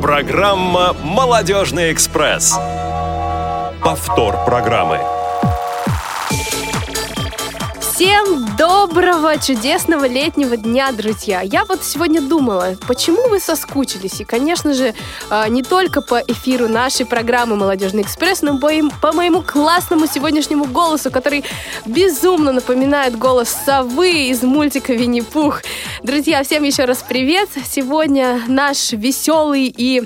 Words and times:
Программа 0.00 0.94
«Молодежный 1.02 1.92
экспресс». 1.92 2.58
Повтор 3.84 4.44
программы. 4.46 4.98
Всем 8.00 8.46
доброго, 8.56 9.36
чудесного 9.36 10.06
летнего 10.06 10.56
дня, 10.56 10.90
друзья! 10.90 11.42
Я 11.42 11.66
вот 11.66 11.84
сегодня 11.84 12.22
думала, 12.22 12.74
почему 12.88 13.28
вы 13.28 13.40
соскучились? 13.40 14.22
И, 14.22 14.24
конечно 14.24 14.72
же, 14.72 14.94
а, 15.28 15.46
не 15.50 15.62
только 15.62 16.00
по 16.00 16.18
эфиру 16.18 16.66
нашей 16.66 17.04
программы 17.04 17.56
«Молодежный 17.56 18.00
экспресс», 18.00 18.40
но 18.40 18.58
по 18.58 19.12
моему 19.12 19.42
классному 19.42 20.06
сегодняшнему 20.06 20.64
голосу, 20.64 21.10
который 21.10 21.44
безумно 21.84 22.52
напоминает 22.52 23.18
голос 23.18 23.54
совы 23.66 24.28
из 24.30 24.42
мультика 24.42 24.94
«Винни-Пух». 24.94 25.60
Друзья, 26.02 26.42
всем 26.42 26.62
еще 26.62 26.86
раз 26.86 27.04
привет! 27.06 27.50
Сегодня 27.68 28.40
наш 28.48 28.92
веселый 28.92 29.66
и 29.76 30.04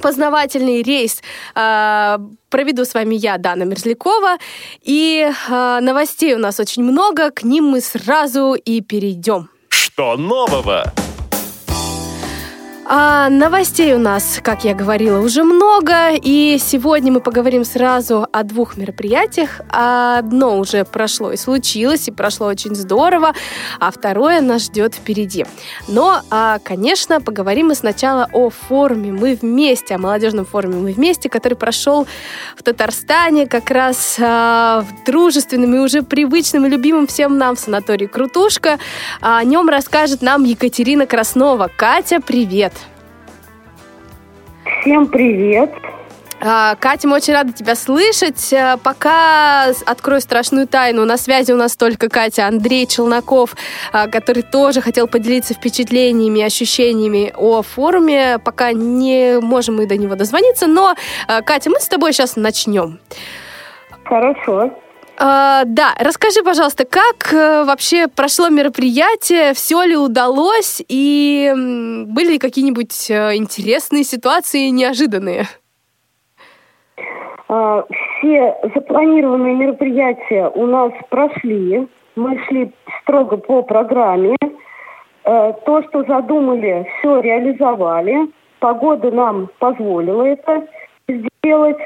познавательный 0.00 0.82
рейс 0.82 1.22
э, 1.54 2.18
проведу 2.48 2.84
с 2.84 2.94
вами 2.94 3.14
я, 3.14 3.38
Дана 3.38 3.64
Мерзлякова. 3.64 4.36
И 4.82 5.30
э, 5.30 5.80
новостей 5.80 6.34
у 6.34 6.38
нас 6.38 6.60
очень 6.60 6.82
много, 6.82 7.30
к 7.30 7.42
ним 7.42 7.64
мы 7.64 7.80
сразу 7.80 8.54
и 8.54 8.80
перейдем. 8.80 9.48
Что 9.68 10.16
нового? 10.16 10.92
А 12.92 13.28
новостей 13.28 13.94
у 13.94 14.00
нас, 14.00 14.40
как 14.42 14.64
я 14.64 14.74
говорила, 14.74 15.20
уже 15.20 15.44
много, 15.44 16.10
и 16.10 16.58
сегодня 16.58 17.12
мы 17.12 17.20
поговорим 17.20 17.64
сразу 17.64 18.26
о 18.32 18.42
двух 18.42 18.76
мероприятиях. 18.76 19.60
Одно 19.68 20.58
уже 20.58 20.84
прошло 20.84 21.30
и 21.30 21.36
случилось, 21.36 22.08
и 22.08 22.10
прошло 22.10 22.48
очень 22.48 22.74
здорово, 22.74 23.32
а 23.78 23.92
второе 23.92 24.40
нас 24.40 24.64
ждет 24.64 24.96
впереди. 24.96 25.46
Но, 25.86 26.22
а, 26.30 26.58
конечно, 26.64 27.20
поговорим 27.20 27.68
мы 27.68 27.76
сначала 27.76 28.28
о 28.32 28.50
форуме 28.50 29.12
«Мы 29.12 29.38
вместе», 29.40 29.94
о 29.94 29.98
молодежном 29.98 30.44
форуме 30.44 30.74
«Мы 30.74 30.92
вместе», 30.92 31.28
который 31.28 31.54
прошел 31.54 32.08
в 32.56 32.64
Татарстане 32.64 33.46
как 33.46 33.70
раз 33.70 34.16
а, 34.20 34.80
в 34.80 35.04
дружественном 35.04 35.76
и 35.76 35.78
уже 35.78 36.02
привычном 36.02 36.66
и 36.66 36.68
любимом 36.68 37.06
всем 37.06 37.38
нам 37.38 37.56
санатории 37.56 38.06
«Крутушка». 38.06 38.80
О 39.20 39.44
нем 39.44 39.68
расскажет 39.68 40.22
нам 40.22 40.42
Екатерина 40.42 41.06
Краснова. 41.06 41.70
Катя, 41.76 42.18
привет! 42.20 42.79
Всем 44.64 45.06
привет! 45.06 45.70
А, 46.42 46.74
Катя, 46.76 47.06
мы 47.06 47.16
очень 47.16 47.34
рады 47.34 47.52
тебя 47.52 47.74
слышать. 47.74 48.50
Э, 48.52 48.76
пока 48.82 49.66
открою 49.84 50.22
страшную 50.22 50.66
тайну, 50.66 51.04
на 51.04 51.18
связи 51.18 51.52
у 51.52 51.56
нас 51.56 51.76
только 51.76 52.08
Катя, 52.08 52.46
Андрей 52.46 52.86
Челноков, 52.86 53.54
а, 53.92 54.06
который 54.06 54.42
тоже 54.42 54.80
хотел 54.80 55.06
поделиться 55.06 55.52
впечатлениями, 55.52 56.40
ощущениями 56.40 57.32
о 57.36 57.60
форуме. 57.60 58.38
Пока 58.42 58.72
не 58.72 59.38
можем 59.40 59.76
мы 59.76 59.86
до 59.86 59.98
него 59.98 60.14
дозвониться, 60.14 60.66
но, 60.66 60.94
э, 61.28 61.42
Катя, 61.42 61.68
мы 61.68 61.78
с 61.78 61.88
тобой 61.88 62.14
сейчас 62.14 62.36
начнем. 62.36 62.98
Хорошо. 64.04 64.70
Uh, 65.20 65.64
да, 65.66 65.94
расскажи, 65.98 66.42
пожалуйста, 66.42 66.86
как 66.86 67.34
uh, 67.34 67.66
вообще 67.66 68.08
прошло 68.08 68.48
мероприятие, 68.48 69.52
все 69.52 69.82
ли 69.82 69.94
удалось 69.94 70.82
и 70.88 71.52
были 72.06 72.32
ли 72.32 72.38
какие-нибудь 72.38 73.10
uh, 73.10 73.36
интересные 73.36 74.02
ситуации, 74.04 74.68
неожиданные? 74.68 75.44
Все 77.48 78.56
запланированные 78.74 79.56
мероприятия 79.56 80.48
у 80.54 80.66
нас 80.66 80.92
прошли. 81.10 81.86
Мы 82.14 82.40
шли 82.46 82.72
строго 83.02 83.36
по 83.38 83.62
программе. 83.62 84.36
То, 85.24 85.82
что 85.88 86.04
задумали, 86.04 86.88
все 87.00 87.20
реализовали. 87.20 88.30
Погода 88.60 89.10
нам 89.10 89.50
позволила 89.58 90.22
это 90.22 90.64
сделать 91.08 91.78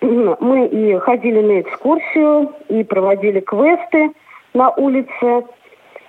мы 0.00 0.66
и 0.66 0.98
ходили 0.98 1.40
на 1.40 1.60
экскурсию, 1.60 2.52
и 2.68 2.84
проводили 2.84 3.40
квесты 3.40 4.12
на 4.54 4.70
улице. 4.70 5.44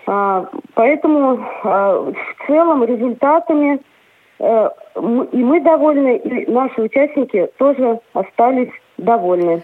А, 0.08 0.48
поэтому 0.74 1.40
а, 1.64 2.12
в 2.12 2.48
целом 2.48 2.84
результатами 2.84 3.80
э, 4.40 4.70
и 4.96 5.38
мы 5.44 5.62
довольны, 5.62 6.18
и 6.18 6.52
наши 6.52 6.82
участники 6.82 7.50
тоже 7.58 8.00
остались 8.14 8.72
довольны. 8.98 9.64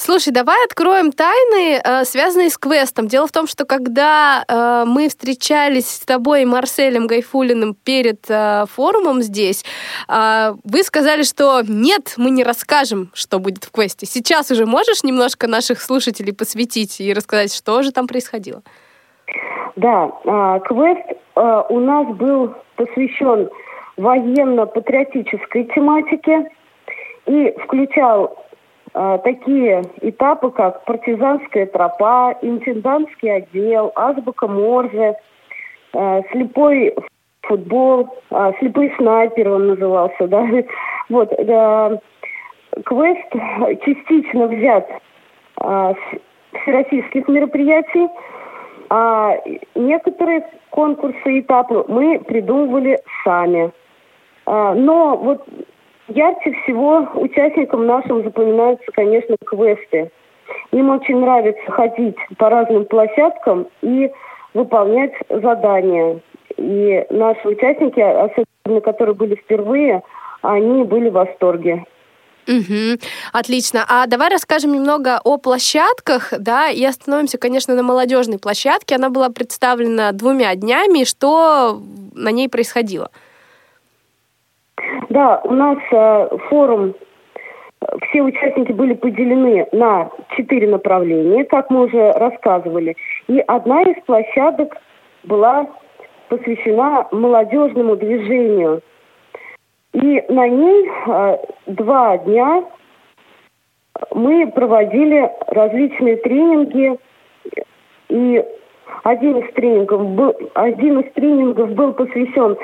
Слушай, 0.00 0.32
давай 0.32 0.64
откроем 0.64 1.10
тайны, 1.10 1.80
э, 1.82 2.04
связанные 2.04 2.50
с 2.50 2.56
квестом. 2.56 3.08
Дело 3.08 3.26
в 3.26 3.32
том, 3.32 3.48
что 3.48 3.64
когда 3.64 4.44
э, 4.46 4.84
мы 4.86 5.08
встречались 5.08 5.88
с 5.88 6.00
тобой 6.06 6.42
и 6.42 6.44
Марселем 6.44 7.08
Гайфулиным 7.08 7.74
перед 7.74 8.20
э, 8.30 8.66
форумом 8.72 9.22
здесь, 9.22 9.64
вы 10.06 10.82
сказали, 10.84 11.24
что 11.24 11.62
нет, 11.66 12.14
мы 12.16 12.30
не 12.30 12.44
расскажем, 12.44 13.10
что 13.12 13.40
будет 13.40 13.64
в 13.64 13.72
квесте. 13.72 14.06
Сейчас 14.06 14.52
уже 14.52 14.66
можешь 14.66 15.02
немножко 15.02 15.48
наших 15.48 15.80
слушателей 15.80 16.32
посвятить 16.32 17.00
и 17.00 17.12
рассказать, 17.12 17.52
что 17.52 17.82
же 17.82 17.90
там 17.90 18.06
происходило? 18.06 18.62
Да, 19.74 20.10
квест 20.68 21.18
у 21.34 21.80
нас 21.80 22.06
был 22.16 22.54
посвящен 22.76 23.50
военно-патриотической 23.96 25.64
тематике 25.74 26.50
и 27.26 27.52
включал 27.64 28.47
такие 29.22 29.84
этапы, 30.00 30.50
как 30.50 30.84
партизанская 30.84 31.66
тропа, 31.66 32.36
интендантский 32.42 33.36
отдел, 33.36 33.92
азбука 33.94 34.48
Морзе, 34.48 35.14
а, 35.94 36.22
слепой 36.32 36.94
футбол, 37.42 38.08
а, 38.30 38.52
слепой 38.58 38.92
снайпер 38.96 39.48
он 39.50 39.68
назывался, 39.68 40.26
да. 40.26 40.46
Вот, 41.08 41.30
квест 42.84 43.32
частично 43.82 44.46
взят 44.46 44.86
с 45.58 45.96
всероссийских 46.60 47.26
мероприятий, 47.28 48.08
а 48.90 49.36
некоторые 49.74 50.46
конкурсы 50.68 51.40
этапы 51.40 51.86
мы 51.88 52.18
придумывали 52.18 52.98
сами. 53.24 53.72
Но 54.44 55.16
вот 55.16 55.48
Ярче 56.08 56.52
всего 56.62 57.06
участникам 57.14 57.86
нашим 57.86 58.24
запоминаются, 58.24 58.86
конечно, 58.92 59.36
квесты. 59.44 60.10
Им 60.72 60.90
очень 60.90 61.18
нравится 61.18 61.70
ходить 61.70 62.16
по 62.38 62.48
разным 62.48 62.86
площадкам 62.86 63.68
и 63.82 64.10
выполнять 64.54 65.12
задания. 65.28 66.20
И 66.56 67.06
наши 67.10 67.46
участники, 67.46 68.00
особенно 68.00 68.80
которые 68.80 69.14
были 69.14 69.34
впервые, 69.34 70.02
они 70.42 70.84
были 70.84 71.10
в 71.10 71.14
восторге. 71.14 71.84
Угу, 72.48 72.98
отлично. 73.34 73.84
А 73.86 74.06
давай 74.06 74.30
расскажем 74.30 74.72
немного 74.72 75.20
о 75.22 75.36
площадках, 75.36 76.32
да, 76.38 76.70
и 76.70 76.82
остановимся, 76.82 77.36
конечно, 77.36 77.74
на 77.74 77.82
молодежной 77.82 78.38
площадке. 78.38 78.94
Она 78.94 79.10
была 79.10 79.28
представлена 79.28 80.12
двумя 80.12 80.54
днями. 80.54 81.04
Что 81.04 81.78
на 82.14 82.30
ней 82.32 82.48
происходило? 82.48 83.10
Да, 85.08 85.40
у 85.44 85.52
нас 85.52 85.78
э, 85.90 86.28
форум, 86.48 86.94
все 88.08 88.22
участники 88.22 88.72
были 88.72 88.94
поделены 88.94 89.66
на 89.72 90.10
четыре 90.36 90.68
направления, 90.68 91.44
как 91.44 91.70
мы 91.70 91.86
уже 91.86 92.12
рассказывали. 92.12 92.96
И 93.28 93.38
одна 93.40 93.82
из 93.82 94.02
площадок 94.04 94.76
была 95.24 95.66
посвящена 96.28 97.08
молодежному 97.10 97.96
движению. 97.96 98.82
И 99.92 100.24
на 100.28 100.48
ней 100.48 100.90
э, 101.06 101.38
два 101.66 102.18
дня 102.18 102.64
мы 104.14 104.46
проводили 104.48 105.30
различные 105.46 106.16
тренинги. 106.16 106.98
И 108.08 108.44
один 109.04 109.38
из 109.38 109.52
тренингов 109.54 110.06
был, 110.10 110.34
один 110.54 111.00
из 111.00 111.12
тренингов 111.12 111.70
был 111.72 111.92
посвящен 111.94 112.56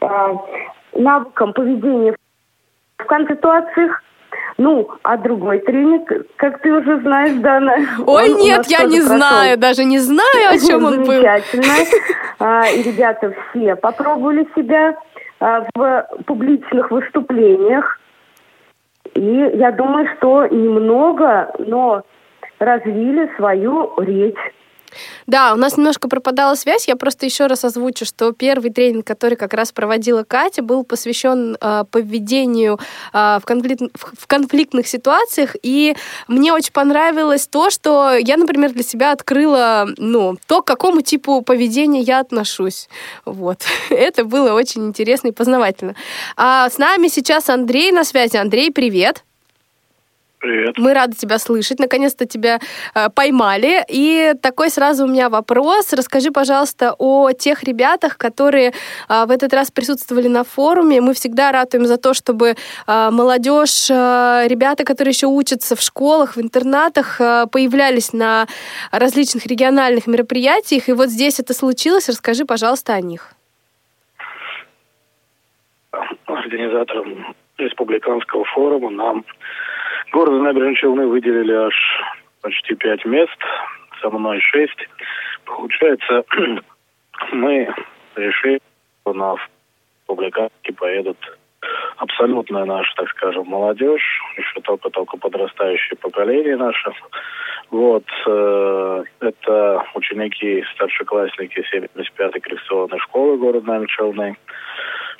э, 0.00 0.34
навыкам 0.94 1.52
поведения 1.52 2.14
в 2.98 3.04
консультациях. 3.04 4.02
Ну, 4.56 4.88
а 5.04 5.16
другой 5.16 5.60
тренинг, 5.60 6.10
как 6.36 6.60
ты 6.62 6.72
уже 6.72 7.00
знаешь, 7.00 7.40
Дана. 7.40 7.76
Ой, 8.06 8.28
нет, 8.30 8.66
я 8.66 8.82
не 8.84 8.98
прошел. 8.98 9.16
знаю, 9.16 9.56
даже 9.58 9.84
не 9.84 9.98
знаю, 9.98 10.50
о 10.50 10.58
чем 10.58 10.84
он 10.84 10.96
был. 10.98 11.04
Замечательно. 11.06 11.64
А, 12.40 12.68
и 12.68 12.82
ребята 12.82 13.34
все 13.50 13.74
попробовали 13.74 14.46
себя 14.54 14.96
а, 15.40 15.66
в 15.74 16.08
публичных 16.24 16.90
выступлениях. 16.92 17.98
И 19.14 19.50
я 19.54 19.72
думаю, 19.72 20.08
что 20.16 20.46
немного, 20.46 21.52
но 21.58 22.04
развили 22.60 23.28
свою 23.36 23.92
речь. 23.98 24.38
Да, 25.26 25.52
у 25.52 25.56
нас 25.56 25.76
немножко 25.76 26.08
пропадала 26.08 26.54
связь. 26.54 26.88
Я 26.88 26.96
просто 26.96 27.26
еще 27.26 27.46
раз 27.46 27.64
озвучу, 27.64 28.04
что 28.04 28.32
первый 28.32 28.70
тренинг, 28.70 29.06
который 29.06 29.36
как 29.36 29.54
раз 29.54 29.72
проводила 29.72 30.22
Катя, 30.24 30.62
был 30.62 30.84
посвящен 30.84 31.56
э, 31.60 31.84
поведению 31.90 32.78
э, 33.12 33.38
в, 33.40 33.42
конфликт, 33.44 33.82
в 33.94 34.26
конфликтных 34.26 34.86
ситуациях. 34.86 35.56
И 35.62 35.96
мне 36.26 36.52
очень 36.52 36.72
понравилось 36.72 37.46
то, 37.46 37.70
что 37.70 38.14
я, 38.14 38.36
например, 38.36 38.72
для 38.72 38.82
себя 38.82 39.12
открыла, 39.12 39.88
ну, 39.96 40.36
то, 40.46 40.62
к 40.62 40.66
какому 40.66 41.02
типу 41.02 41.42
поведения 41.42 42.00
я 42.00 42.20
отношусь. 42.20 42.88
Вот. 43.24 43.62
Это 43.90 44.24
было 44.24 44.52
очень 44.52 44.86
интересно 44.86 45.28
и 45.28 45.32
познавательно. 45.32 45.94
А 46.36 46.68
с 46.68 46.78
нами 46.78 47.08
сейчас 47.08 47.48
Андрей 47.48 47.92
на 47.92 48.04
связи. 48.04 48.36
Андрей, 48.36 48.70
привет. 48.70 49.24
Привет. 50.40 50.78
Мы 50.78 50.94
рады 50.94 51.14
тебя 51.16 51.38
слышать. 51.38 51.80
Наконец-то 51.80 52.24
тебя 52.24 52.60
э, 52.94 53.08
поймали. 53.10 53.84
И 53.88 54.34
такой 54.40 54.70
сразу 54.70 55.04
у 55.04 55.08
меня 55.08 55.28
вопрос. 55.28 55.92
Расскажи, 55.92 56.30
пожалуйста, 56.30 56.94
о 56.96 57.32
тех 57.32 57.64
ребятах, 57.64 58.16
которые 58.16 58.72
э, 59.08 59.24
в 59.26 59.30
этот 59.32 59.52
раз 59.52 59.72
присутствовали 59.72 60.28
на 60.28 60.44
форуме. 60.44 61.00
Мы 61.00 61.14
всегда 61.14 61.50
ратуем 61.50 61.86
за 61.86 61.96
то, 61.96 62.14
чтобы 62.14 62.54
э, 62.86 63.10
молодежь, 63.10 63.90
э, 63.90 64.46
ребята, 64.46 64.84
которые 64.84 65.10
еще 65.10 65.26
учатся 65.26 65.74
в 65.74 65.80
школах, 65.80 66.36
в 66.36 66.40
интернатах, 66.40 67.20
э, 67.20 67.46
появлялись 67.50 68.12
на 68.12 68.46
различных 68.92 69.44
региональных 69.46 70.06
мероприятиях. 70.06 70.88
И 70.88 70.92
вот 70.92 71.08
здесь 71.08 71.40
это 71.40 71.52
случилось. 71.52 72.08
Расскажи, 72.08 72.44
пожалуйста, 72.44 72.94
о 72.94 73.00
них. 73.00 73.32
Организатором 76.26 77.34
республиканского 77.58 78.44
форума 78.44 78.90
нам 78.90 79.24
Города 80.12 80.38
Набережные 80.38 80.76
Челны 80.76 81.06
выделили 81.06 81.52
аж 81.52 81.74
почти 82.40 82.74
пять 82.74 83.04
мест, 83.04 83.38
со 84.00 84.10
мной 84.10 84.40
шесть. 84.40 84.88
Получается, 85.44 86.24
мы 87.32 87.68
решили, 88.16 88.60
что 89.02 89.12
на 89.12 89.36
публикации 90.06 90.72
поедут 90.76 91.18
абсолютная 91.96 92.64
наша, 92.64 92.90
так 92.96 93.08
скажем, 93.10 93.46
молодежь, 93.46 94.20
еще 94.36 94.60
только-только 94.62 95.16
подрастающее 95.18 95.96
поколение 95.98 96.56
наше. 96.56 96.92
Вот, 97.70 98.04
э, 98.26 99.04
это 99.20 99.84
ученики, 99.94 100.64
старшеклассники 100.74 101.64
75-й 101.70 102.40
коррекционной 102.40 102.98
школы 103.00 103.36
города 103.36 103.66
Нами 103.66 104.36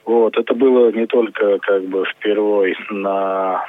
Вот, 0.07 0.39
это 0.39 0.55
было 0.55 0.91
не 0.93 1.07
только 1.07 1.59
как 1.59 1.85
бы 1.85 2.07
впервой 2.07 2.75
на 2.89 3.67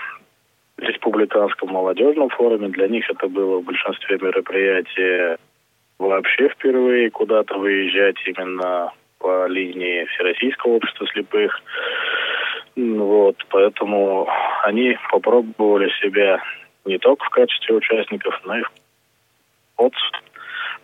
республиканском 0.83 1.69
молодежном 1.69 2.29
форуме. 2.29 2.69
Для 2.69 2.87
них 2.87 3.09
это 3.09 3.27
было 3.27 3.59
в 3.59 3.63
большинстве 3.63 4.17
мероприятий 4.21 5.37
вообще 5.97 6.49
впервые 6.49 7.11
куда-то 7.11 7.57
выезжать 7.57 8.15
именно 8.25 8.91
по 9.19 9.47
линии 9.47 10.05
Всероссийского 10.05 10.73
общества 10.73 11.07
слепых. 11.07 11.61
Вот, 12.75 13.35
поэтому 13.49 14.27
они 14.63 14.97
попробовали 15.11 15.91
себя 16.01 16.41
не 16.85 16.97
только 16.97 17.25
в 17.25 17.29
качестве 17.29 17.75
участников, 17.75 18.39
но 18.45 18.59
и 18.59 18.63
в 18.63 18.71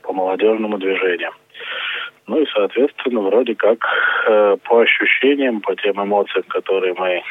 по 0.02 0.14
молодежному 0.14 0.78
движению. 0.78 1.32
Ну 2.28 2.42
и, 2.42 2.46
соответственно, 2.54 3.22
вроде 3.22 3.56
как 3.56 3.80
э, 4.28 4.58
по 4.64 4.82
ощущениям, 4.82 5.62
по 5.62 5.76
тем 5.76 6.02
эмоциям, 6.02 6.44
которые 6.48 6.94
мы 6.94 7.22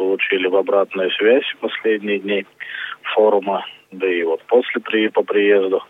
получили 0.00 0.46
в 0.46 0.56
обратную 0.56 1.10
связь 1.10 1.44
в 1.44 1.58
последние 1.58 2.20
дни 2.20 2.46
форума, 3.14 3.66
да 3.92 4.06
и 4.08 4.22
вот 4.22 4.42
после 4.44 4.80
при, 4.80 5.08
по 5.08 5.22
приезду. 5.22 5.82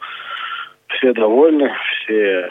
Все 0.89 1.13
довольны, 1.13 1.71
все 2.03 2.51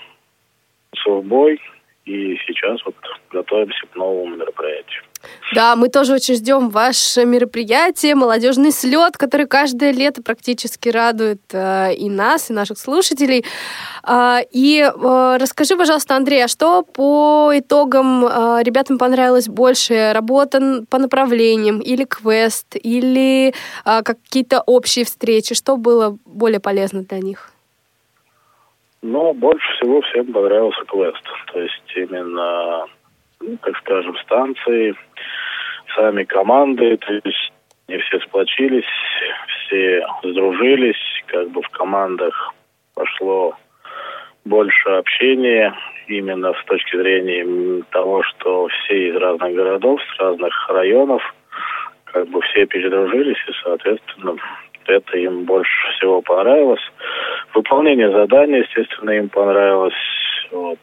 бой, 1.21 1.59
и 2.05 2.37
сейчас 2.47 2.79
вот 2.85 2.95
готовимся 3.29 3.85
к 3.87 3.95
новому 3.97 4.37
мероприятию. 4.37 5.03
Да, 5.53 5.75
мы 5.75 5.89
тоже 5.89 6.13
очень 6.13 6.35
ждем 6.35 6.69
ваше 6.69 7.25
мероприятие, 7.25 8.15
молодежный 8.15 8.71
слет, 8.71 9.17
который 9.17 9.47
каждое 9.47 9.91
лето 9.91 10.21
практически 10.23 10.89
радует 10.89 11.41
э, 11.51 11.93
и 11.95 12.09
нас, 12.09 12.49
и 12.49 12.53
наших 12.53 12.77
слушателей. 12.77 13.43
Э, 14.07 14.37
и 14.51 14.81
э, 14.81 15.37
расскажи, 15.39 15.75
пожалуйста, 15.75 16.15
Андрей, 16.15 16.45
а 16.45 16.47
что 16.47 16.83
по 16.83 17.51
итогам 17.53 18.25
э, 18.25 18.63
ребятам 18.63 18.97
понравилось 18.97 19.47
больше? 19.47 20.11
Работа 20.13 20.85
по 20.89 20.99
направлениям 20.99 21.79
или 21.79 22.05
квест, 22.05 22.75
или 22.75 23.53
э, 23.85 24.03
какие-то 24.03 24.61
общие 24.61 25.03
встречи? 25.03 25.55
Что 25.55 25.77
было 25.77 26.17
более 26.25 26.59
полезно 26.59 27.03
для 27.03 27.19
них? 27.19 27.51
Ну, 29.01 29.33
больше 29.33 29.65
всего 29.77 30.01
всем 30.01 30.31
понравился 30.31 30.83
квест. 30.85 31.23
То 31.51 31.59
есть 31.59 31.93
именно 31.95 32.85
ну, 33.41 33.57
так 33.61 33.77
скажем, 33.77 34.15
станции, 34.17 34.95
сами 35.95 36.23
команды, 36.23 36.97
то 36.97 37.13
есть 37.13 37.51
не 37.87 37.97
все 37.97 38.19
сплочились, 38.19 38.85
все 39.47 40.05
сдружились, 40.23 41.23
как 41.27 41.49
бы 41.49 41.61
в 41.61 41.69
командах 41.69 42.53
пошло 42.93 43.55
больше 44.45 44.89
общения, 44.89 45.73
именно 46.07 46.53
с 46.53 46.65
точки 46.65 46.97
зрения 46.97 47.83
того, 47.91 48.23
что 48.23 48.67
все 48.67 49.09
из 49.09 49.15
разных 49.15 49.53
городов, 49.53 50.01
с 50.01 50.19
разных 50.19 50.69
районов, 50.69 51.21
как 52.05 52.27
бы 52.29 52.41
все 52.41 52.65
передружились, 52.65 53.37
и, 53.47 53.51
соответственно, 53.63 54.35
это 54.87 55.17
им 55.17 55.45
больше 55.45 55.91
всего 55.93 56.21
понравилось. 56.21 56.81
Выполнение 57.53 58.11
задания, 58.11 58.63
естественно, 58.63 59.11
им 59.11 59.29
понравилось. 59.29 59.93
Вот 60.51 60.79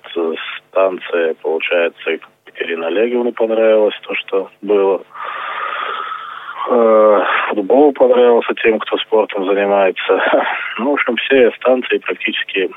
станция, 0.69 1.35
получается, 1.35 2.19
Ирина 2.59 2.89
Олеговна 2.89 3.33
понравилось 3.33 3.99
то, 4.03 4.15
что 4.15 4.51
было. 4.63 5.03
Э, 6.69 7.23
футбол 7.49 7.93
понравился 7.93 8.55
тем, 8.63 8.79
кто 8.79 8.97
спортом 8.99 9.47
занимается. 9.47 10.21
Ну, 10.79 10.91
в 10.91 10.95
общем, 10.95 11.17
все 11.17 11.51
станции 11.53 11.97
практически 11.97 12.71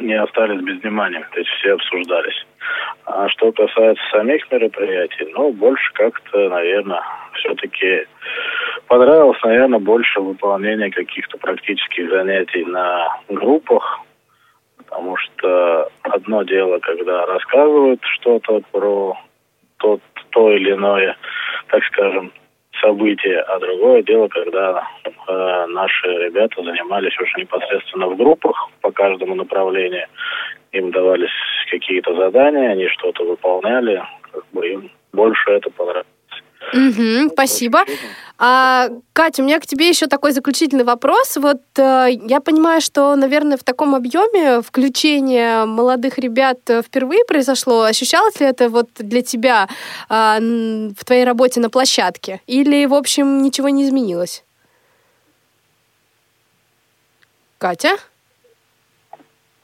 не 0.00 0.14
остались 0.14 0.60
без 0.62 0.82
внимания, 0.82 1.24
то 1.32 1.38
есть 1.38 1.50
все 1.50 1.74
обсуждались. 1.74 2.44
А 3.04 3.28
что 3.28 3.52
касается 3.52 4.02
самих 4.10 4.50
мероприятий, 4.50 5.28
ну, 5.32 5.52
больше 5.52 5.92
как-то, 5.92 6.48
наверное, 6.48 7.00
все-таки 7.34 8.06
понравилось, 8.88 9.38
наверное, 9.44 9.78
больше 9.78 10.20
выполнение 10.20 10.90
каких-то 10.90 11.38
практических 11.38 12.10
занятий 12.10 12.64
на 12.64 13.08
группах, 13.28 14.00
Потому 14.86 15.16
что 15.16 15.88
одно 16.02 16.42
дело, 16.42 16.78
когда 16.78 17.26
рассказывают 17.26 18.00
что-то 18.14 18.60
про 18.72 19.16
тот, 19.78 20.00
то 20.30 20.52
или 20.52 20.72
иное, 20.72 21.16
так 21.68 21.84
скажем, 21.84 22.32
событие, 22.80 23.40
а 23.40 23.58
другое 23.58 24.02
дело, 24.02 24.28
когда 24.28 24.88
э, 25.04 25.66
наши 25.68 26.06
ребята 26.06 26.62
занимались 26.62 27.18
уже 27.18 27.32
непосредственно 27.38 28.06
в 28.08 28.16
группах 28.16 28.70
по 28.80 28.90
каждому 28.90 29.34
направлению. 29.34 30.06
Им 30.72 30.90
давались 30.90 31.30
какие-то 31.70 32.14
задания, 32.14 32.70
они 32.70 32.88
что-то 32.88 33.24
выполняли, 33.24 34.02
как 34.30 34.44
бы 34.52 34.68
им 34.68 34.90
больше 35.12 35.50
это 35.50 35.70
понравилось. 35.70 36.06
Угу, 36.72 37.30
спасибо. 37.32 37.80
А, 38.38 38.90
Катя, 39.14 39.42
у 39.42 39.46
меня 39.46 39.58
к 39.60 39.66
тебе 39.66 39.88
еще 39.88 40.06
такой 40.06 40.32
заключительный 40.32 40.84
вопрос. 40.84 41.36
Вот 41.36 41.62
э, 41.78 42.08
я 42.28 42.40
понимаю, 42.40 42.82
что, 42.82 43.16
наверное, 43.16 43.56
в 43.56 43.64
таком 43.64 43.94
объеме 43.94 44.60
включение 44.60 45.64
молодых 45.64 46.18
ребят 46.18 46.58
э, 46.68 46.82
впервые 46.82 47.24
произошло. 47.24 47.82
Ощущалось 47.82 48.38
ли 48.38 48.46
это 48.46 48.68
вот 48.68 48.90
для 48.98 49.22
тебя 49.22 49.68
э, 50.10 50.38
в 50.98 51.04
твоей 51.04 51.24
работе 51.24 51.60
на 51.60 51.70
площадке? 51.70 52.42
Или, 52.46 52.84
в 52.84 52.94
общем, 52.94 53.42
ничего 53.42 53.70
не 53.70 53.84
изменилось? 53.84 54.44
Катя? 57.56 57.96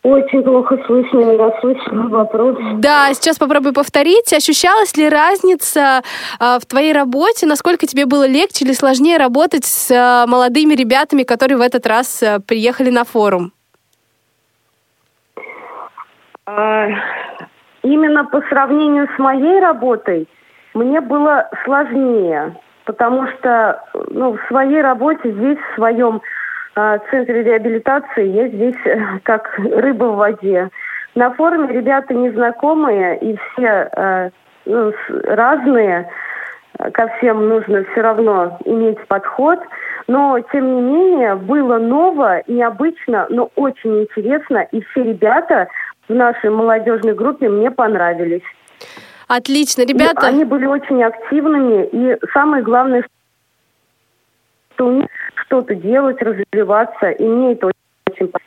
Очень 0.03 0.43
плохо 0.43 0.79
слышно, 0.87 1.19
не 1.21 1.37
расслышала 1.37 2.09
вопрос. 2.09 2.57
Да, 2.79 3.15
сейчас 3.15 3.39
попробую 3.39 3.73
повторить. 3.73 4.33
Ощущалась 4.33 4.97
ли 4.97 5.09
разница 5.09 6.03
э, 6.41 6.59
в 6.61 6.67
твоей 6.67 6.93
работе? 6.93 7.47
Насколько 7.47 7.87
тебе 7.87 8.07
было 8.07 8.27
легче 8.27 8.65
или 8.65 8.73
сложнее 8.73 9.17
работать 9.17 9.65
с 9.65 9.93
э, 9.93 10.29
молодыми 10.29 10.75
ребятами, 10.75 11.23
которые 11.23 11.59
в 11.59 11.61
этот 11.61 11.87
раз 11.87 12.21
э, 12.21 12.41
приехали 12.41 12.91
на 12.91 13.05
форум? 13.05 13.53
А, 16.47 16.89
именно 17.85 18.25
по 18.25 18.43
сравнению 18.49 19.09
с 19.15 19.19
моей 19.21 19.61
работой 19.61 20.29
мне 20.75 21.01
было 21.01 21.49
сложнее, 21.65 22.57
потому 22.87 23.29
что 23.29 23.85
ну, 24.11 24.37
в 24.37 24.41
своей 24.49 24.83
работе 24.83 25.31
здесь, 25.31 25.59
в 25.59 25.75
своем 25.77 26.21
центре 27.11 27.43
реабилитации 27.43 28.29
я 28.29 28.49
здесь 28.49 28.77
э, 28.85 29.19
как 29.25 29.59
рыба 29.59 30.05
в 30.05 30.17
воде. 30.17 30.71
На 31.15 31.31
форуме 31.33 31.73
ребята 31.73 32.15
незнакомые 32.15 33.19
и 33.19 33.37
все 33.37 33.91
э, 33.95 34.31
ну, 34.65 34.93
разные. 35.25 36.09
Ко 36.95 37.09
всем 37.19 37.49
нужно 37.49 37.85
все 37.93 38.01
равно 38.01 38.59
иметь 38.65 38.99
подход. 39.07 39.59
Но, 40.09 40.41
тем 40.53 40.75
не 40.75 40.81
менее, 40.81 41.37
было 41.37 41.79
ново, 41.79 42.43
необычно, 42.49 43.27
но 43.29 43.51
очень 43.55 44.03
интересно. 44.03 44.67
И 44.73 44.81
все 44.81 45.05
ребята 45.05 45.69
в 46.09 46.15
нашей 46.15 46.51
молодежной 46.51 47.15
группе 47.15 47.49
мне 47.49 47.71
понравились. 47.71 48.43
Отлично, 49.29 49.83
ребята. 49.83 50.27
И 50.27 50.29
они 50.31 50.45
были 50.45 50.67
очень 50.67 51.03
активными. 51.03 51.87
И 51.93 52.19
самое 52.33 52.63
главное, 52.63 53.05
что 54.75 54.87
у 54.87 54.93
них 54.93 55.09
что-то 55.53 55.75
делать, 55.75 56.17
развиваться. 56.23 57.11
И 57.11 57.25
мне 57.25 57.53
это 57.53 57.67
очень 57.67 58.29
понравилось. 58.29 58.43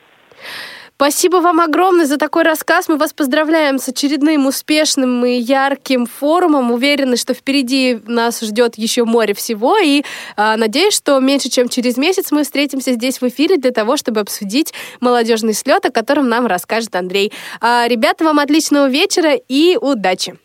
Спасибо 0.95 1.37
вам 1.37 1.59
огромное 1.59 2.05
за 2.05 2.17
такой 2.17 2.43
рассказ. 2.43 2.87
Мы 2.87 2.97
вас 2.97 3.11
поздравляем 3.11 3.79
с 3.79 3.89
очередным 3.89 4.47
успешным 4.47 5.25
и 5.25 5.33
ярким 5.33 6.05
форумом. 6.05 6.71
Уверены, 6.71 7.17
что 7.17 7.33
впереди 7.33 7.99
нас 8.07 8.39
ждет 8.39 8.75
еще 8.75 9.03
море 9.03 9.33
всего. 9.33 9.77
И 9.77 10.01
э, 10.01 10.55
надеюсь, 10.55 10.95
что 10.95 11.19
меньше 11.19 11.49
чем 11.49 11.67
через 11.67 11.97
месяц 11.97 12.31
мы 12.31 12.43
встретимся 12.43 12.93
здесь 12.93 13.19
в 13.19 13.27
эфире 13.27 13.57
для 13.57 13.71
того, 13.71 13.97
чтобы 13.97 14.21
обсудить 14.21 14.73
молодежный 15.01 15.53
слет, 15.53 15.85
о 15.85 15.91
котором 15.91 16.29
нам 16.29 16.47
расскажет 16.47 16.95
Андрей. 16.95 17.33
А, 17.59 17.87
ребята, 17.89 18.23
вам 18.23 18.39
отличного 18.39 18.87
вечера 18.87 19.33
и 19.49 19.77
удачи. 19.79 20.35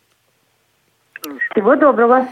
Всего 1.52 1.76
доброго. 1.76 2.26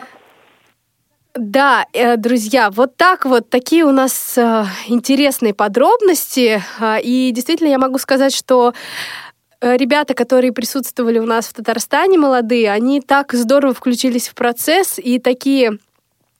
Да, 1.40 1.86
э, 1.92 2.16
друзья, 2.16 2.68
вот 2.68 2.96
так 2.96 3.24
вот, 3.24 3.48
такие 3.48 3.84
у 3.84 3.92
нас 3.92 4.36
э, 4.36 4.64
интересные 4.88 5.54
подробности. 5.54 6.60
Э, 6.80 7.00
и 7.00 7.30
действительно 7.30 7.68
я 7.68 7.78
могу 7.78 7.98
сказать, 7.98 8.34
что 8.34 8.74
ребята, 9.60 10.14
которые 10.14 10.52
присутствовали 10.52 11.20
у 11.20 11.26
нас 11.26 11.46
в 11.46 11.52
Татарстане, 11.52 12.18
молодые, 12.18 12.72
они 12.72 13.00
так 13.00 13.32
здорово 13.34 13.72
включились 13.72 14.28
в 14.28 14.34
процесс 14.34 14.98
и 14.98 15.20
такие 15.20 15.70
а, 15.70 15.74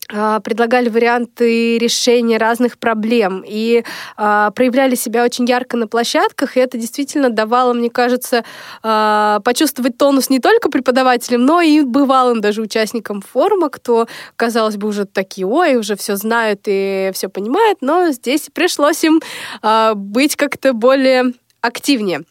предлагали 0.08 0.88
варианты 0.88 1.78
решения 1.78 2.38
разных 2.38 2.78
проблем 2.78 3.44
и 3.46 3.84
а, 4.16 4.50
проявляли 4.52 4.94
себя 4.94 5.24
очень 5.24 5.44
ярко 5.44 5.76
на 5.76 5.86
площадках, 5.86 6.56
и 6.56 6.60
это 6.60 6.78
действительно 6.78 7.30
давало, 7.30 7.74
мне 7.74 7.90
кажется, 7.90 8.44
а, 8.82 9.40
почувствовать 9.44 9.98
тонус 9.98 10.30
не 10.30 10.40
только 10.40 10.70
преподавателям, 10.70 11.44
но 11.44 11.60
и 11.60 11.82
бывалым 11.82 12.40
даже 12.40 12.62
участникам 12.62 13.20
форума, 13.20 13.68
кто, 13.68 14.06
казалось 14.36 14.76
бы, 14.76 14.88
уже 14.88 15.04
такие, 15.04 15.46
ой, 15.46 15.76
уже 15.76 15.96
все 15.96 16.16
знают 16.16 16.62
и 16.66 17.10
все 17.12 17.28
понимают, 17.28 17.78
но 17.82 18.10
здесь 18.10 18.48
пришлось 18.52 19.04
им 19.04 19.20
а, 19.62 19.94
быть 19.94 20.36
как-то 20.36 20.72
более 20.72 21.34
активнее. 21.60 22.24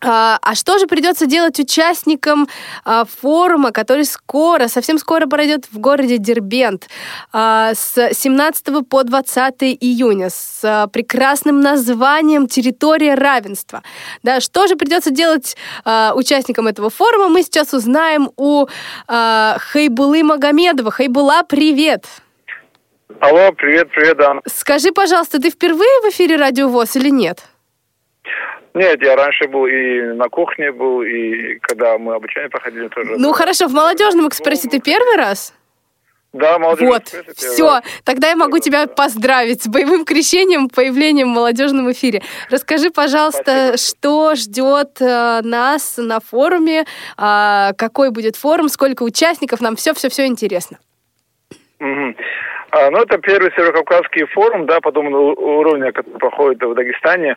А, 0.00 0.38
а 0.42 0.54
что 0.54 0.78
же 0.78 0.86
придется 0.86 1.26
делать 1.26 1.58
участникам 1.58 2.48
а, 2.84 3.04
форума, 3.04 3.72
который 3.72 4.04
скоро, 4.04 4.68
совсем 4.68 4.98
скоро 4.98 5.26
пройдет 5.26 5.66
в 5.72 5.78
городе 5.78 6.18
Дербент 6.18 6.88
а, 7.32 7.72
с 7.74 8.12
17 8.12 8.88
по 8.88 9.02
20 9.02 9.54
июня 9.80 10.30
с 10.30 10.88
прекрасным 10.92 11.60
названием 11.60 12.46
«Территория 12.46 13.14
равенства». 13.14 13.82
Да, 14.22 14.40
что 14.40 14.66
же 14.66 14.76
придется 14.76 15.10
делать 15.10 15.56
участникам 16.14 16.66
этого 16.66 16.90
форума, 16.90 17.28
мы 17.28 17.42
сейчас 17.42 17.72
узнаем 17.72 18.30
у 18.36 18.66
Хайбулы 19.06 20.22
Магомедова. 20.22 20.90
Хайбула, 20.90 21.42
привет! 21.42 22.04
Алло, 23.20 23.50
привет, 23.52 23.90
привет, 23.90 24.16
да. 24.16 24.34
Скажи, 24.46 24.92
пожалуйста, 24.92 25.40
ты 25.40 25.50
впервые 25.50 26.00
в 26.02 26.10
эфире 26.10 26.36
Радио 26.36 26.68
ВОЗ 26.68 26.96
или 26.96 27.10
нет? 27.10 27.47
Нет, 28.78 29.02
я 29.02 29.16
раньше 29.16 29.48
был 29.48 29.66
и 29.66 30.14
на 30.14 30.28
кухне 30.28 30.70
был, 30.70 31.02
и 31.02 31.58
когда 31.62 31.98
мы 31.98 32.14
обучение 32.14 32.48
проходили 32.48 32.86
тоже. 32.86 33.16
Ну 33.18 33.32
хорошо, 33.32 33.66
в 33.66 33.72
молодежном 33.72 34.28
экспрессе 34.28 34.68
ты 34.68 34.80
первый 34.80 35.16
раз? 35.16 35.52
Да, 36.32 36.60
молодежный 36.60 36.92
Вот, 36.92 37.36
все, 37.36 37.80
тогда 38.04 38.28
я 38.28 38.36
могу 38.36 38.60
тебя 38.60 38.86
поздравить 38.86 39.64
с 39.64 39.66
боевым 39.66 40.04
крещением, 40.04 40.68
появлением 40.68 41.32
в 41.32 41.34
молодежном 41.34 41.90
эфире. 41.90 42.22
Расскажи, 42.50 42.90
пожалуйста, 42.90 43.42
Спасибо. 43.42 43.76
что 43.78 44.34
ждет 44.36 45.00
э, 45.00 45.40
нас 45.42 45.96
на 45.96 46.20
форуме, 46.20 46.84
э, 47.18 47.70
какой 47.76 48.12
будет 48.12 48.36
форум, 48.36 48.68
сколько 48.68 49.02
участников, 49.02 49.60
нам 49.60 49.74
все-все-все 49.74 50.26
интересно. 50.26 50.78
Угу. 51.80 52.14
А, 52.70 52.90
ну, 52.90 52.98
это 52.98 53.16
первый 53.18 53.50
Северокавказский 53.52 54.26
форум, 54.26 54.66
да, 54.66 54.80
подобного 54.80 55.34
уровня, 55.34 55.90
который 55.92 56.18
проходит 56.18 56.62
в 56.62 56.74
Дагестане. 56.74 57.36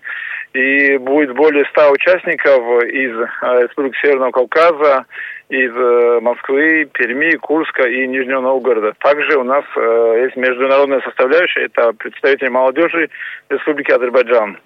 И 0.53 0.97
будет 0.97 1.33
более 1.33 1.63
ста 1.65 1.89
участников 1.91 2.83
из 2.83 3.17
э, 3.17 3.63
Республики 3.63 3.97
Северного 4.01 4.31
Кавказа, 4.31 5.05
из 5.47 5.71
э, 5.73 6.19
Москвы, 6.21 6.89
Перми, 6.93 7.37
Курска 7.37 7.87
и 7.87 8.05
Нижнего 8.07 8.41
Новгорода. 8.41 8.93
Также 8.99 9.37
у 9.37 9.43
нас 9.43 9.63
э, 9.77 10.23
есть 10.25 10.35
международная 10.35 10.99
составляющая, 11.01 11.65
это 11.65 11.93
представители 11.93 12.49
молодежи 12.49 13.09
Республики 13.49 13.91
Азербайджан. 13.91 14.59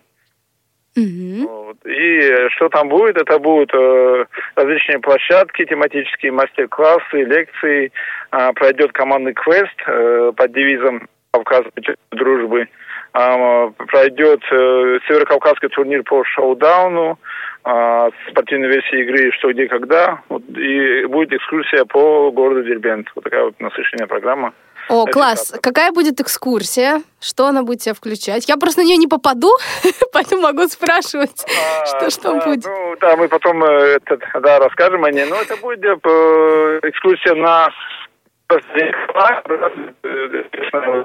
Вот. 1.46 1.77
И 1.86 2.50
что 2.56 2.70
там 2.70 2.88
будет? 2.89 3.18
Это 3.18 3.38
будут 3.38 3.70
э, 3.74 4.25
различные 4.56 5.00
площадки, 5.00 5.65
тематические 5.65 6.32
мастер-классы, 6.32 7.18
лекции. 7.24 7.92
Э, 8.32 8.54
пройдет 8.54 8.92
командный 8.94 9.34
квест 9.34 9.75
э, 9.86 10.32
под 10.36 10.54
девизом 10.54 11.08
Кавказ 11.32 11.65
дружбы. 12.12 12.62
Э, 12.62 12.68
пройдет 13.15 14.41
э, 14.51 15.00
Северокавказский 15.07 15.69
турнир 15.69 16.03
по 16.03 16.24
шоу-дауну, 16.25 17.17
э, 17.63 18.10
спортивной 18.29 18.67
версии 18.67 19.01
игры 19.03 19.31
«Что, 19.31 19.53
где, 19.53 19.67
когда». 19.67 20.19
Вот, 20.29 20.43
и 20.50 21.05
будет 21.05 21.34
экскурсия 21.34 21.86
по 21.86 22.31
городу 22.31 22.63
Дербент. 22.63 23.07
Вот 23.15 23.24
такая 23.24 23.45
вот 23.45 23.60
насыщенная 23.60 24.07
программа. 24.07 24.53
О, 24.89 25.05
класс. 25.05 25.57
Какая 25.63 25.91
будет 25.91 26.19
экскурсия? 26.19 27.01
Что 27.19 27.48
она 27.48 27.63
будет 27.63 27.81
себя 27.81 27.95
включать? 27.95 28.48
Я 28.48 28.57
просто 28.57 28.81
на 28.81 28.86
нее 28.86 28.98
не 28.98 29.07
попаду, 29.07 29.50
поэтому 30.13 30.43
могу 30.43 30.67
спрашивать, 30.67 31.43
а, 31.45 31.86
что 31.86 32.10
что 32.12 32.34
да, 32.34 32.45
будет. 32.45 32.65
Ну, 32.65 32.95
да, 33.01 33.15
мы 33.15 33.27
потом 33.27 33.63
э, 33.63 33.98
это, 33.98 34.19
да, 34.41 34.60
расскажем 34.60 35.03
о 35.03 35.12
ней. 35.12 35.25
Но 35.25 35.38
это 35.38 35.55
будет 35.57 36.05
э, 36.05 36.79
экскурсия 36.84 37.34
на 37.34 37.69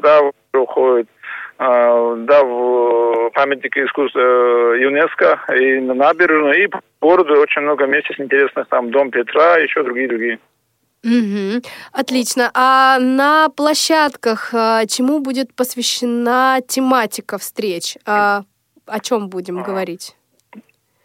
да, 0.03 0.21
уходит 0.53 1.09
да, 1.61 2.43
в 2.43 3.31
памятник 3.35 3.77
искусства 3.77 4.19
э, 4.19 4.81
ЮНЕСКО 4.81 5.41
и 5.61 5.81
на 5.81 5.93
набережную, 5.93 6.65
и 6.65 6.67
по 6.69 6.81
городу 7.03 7.35
очень 7.35 7.61
много 7.61 7.85
мест 7.87 8.07
интересных, 8.19 8.67
там 8.69 8.91
Дом 8.91 9.11
Петра, 9.11 9.59
еще 9.59 9.83
другие-другие. 9.83 10.39
Угу. 11.05 11.63
Отлично. 11.93 12.51
А 12.55 12.99
на 12.99 13.51
площадках 13.51 14.55
а, 14.55 14.87
чему 14.87 15.21
будет 15.21 15.55
посвящена 15.55 16.61
тематика 16.67 17.37
встреч? 17.37 17.97
А, 18.07 18.43
о 18.87 19.01
чем 19.01 19.29
будем 19.29 19.61
а. 19.61 19.63
говорить? 19.63 20.17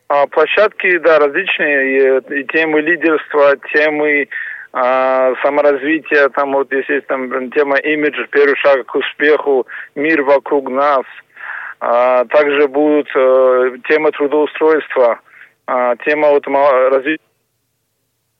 А, 0.07 0.27
площадки, 0.27 0.97
да, 0.99 1.19
различные. 1.19 2.21
И, 2.21 2.39
и 2.39 2.43
темы 2.45 2.79
лидерства, 2.81 3.57
темы 3.73 4.29
а, 4.77 5.33
саморазвития, 5.41 6.27
там 6.29 6.51
вот 6.51 6.69
если 6.73 6.95
есть 6.95 7.07
там 7.07 7.49
тема 7.51 7.77
имидж, 7.77 8.27
первый 8.29 8.57
шаг 8.57 8.85
к 8.85 8.95
успеху, 8.95 9.65
мир 9.95 10.21
вокруг 10.23 10.69
нас. 10.69 11.05
А, 11.79 12.25
также 12.25 12.67
будут 12.67 13.07
а, 13.15 13.69
тема 13.87 14.11
трудоустройства, 14.11 15.21
а, 15.65 15.95
тема 15.97 16.27
вот 16.31 16.45
развития 16.45 17.23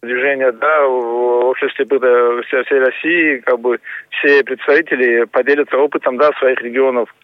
движения, 0.01 0.51
да, 0.51 0.85
в 0.85 1.45
обществе 1.45 1.85
всей, 1.85 2.63
всей 2.65 2.79
России, 2.79 3.37
как 3.37 3.61
бы 3.61 3.79
все 4.09 4.43
представители 4.43 5.23
поделятся 5.23 5.77
опытом, 5.77 6.17
да, 6.17 6.31
своих 6.33 6.61
регионов. 6.61 7.15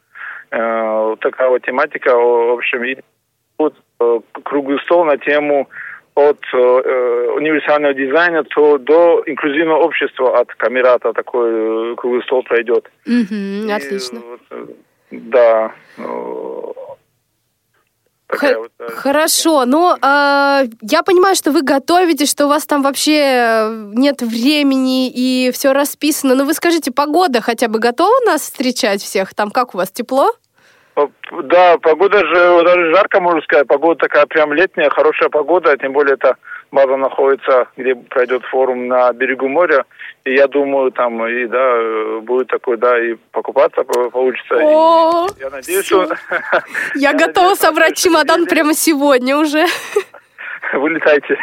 Э, 0.51 1.15
такая 1.19 1.49
вот 1.49 1.63
тематика, 1.63 2.15
в 2.15 2.53
общем, 2.53 2.83
и 2.83 2.95
э, 3.59 4.19
круглый 4.43 4.79
стол 4.79 5.03
на 5.03 5.17
тему 5.17 5.69
от 6.15 6.39
э, 6.53 7.31
универсального 7.35 7.93
дизайна 7.93 8.43
то 8.43 8.77
до 8.77 9.23
инклюзивного 9.25 9.83
общества 9.83 10.39
от 10.39 10.53
Камерата 10.55 11.13
такой 11.13 11.93
э, 11.93 11.95
круглый 11.95 12.23
стол 12.23 12.43
пройдет. 12.43 12.89
Mm-hmm, 13.07 13.71
отлично. 13.71 14.17
И, 14.17 14.21
вот, 14.21 14.75
да. 15.11 15.71
Х- 18.27 18.57
вот. 18.57 18.71
Хорошо, 18.93 19.65
но 19.65 19.95
э, 19.95 20.67
я 20.81 21.03
понимаю, 21.03 21.35
что 21.35 21.51
вы 21.51 21.61
готовите, 21.63 22.25
что 22.25 22.45
у 22.45 22.49
вас 22.49 22.65
там 22.65 22.81
вообще 22.81 23.67
нет 23.93 24.21
времени 24.21 25.09
и 25.09 25.51
все 25.51 25.73
расписано. 25.73 26.35
Но 26.35 26.45
вы 26.45 26.53
скажите, 26.53 26.91
погода 26.91 27.41
хотя 27.41 27.67
бы 27.67 27.79
готова 27.79 28.13
нас 28.25 28.41
встречать 28.41 29.01
всех? 29.01 29.33
Там 29.33 29.51
как 29.51 29.75
у 29.75 29.77
вас, 29.77 29.91
тепло? 29.91 30.31
Да, 30.95 31.77
погода 31.77 32.19
же 32.19 32.63
даже 32.63 32.93
жарко, 32.93 33.21
можно 33.21 33.41
сказать. 33.41 33.67
Погода 33.67 34.01
такая 34.01 34.25
прям 34.25 34.53
летняя, 34.53 34.89
хорошая 34.89 35.29
погода, 35.29 35.77
тем 35.77 35.93
более 35.93 36.15
это 36.15 36.35
база 36.71 36.97
находится, 36.97 37.67
где 37.77 37.95
пройдет 37.95 38.43
форум 38.45 38.87
на 38.87 39.11
берегу 39.13 39.47
моря. 39.47 39.85
И 40.25 40.33
я 40.33 40.47
думаю, 40.47 40.91
там 40.91 41.25
и 41.25 41.47
да, 41.47 42.19
будет 42.21 42.47
такой, 42.47 42.77
да, 42.77 42.99
и 42.99 43.15
покупаться 43.31 43.83
получится. 43.83 44.55
О, 44.55 45.27
и 45.27 45.41
я 45.41 45.49
надеюсь, 45.49 45.85
что... 45.85 46.07
Я 46.95 47.13
готова 47.13 47.55
собрать 47.55 47.97
чемодан 47.97 48.45
прямо 48.45 48.73
сегодня 48.73 49.37
уже. 49.37 49.65
вылетайте. 50.73 51.37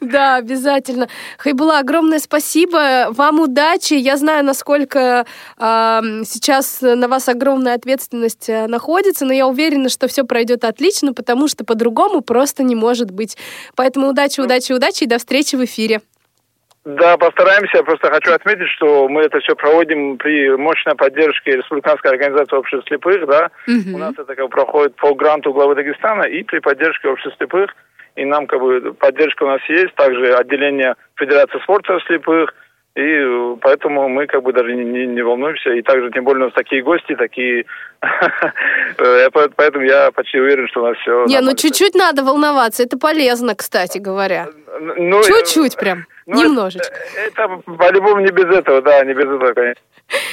Да, 0.00 0.36
обязательно. 0.36 1.08
Хайбула, 1.38 1.78
огромное 1.78 2.18
спасибо. 2.18 3.06
Вам 3.10 3.40
удачи. 3.40 3.94
Я 3.94 4.16
знаю, 4.16 4.44
насколько 4.44 5.24
э, 5.58 6.00
сейчас 6.24 6.80
на 6.82 7.08
вас 7.08 7.28
огромная 7.28 7.74
ответственность 7.74 8.48
э, 8.48 8.66
находится, 8.66 9.24
но 9.24 9.32
я 9.32 9.46
уверена, 9.46 9.88
что 9.88 10.08
все 10.08 10.24
пройдет 10.24 10.64
отлично, 10.64 11.12
потому 11.12 11.48
что 11.48 11.64
по-другому 11.64 12.20
просто 12.20 12.62
не 12.62 12.74
может 12.74 13.10
быть. 13.10 13.36
Поэтому 13.76 14.08
удачи, 14.08 14.40
удачи, 14.40 14.72
удачи 14.72 15.04
и 15.04 15.08
до 15.08 15.18
встречи 15.18 15.56
в 15.56 15.64
эфире. 15.64 16.00
Да, 16.84 17.16
постараемся. 17.16 17.82
Просто 17.82 18.10
хочу 18.10 18.32
отметить, 18.32 18.68
что 18.76 19.08
мы 19.08 19.22
это 19.22 19.40
все 19.40 19.56
проводим 19.56 20.18
при 20.18 20.54
мощной 20.56 20.94
поддержке 20.94 21.56
Республиканской 21.56 22.10
организации 22.10 22.56
общества 22.56 22.84
слепых, 22.86 23.26
да. 23.26 23.50
Мгм. 23.66 23.94
У 23.94 23.98
нас 23.98 24.12
это 24.18 24.34
как 24.34 24.50
проходит 24.50 24.94
по 24.96 25.14
гранту 25.14 25.52
главы 25.52 25.74
Дагестана 25.76 26.24
и 26.24 26.42
при 26.42 26.58
поддержке 26.58 27.08
общества 27.08 27.32
слепых. 27.38 27.74
И 28.16 28.24
нам 28.24 28.46
как 28.46 28.60
бы 28.60 28.94
поддержка 28.94 29.44
у 29.44 29.48
нас 29.48 29.60
есть, 29.68 29.94
также 29.94 30.34
отделение 30.34 30.94
Федерации 31.16 31.58
спорта 31.62 31.98
слепых. 32.06 32.54
И 32.96 33.00
э, 33.02 33.56
поэтому 33.60 34.08
мы 34.08 34.28
как 34.28 34.44
бы 34.44 34.52
даже 34.52 34.72
не, 34.72 34.84
не, 34.84 35.06
не 35.06 35.22
волнуемся. 35.22 35.70
И 35.72 35.82
также, 35.82 36.10
тем 36.12 36.22
более, 36.22 36.42
у 36.42 36.44
нас 36.46 36.54
такие 36.54 36.82
гости, 36.82 37.16
такие... 37.16 37.64
Э, 38.98 39.30
по- 39.30 39.48
Поэтому 39.56 39.84
я 39.84 40.12
почти 40.12 40.38
уверен, 40.38 40.68
что 40.68 40.82
у 40.82 40.86
нас 40.86 40.96
все... 40.98 41.24
Не, 41.26 41.40
ну 41.40 41.56
чуть-чуть 41.56 41.94
надо 41.96 42.22
волноваться. 42.22 42.84
Это 42.84 42.96
полезно, 42.96 43.56
кстати 43.56 43.98
говоря. 43.98 44.46
Ну, 44.80 45.18
э, 45.20 45.24
Чуть-чуть 45.24 45.76
прям. 45.76 46.06
ну, 46.26 46.40
Немножечко. 46.44 46.94
Это, 47.26 47.48
по-любому 47.66 48.20
не 48.20 48.30
без 48.30 48.44
этого, 48.44 48.80
да, 48.82 49.02
не 49.04 49.14
без 49.14 49.24
этого, 49.24 49.52
конечно. 49.54 49.82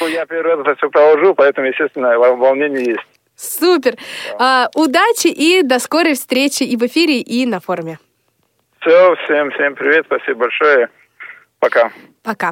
Ну, 0.02 0.08
Я 0.08 0.26
первый 0.28 0.52
раз 0.56 0.60
это 0.60 0.76
все 0.76 0.90
провожу, 0.92 1.34
поэтому, 1.34 1.66
естественно, 1.68 2.16
вол- 2.20 2.36
волнение 2.38 2.84
есть. 2.86 3.08
Супер. 3.42 3.98
А, 4.38 4.70
удачи 4.76 5.28
и 5.28 5.64
до 5.64 5.80
скорой 5.80 6.14
встречи 6.14 6.62
и 6.62 6.78
в 6.78 6.86
эфире, 6.86 7.20
и 7.20 7.48
на 7.48 7.60
форуме. 7.60 7.98
Все, 8.80 9.16
всем, 9.24 9.50
всем 9.52 9.76
привет, 9.76 10.06
спасибо 10.06 10.42
большое. 10.42 10.90
Пока. 11.60 11.92
Пока. 12.22 12.52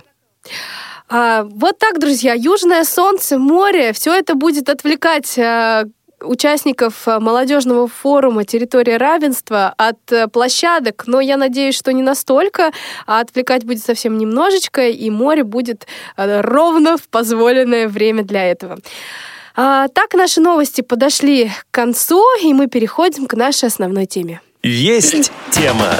А, 1.07 1.43
вот 1.43 1.77
так, 1.77 1.99
друзья, 1.99 2.33
южное 2.33 2.83
солнце, 2.83 3.37
море, 3.37 3.93
все 3.93 4.13
это 4.13 4.33
будет 4.33 4.67
отвлекать 4.67 5.37
а, 5.37 5.83
участников 6.21 7.07
а, 7.07 7.19
молодежного 7.19 7.87
форума 7.87 8.43
«Территория 8.43 8.97
равенства» 8.97 9.73
от 9.77 10.11
а, 10.11 10.27
площадок, 10.27 11.03
но 11.05 11.19
я 11.19 11.37
надеюсь, 11.37 11.77
что 11.77 11.93
не 11.93 12.01
настолько, 12.01 12.71
а 13.05 13.19
отвлекать 13.19 13.63
будет 13.63 13.83
совсем 13.83 14.17
немножечко, 14.17 14.87
и 14.87 15.09
море 15.11 15.43
будет 15.43 15.87
а, 16.15 16.41
ровно 16.41 16.97
в 16.97 17.07
позволенное 17.09 17.87
время 17.87 18.23
для 18.23 18.49
этого. 18.49 18.77
А, 19.61 19.89
так 19.89 20.13
наши 20.13 20.39
новости 20.39 20.79
подошли 20.79 21.49
к 21.49 21.65
концу, 21.71 22.23
и 22.41 22.53
мы 22.53 22.67
переходим 22.67 23.27
к 23.27 23.33
нашей 23.33 23.65
основной 23.67 24.05
теме. 24.05 24.39
Есть 24.63 25.33
тема. 25.51 25.95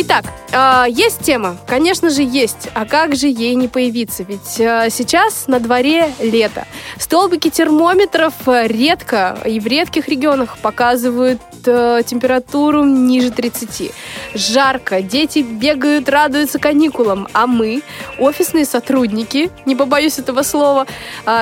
Итак, 0.00 0.26
а, 0.52 0.86
есть 0.88 1.22
тема, 1.22 1.56
конечно 1.66 2.08
же 2.08 2.22
есть. 2.22 2.68
А 2.72 2.84
как 2.86 3.16
же 3.16 3.26
ей 3.26 3.56
не 3.56 3.66
появиться? 3.66 4.22
Ведь 4.22 4.60
а, 4.60 4.88
сейчас 4.90 5.48
на 5.48 5.58
дворе 5.58 6.14
лето. 6.20 6.68
Столбики 7.00 7.50
термометров 7.50 8.32
а, 8.46 8.68
редко 8.68 9.36
и 9.44 9.58
в 9.58 9.66
редких 9.66 10.06
регионах 10.08 10.58
показывают 10.58 11.40
температуру 11.60 12.84
ниже 12.84 13.30
30. 13.30 13.92
Жарко, 14.32 15.02
дети 15.02 15.40
бегают, 15.40 16.08
радуются 16.08 16.58
каникулам, 16.58 17.28
а 17.34 17.46
мы, 17.46 17.82
офисные 18.18 18.64
сотрудники, 18.64 19.50
не 19.66 19.76
побоюсь 19.76 20.18
этого 20.18 20.42
слова, 20.42 20.86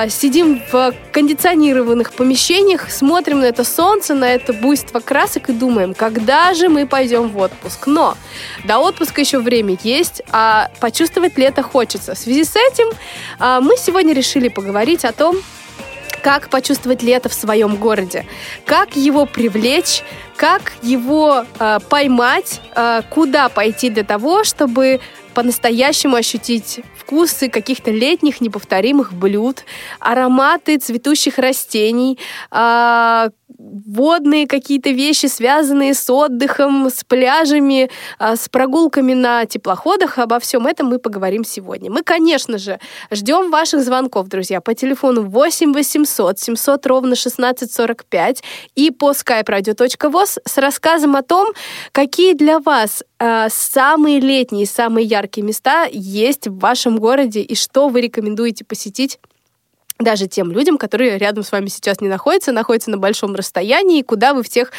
сидим 0.09 0.61
в 0.71 0.93
кондиционированных 1.13 2.11
помещениях, 2.11 2.91
смотрим 2.91 3.39
на 3.39 3.45
это 3.45 3.63
солнце, 3.63 4.15
на 4.15 4.29
это 4.33 4.51
буйство 4.51 4.99
красок 4.99 5.49
и 5.49 5.53
думаем, 5.53 5.93
когда 5.93 6.53
же 6.55 6.67
мы 6.67 6.87
пойдем 6.87 7.29
в 7.29 7.37
отпуск. 7.37 7.87
Но 7.87 8.17
до 8.63 8.79
отпуска 8.79 9.21
еще 9.21 9.39
время 9.39 9.77
есть, 9.83 10.21
а 10.31 10.69
почувствовать 10.79 11.37
лето 11.37 11.63
хочется. 11.63 12.15
В 12.15 12.17
связи 12.17 12.43
с 12.43 12.55
этим 12.55 12.87
а, 13.39 13.61
мы 13.61 13.77
сегодня 13.77 14.13
решили 14.13 14.47
поговорить 14.47 15.05
о 15.05 15.11
том, 15.11 15.37
как 16.21 16.49
почувствовать 16.49 17.03
лето 17.03 17.29
в 17.29 17.33
своем 17.33 17.75
городе, 17.77 18.25
как 18.65 18.95
его 18.95 19.25
привлечь, 19.25 20.03
как 20.35 20.73
его 20.81 21.45
э, 21.59 21.79
поймать, 21.89 22.59
э, 22.75 23.01
куда 23.09 23.49
пойти 23.49 23.89
для 23.89 24.03
того, 24.03 24.43
чтобы 24.43 24.99
по-настоящему 25.33 26.15
ощутить 26.15 26.81
вкусы 26.97 27.47
каких-то 27.47 27.91
летних 27.91 28.41
неповторимых 28.41 29.13
блюд, 29.13 29.63
ароматы 29.99 30.77
цветущих 30.77 31.37
растений, 31.37 32.19
а, 32.51 33.29
водные 33.57 34.47
какие-то 34.47 34.91
вещи, 34.91 35.25
связанные 35.25 35.93
с 35.93 36.09
отдыхом, 36.09 36.89
с 36.89 37.03
пляжами, 37.03 37.89
а, 38.19 38.35
с 38.35 38.49
прогулками 38.49 39.13
на 39.13 39.45
теплоходах. 39.45 40.17
Обо 40.17 40.39
всем 40.39 40.67
этом 40.67 40.87
мы 40.87 40.99
поговорим 40.99 41.43
сегодня. 41.43 41.91
Мы, 41.91 42.03
конечно 42.03 42.57
же, 42.57 42.79
ждем 43.11 43.49
ваших 43.49 43.83
звонков, 43.83 44.27
друзья, 44.27 44.61
по 44.61 44.73
телефону 44.73 45.23
8 45.23 45.73
800 45.73 46.39
700 46.39 46.85
ровно 46.85 47.13
1645 47.13 48.43
и 48.75 48.91
по 48.91 49.11
skype-radio.voz 49.11 50.39
с 50.45 50.57
рассказом 50.57 51.15
о 51.15 51.23
том, 51.23 51.53
какие 51.91 52.33
для 52.33 52.59
вас 52.59 53.03
а, 53.19 53.49
самые 53.49 54.19
летние, 54.19 54.65
самые 54.65 55.05
яркие 55.05 55.45
места 55.45 55.87
есть 55.91 56.47
в 56.47 56.59
вашем 56.59 56.97
городе 56.97 57.41
и 57.41 57.55
что 57.55 57.87
вы 57.87 58.01
рекомендуете 58.01 58.65
посетить 58.65 59.19
даже 59.99 60.27
тем 60.27 60.51
людям, 60.51 60.77
которые 60.77 61.17
рядом 61.17 61.43
с 61.43 61.51
вами 61.51 61.67
сейчас 61.67 62.01
не 62.01 62.07
находятся, 62.07 62.51
находятся 62.51 62.91
на 62.91 62.97
большом 62.97 63.35
расстоянии, 63.35 64.01
куда 64.01 64.33
вы 64.33 64.43
всех 64.43 64.71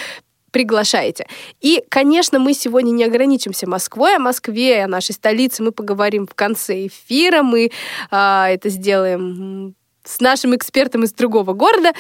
приглашаете. 0.51 1.27
И, 1.61 1.85
конечно, 1.89 2.39
мы 2.39 2.55
сегодня 2.55 2.91
не 2.91 3.05
ограничимся 3.05 3.69
Москвой, 3.69 4.17
о 4.17 4.19
Москве, 4.19 4.85
о 4.85 4.89
нашей 4.89 5.13
столице 5.13 5.63
мы 5.63 5.73
поговорим 5.73 6.27
в 6.27 6.35
конце 6.35 6.87
эфира, 6.87 7.43
мы 7.43 7.71
а, 8.11 8.49
это 8.49 8.69
сделаем 8.71 9.75
с 10.05 10.21
нашим 10.21 10.57
экспертом 10.57 11.05
из 11.05 11.13
другого 11.13 11.53
города. 11.53 11.93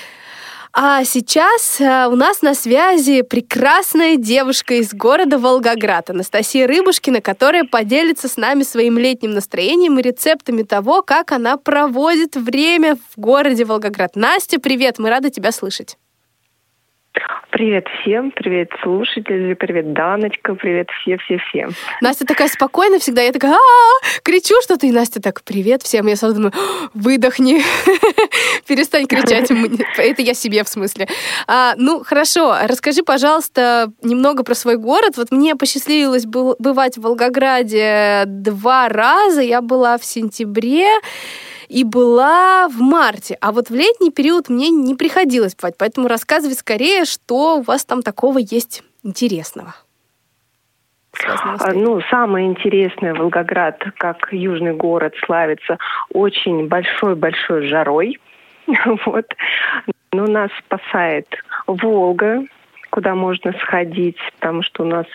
А 0.72 1.04
сейчас 1.04 1.80
а, 1.80 2.08
у 2.08 2.16
нас 2.16 2.42
на 2.42 2.54
связи 2.54 3.22
прекрасная 3.22 4.16
девушка 4.16 4.74
из 4.74 4.92
города 4.92 5.38
Волгоград, 5.38 6.10
Анастасия 6.10 6.66
Рыбушкина, 6.66 7.20
которая 7.20 7.64
поделится 7.64 8.28
с 8.28 8.36
нами 8.36 8.62
своим 8.62 8.98
летним 8.98 9.32
настроением 9.32 9.98
и 9.98 10.02
рецептами 10.02 10.62
того, 10.62 11.02
как 11.02 11.32
она 11.32 11.56
проводит 11.56 12.36
время 12.36 12.96
в 12.96 13.18
городе 13.18 13.64
Волгоград. 13.64 14.14
Настя, 14.14 14.60
привет, 14.60 14.98
мы 14.98 15.10
рады 15.10 15.30
тебя 15.30 15.52
слышать. 15.52 15.96
Привет 17.50 17.86
всем, 18.00 18.30
привет 18.30 18.68
слушатели, 18.82 19.54
привет 19.54 19.94
Даночка, 19.94 20.54
привет 20.54 20.88
все-все-все. 21.00 21.68
Настя 22.02 22.26
такая 22.26 22.48
спокойная 22.48 22.98
всегда, 22.98 23.22
я 23.22 23.32
такая 23.32 23.52
«А-а-а!» 23.52 24.20
кричу 24.22 24.54
что-то, 24.62 24.86
и 24.86 24.90
Настя 24.90 25.22
так 25.22 25.42
«Привет 25.42 25.82
всем!» 25.82 26.06
Я 26.08 26.16
сразу 26.16 26.34
думаю 26.34 26.52
«А, 26.54 26.88
«Выдохни, 26.92 27.62
перестань 28.68 29.06
кричать, 29.06 29.48
мне». 29.48 29.78
это 29.96 30.20
я 30.20 30.34
себе 30.34 30.62
в 30.62 30.68
смысле. 30.68 31.08
А, 31.46 31.72
ну, 31.78 32.04
хорошо, 32.04 32.54
расскажи, 32.64 33.02
пожалуйста, 33.02 33.92
немного 34.02 34.44
про 34.44 34.54
свой 34.54 34.76
город. 34.76 35.16
Вот 35.16 35.30
мне 35.30 35.56
посчастливилось 35.56 36.26
бывать 36.26 36.98
в 36.98 37.00
Волгограде 37.00 38.24
два 38.26 38.90
раза, 38.90 39.40
я 39.40 39.62
была 39.62 39.96
в 39.96 40.04
сентябре, 40.04 40.86
и 41.68 41.84
была 41.84 42.68
в 42.68 42.80
марте. 42.80 43.36
А 43.40 43.52
вот 43.52 43.70
в 43.70 43.74
летний 43.74 44.10
период 44.10 44.48
мне 44.48 44.70
не 44.70 44.94
приходилось 44.94 45.54
бывать. 45.54 45.76
Поэтому 45.78 46.08
рассказывай 46.08 46.54
скорее, 46.54 47.04
что 47.04 47.58
у 47.58 47.62
вас 47.62 47.84
там 47.84 48.02
такого 48.02 48.38
есть 48.38 48.82
интересного. 49.02 49.74
А. 51.26 51.72
Ну, 51.72 52.00
самое 52.10 52.46
интересное, 52.46 53.14
Волгоград, 53.14 53.82
как 53.96 54.28
южный 54.32 54.74
город, 54.74 55.14
славится 55.24 55.78
очень 56.12 56.68
большой-большой 56.68 57.66
жарой. 57.66 58.18
Вот. 59.06 59.26
Но 60.12 60.26
нас 60.26 60.50
спасает 60.64 61.26
Волга, 61.66 62.42
куда 62.98 63.14
можно 63.14 63.52
сходить, 63.60 64.16
потому 64.40 64.64
что 64.64 64.82
у 64.82 64.86
нас 64.86 65.06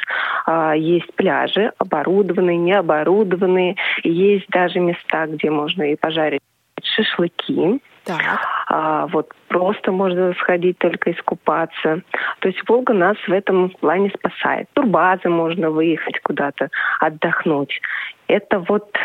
а, 0.45 0.73
есть 0.73 1.13
пляжи, 1.15 1.73
оборудованные, 1.79 2.55
необорудованные. 2.55 3.75
Есть 4.05 4.47
даже 4.47 4.79
места, 4.79 5.27
где 5.27 5.49
можно 5.49 5.83
и 5.91 5.97
пожарить 5.97 6.39
шашлыки. 6.81 7.81
Так. 8.05 8.21
А, 8.69 9.07
вот 9.07 9.33
просто 9.49 9.91
можно 9.91 10.33
сходить 10.35 10.77
только 10.77 11.11
искупаться. 11.11 12.03
То 12.39 12.47
есть 12.47 12.61
Волга 12.69 12.93
нас 12.93 13.17
в 13.27 13.31
этом 13.33 13.69
плане 13.71 14.13
спасает. 14.17 14.69
Турбазы 14.71 15.27
можно 15.27 15.69
выехать 15.69 16.21
куда-то, 16.21 16.69
отдохнуть. 17.01 17.81
Это 18.29 18.59
вот 18.59 18.95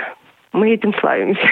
мы 0.53 0.71
этим 0.71 0.95
славимся. 1.01 1.49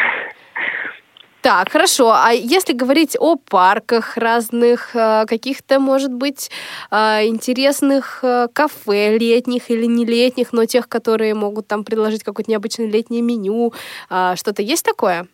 Так, 1.46 1.70
хорошо. 1.70 2.11
А 2.12 2.32
если 2.32 2.72
говорить 2.72 3.16
о 3.20 3.37
парках 3.37 4.16
разных, 4.16 4.96
э, 4.96 5.26
каких-то, 5.26 5.78
может 5.78 6.12
быть, 6.12 6.50
э, 6.90 6.96
интересных 7.26 8.18
э, 8.24 8.48
кафе 8.52 9.16
летних 9.16 9.70
или 9.70 9.87
не 9.87 10.04
летних, 10.04 10.52
но 10.52 10.64
тех, 10.64 10.88
которые 10.88 11.35
могут 11.35 11.68
там 11.68 11.85
предложить 11.85 12.24
какое-то 12.24 12.50
необычное 12.50 12.90
летнее 12.90 13.22
меню, 13.22 13.72
что-то 14.09 14.62
есть 14.62 14.85
такое? 14.85 15.28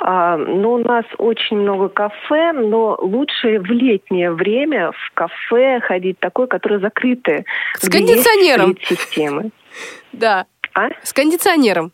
А, 0.00 0.36
ну, 0.36 0.72
у 0.72 0.78
нас 0.78 1.06
очень 1.16 1.56
много 1.56 1.88
кафе, 1.88 2.52
но 2.52 2.98
лучше 3.00 3.58
в 3.58 3.70
летнее 3.70 4.32
время 4.32 4.92
в 4.92 5.14
кафе 5.14 5.80
ходить 5.80 6.18
такое, 6.18 6.46
которое 6.46 6.78
закрытое. 6.78 7.46
С 7.78 7.88
кондиционером. 7.88 8.76
системы. 8.84 9.50
Да. 10.12 10.44
А? 10.74 10.90
С 11.02 11.14
кондиционером. 11.14 11.92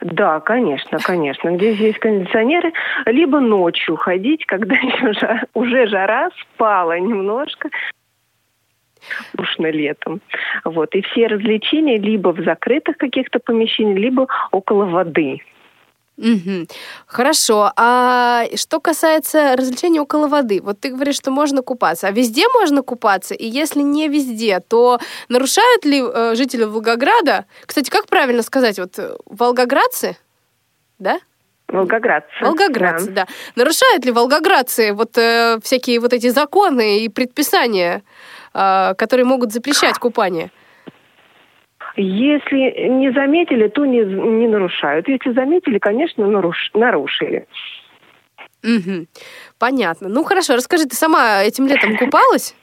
Да, 0.00 0.40
конечно, 0.40 0.98
конечно. 0.98 1.50
Где 1.50 1.72
есть 1.72 1.98
кондиционеры, 1.98 2.72
либо 3.06 3.40
ночью 3.40 3.96
ходить, 3.96 4.46
когда 4.46 4.74
еще 4.76 5.46
уже 5.54 5.86
жара 5.86 6.30
спала 6.40 6.98
немножко, 6.98 7.68
душно 9.34 9.70
летом. 9.70 10.20
Вот. 10.64 10.94
И 10.94 11.02
все 11.02 11.26
развлечения 11.26 11.98
либо 11.98 12.32
в 12.32 12.42
закрытых 12.44 12.96
каких-то 12.96 13.38
помещениях, 13.38 13.98
либо 13.98 14.26
около 14.50 14.84
воды. 14.84 15.40
Угу. 16.20 16.66
Хорошо. 17.06 17.72
А 17.76 18.44
что 18.54 18.78
касается 18.80 19.56
развлечений 19.56 20.00
около 20.00 20.28
воды, 20.28 20.60
вот 20.62 20.78
ты 20.78 20.90
говоришь, 20.90 21.16
что 21.16 21.30
можно 21.30 21.62
купаться, 21.62 22.08
а 22.08 22.10
везде 22.10 22.46
можно 22.60 22.82
купаться? 22.82 23.34
И 23.34 23.46
если 23.46 23.80
не 23.80 24.08
везде, 24.08 24.60
то 24.60 24.98
нарушают 25.28 25.84
ли 25.86 26.02
э, 26.02 26.34
жители 26.34 26.64
Волгограда? 26.64 27.46
Кстати, 27.64 27.88
как 27.88 28.06
правильно 28.06 28.42
сказать, 28.42 28.78
вот 28.78 28.98
э, 28.98 29.16
волгоградцы, 29.24 30.16
да? 30.98 31.20
Волгоградцы. 31.68 32.28
Волгоградцы, 32.42 33.06
да. 33.06 33.24
да. 33.24 33.26
Нарушают 33.56 34.04
ли 34.04 34.12
волгоградцы 34.12 34.92
вот 34.92 35.16
э, 35.16 35.58
всякие 35.62 36.00
вот 36.00 36.12
эти 36.12 36.28
законы 36.28 36.98
и 36.98 37.08
предписания, 37.08 38.02
э, 38.52 38.94
которые 38.98 39.24
могут 39.24 39.52
запрещать 39.52 39.98
купание? 39.98 40.50
Если 41.96 42.88
не 42.88 43.12
заметили, 43.12 43.68
то 43.68 43.84
не, 43.84 44.00
не 44.00 44.48
нарушают. 44.48 45.08
Если 45.08 45.32
заметили, 45.32 45.78
конечно, 45.78 46.26
наруш, 46.26 46.70
нарушили. 46.74 47.46
Угу. 48.62 49.06
Понятно. 49.58 50.08
Ну 50.08 50.24
хорошо, 50.24 50.54
расскажи, 50.54 50.86
ты 50.86 50.96
сама 50.96 51.42
этим 51.42 51.66
летом 51.66 51.96
купалась? 51.96 52.54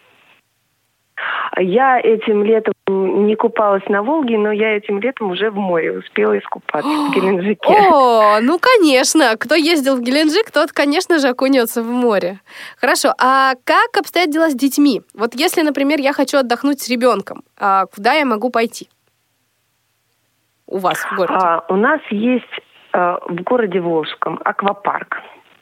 Я 1.60 2.00
этим 2.00 2.44
летом 2.44 2.74
не 2.88 3.36
купалась 3.36 3.84
на 3.90 4.04
Волге, 4.04 4.38
но 4.38 4.52
я 4.52 4.78
этим 4.78 5.00
летом 5.00 5.32
уже 5.32 5.50
в 5.50 5.56
море 5.56 5.98
успела 5.98 6.38
искупаться 6.38 6.88
в 6.88 7.12
Геленджике. 7.16 7.74
О, 7.74 8.40
ну 8.42 8.60
конечно. 8.60 9.36
Кто 9.38 9.56
ездил 9.56 9.98
в 9.98 10.02
Геленджик, 10.02 10.52
тот, 10.52 10.72
конечно 10.72 11.18
же, 11.18 11.30
окунется 11.30 11.82
в 11.82 11.90
море. 11.90 12.40
Хорошо. 12.80 13.13
А 13.20 13.54
как 13.63 13.98
обстоят 13.98 14.30
дела 14.30 14.52
с 14.52 14.54
детьми? 14.54 15.02
Вот 15.16 15.34
если, 15.34 15.63
например, 15.63 16.00
я 16.00 16.13
хочу 16.13 16.38
отдохнуть 16.38 16.82
с 16.82 16.90
ребенком, 16.90 17.44
а 17.58 17.88
куда 17.88 18.13
я 18.13 18.26
могу 18.26 18.52
пойти? 18.52 18.88
У 20.68 20.78
вас 20.78 20.98
в 20.98 21.16
городе? 21.16 21.40
А, 21.42 21.64
у 21.70 21.76
нас 21.76 22.02
есть 22.10 22.62
а, 22.94 23.20
в 23.28 23.42
городе 23.44 23.80
Волжском 23.80 24.40
аквапарк. 24.44 25.22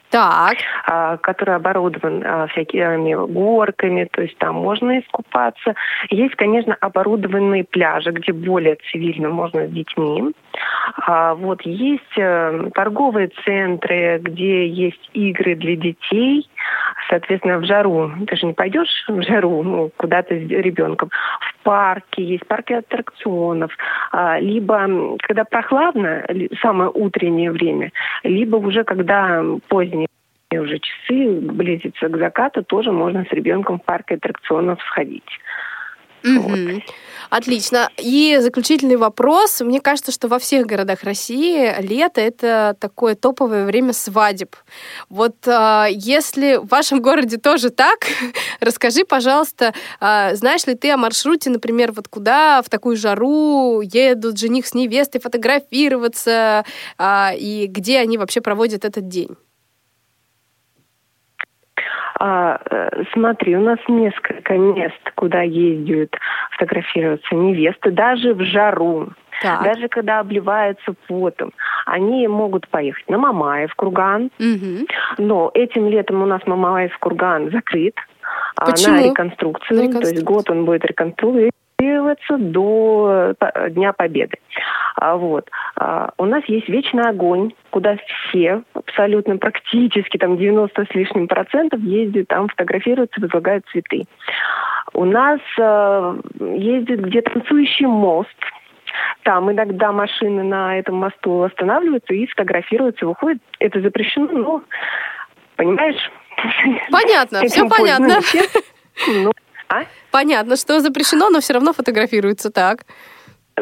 Так. 0.10 0.58
А, 0.88 1.18
который 1.18 1.56
оборудован 1.56 2.24
а, 2.26 2.48
всякими 2.48 3.16
горками, 3.32 4.08
то 4.12 4.22
есть 4.22 4.38
там 4.38 4.56
можно 4.56 5.00
искупаться. 5.00 5.74
Есть, 6.10 6.36
конечно, 6.36 6.76
оборудованные 6.80 7.64
пляжи, 7.64 8.12
где 8.12 8.32
более 8.32 8.78
цивильно 8.92 9.30
можно 9.30 9.68
с 9.68 9.72
детьми. 9.72 10.32
А, 11.06 11.34
вот 11.34 11.62
есть 11.64 12.18
а, 12.18 12.70
торговые 12.74 13.30
центры, 13.44 14.20
где 14.20 14.68
есть 14.68 15.10
игры 15.14 15.56
для 15.56 15.76
детей. 15.76 16.48
Соответственно, 17.10 17.58
в 17.58 17.66
жару 17.66 18.12
ты 18.28 18.36
же 18.36 18.46
не 18.46 18.54
пойдешь 18.54 19.06
в 19.08 19.22
жару 19.24 19.64
ну, 19.64 19.92
куда-то 19.98 20.34
с 20.34 20.48
ребенком. 20.50 21.10
В 21.40 21.64
парке 21.64 22.24
есть 22.24 22.48
парки 22.48 22.74
аттракционов. 22.74 23.72
Либо 24.40 25.18
когда 25.20 25.44
прохладно, 25.44 26.26
самое 26.62 26.90
утреннее 26.94 27.52
время, 27.52 27.92
либо 28.24 28.56
уже 28.56 28.84
когда 28.84 29.44
позднее 29.68 30.05
уже 30.54 30.80
часы, 30.80 31.40
близится 31.42 32.08
к 32.08 32.18
закату, 32.18 32.64
тоже 32.64 32.92
можно 32.92 33.26
с 33.26 33.34
ребенком 33.34 33.80
в 33.80 33.84
парк 33.84 34.12
аттракционов 34.12 34.80
сходить. 34.84 35.24
Угу. 36.26 36.42
Вот. 36.42 36.84
Отлично. 37.30 37.90
И 37.98 38.38
заключительный 38.40 38.96
вопрос. 38.96 39.62
Мне 39.62 39.80
кажется, 39.80 40.12
что 40.12 40.28
во 40.28 40.40
всех 40.40 40.66
городах 40.66 41.04
России 41.04 41.74
лето 41.82 42.22
это 42.22 42.76
такое 42.80 43.16
топовое 43.16 43.66
время 43.66 43.94
свадеб. 43.94 44.56
Вот 45.10 45.36
э, 45.48 45.88
если 45.92 46.56
в 46.56 46.68
вашем 46.68 47.02
городе 47.02 47.38
тоже 47.38 47.70
так, 47.70 48.00
расскажи, 48.60 49.06
пожалуйста, 49.06 49.74
э, 50.00 50.36
знаешь 50.36 50.66
ли 50.66 50.76
ты 50.76 50.92
о 50.92 50.98
маршруте, 50.98 51.50
например, 51.50 51.92
вот 51.92 52.08
куда 52.08 52.62
в 52.62 52.70
такую 52.70 52.96
жару 52.96 53.82
едут 53.82 54.40
жених 54.40 54.66
с 54.66 54.74
невестой 54.74 55.22
фотографироваться, 55.22 56.66
э, 56.98 57.38
и 57.38 57.68
где 57.68 58.00
они 58.00 58.18
вообще 58.18 58.42
проводят 58.42 58.86
этот 58.86 59.08
день? 59.08 59.36
А, 62.20 62.60
э, 62.70 63.04
смотри, 63.14 63.58
у 63.58 63.62
нас 63.62 63.80
несколько 63.88 64.58
мест, 64.58 65.00
куда 65.16 65.42
ездят 65.42 66.16
фотографироваться 66.52 67.36
невесты, 67.36 67.92
даже 67.92 68.34
в 68.34 68.42
жару. 68.42 69.10
Так. 69.42 69.64
Даже 69.64 69.90
когда 69.90 70.20
обливаются 70.22 70.96
потом, 71.08 71.52
они 71.86 72.26
могут 72.28 72.70
поехать 72.70 73.10
на 73.10 73.18
Мамаев 73.18 73.76
курган. 73.76 74.32
Угу. 74.40 74.88
Но 75.18 75.52
этим 75.54 75.90
летом 75.90 76.22
у 76.22 76.26
нас 76.26 76.42
Мамаев 76.46 76.98
курган 77.00 77.52
закрыт 77.52 77.96
а, 78.56 78.66
Почему? 78.66 78.96
на 78.96 79.04
реконструкцию. 79.04 79.78
На 79.78 79.82
реконструкцию. 79.82 80.02
То 80.02 80.16
есть 80.16 80.24
год 80.24 80.50
он 80.50 80.66
будет 80.66 80.86
реконструирован 80.86 81.52
до 82.38 83.36
э, 83.40 83.70
Дня 83.72 83.94
Победы. 83.94 84.38
А, 84.96 85.16
вот. 85.18 85.50
А, 85.76 86.12
у 86.18 86.26
нас 86.26 86.44
есть 86.46 86.70
вечный 86.70 87.04
огонь, 87.04 87.54
куда 87.70 87.98
все, 88.30 88.64
абсолютно 88.74 89.38
практически 89.38 90.18
там 90.18 90.38
90 90.38 90.86
с 90.86 90.96
лишним 90.96 91.28
процентов 91.28 91.80
ездят, 91.82 92.28
там 92.28 92.48
фотографируются, 92.48 93.22
возлагают 93.22 93.66
цветы. 93.72 94.04
У 94.94 95.06
нас 95.06 95.40
э, 95.60 96.18
ездит 96.40 97.02
где 97.02 97.22
танцующий 97.22 97.88
мост, 97.88 98.30
там 99.24 99.52
иногда 99.52 99.92
машины 99.92 100.44
на 100.44 100.78
этом 100.78 100.96
мосту 100.96 101.44
останавливаются 101.44 102.14
и 102.14 102.28
фотографируются, 102.28 103.06
выходят. 103.06 103.42
Это 103.60 103.82
запрещено, 103.82 104.28
ну, 104.32 104.64
понимаешь? 105.56 106.12
Понятно, 106.92 107.42
все 107.48 107.68
понятно. 107.68 108.20
Ну, 109.08 109.32
а? 109.70 109.84
Понятно, 110.12 110.56
что 110.56 110.80
запрещено, 110.80 111.30
но 111.30 111.40
все 111.40 111.54
равно 111.54 111.74
фотографируется 111.74 112.52
так. 112.52 112.86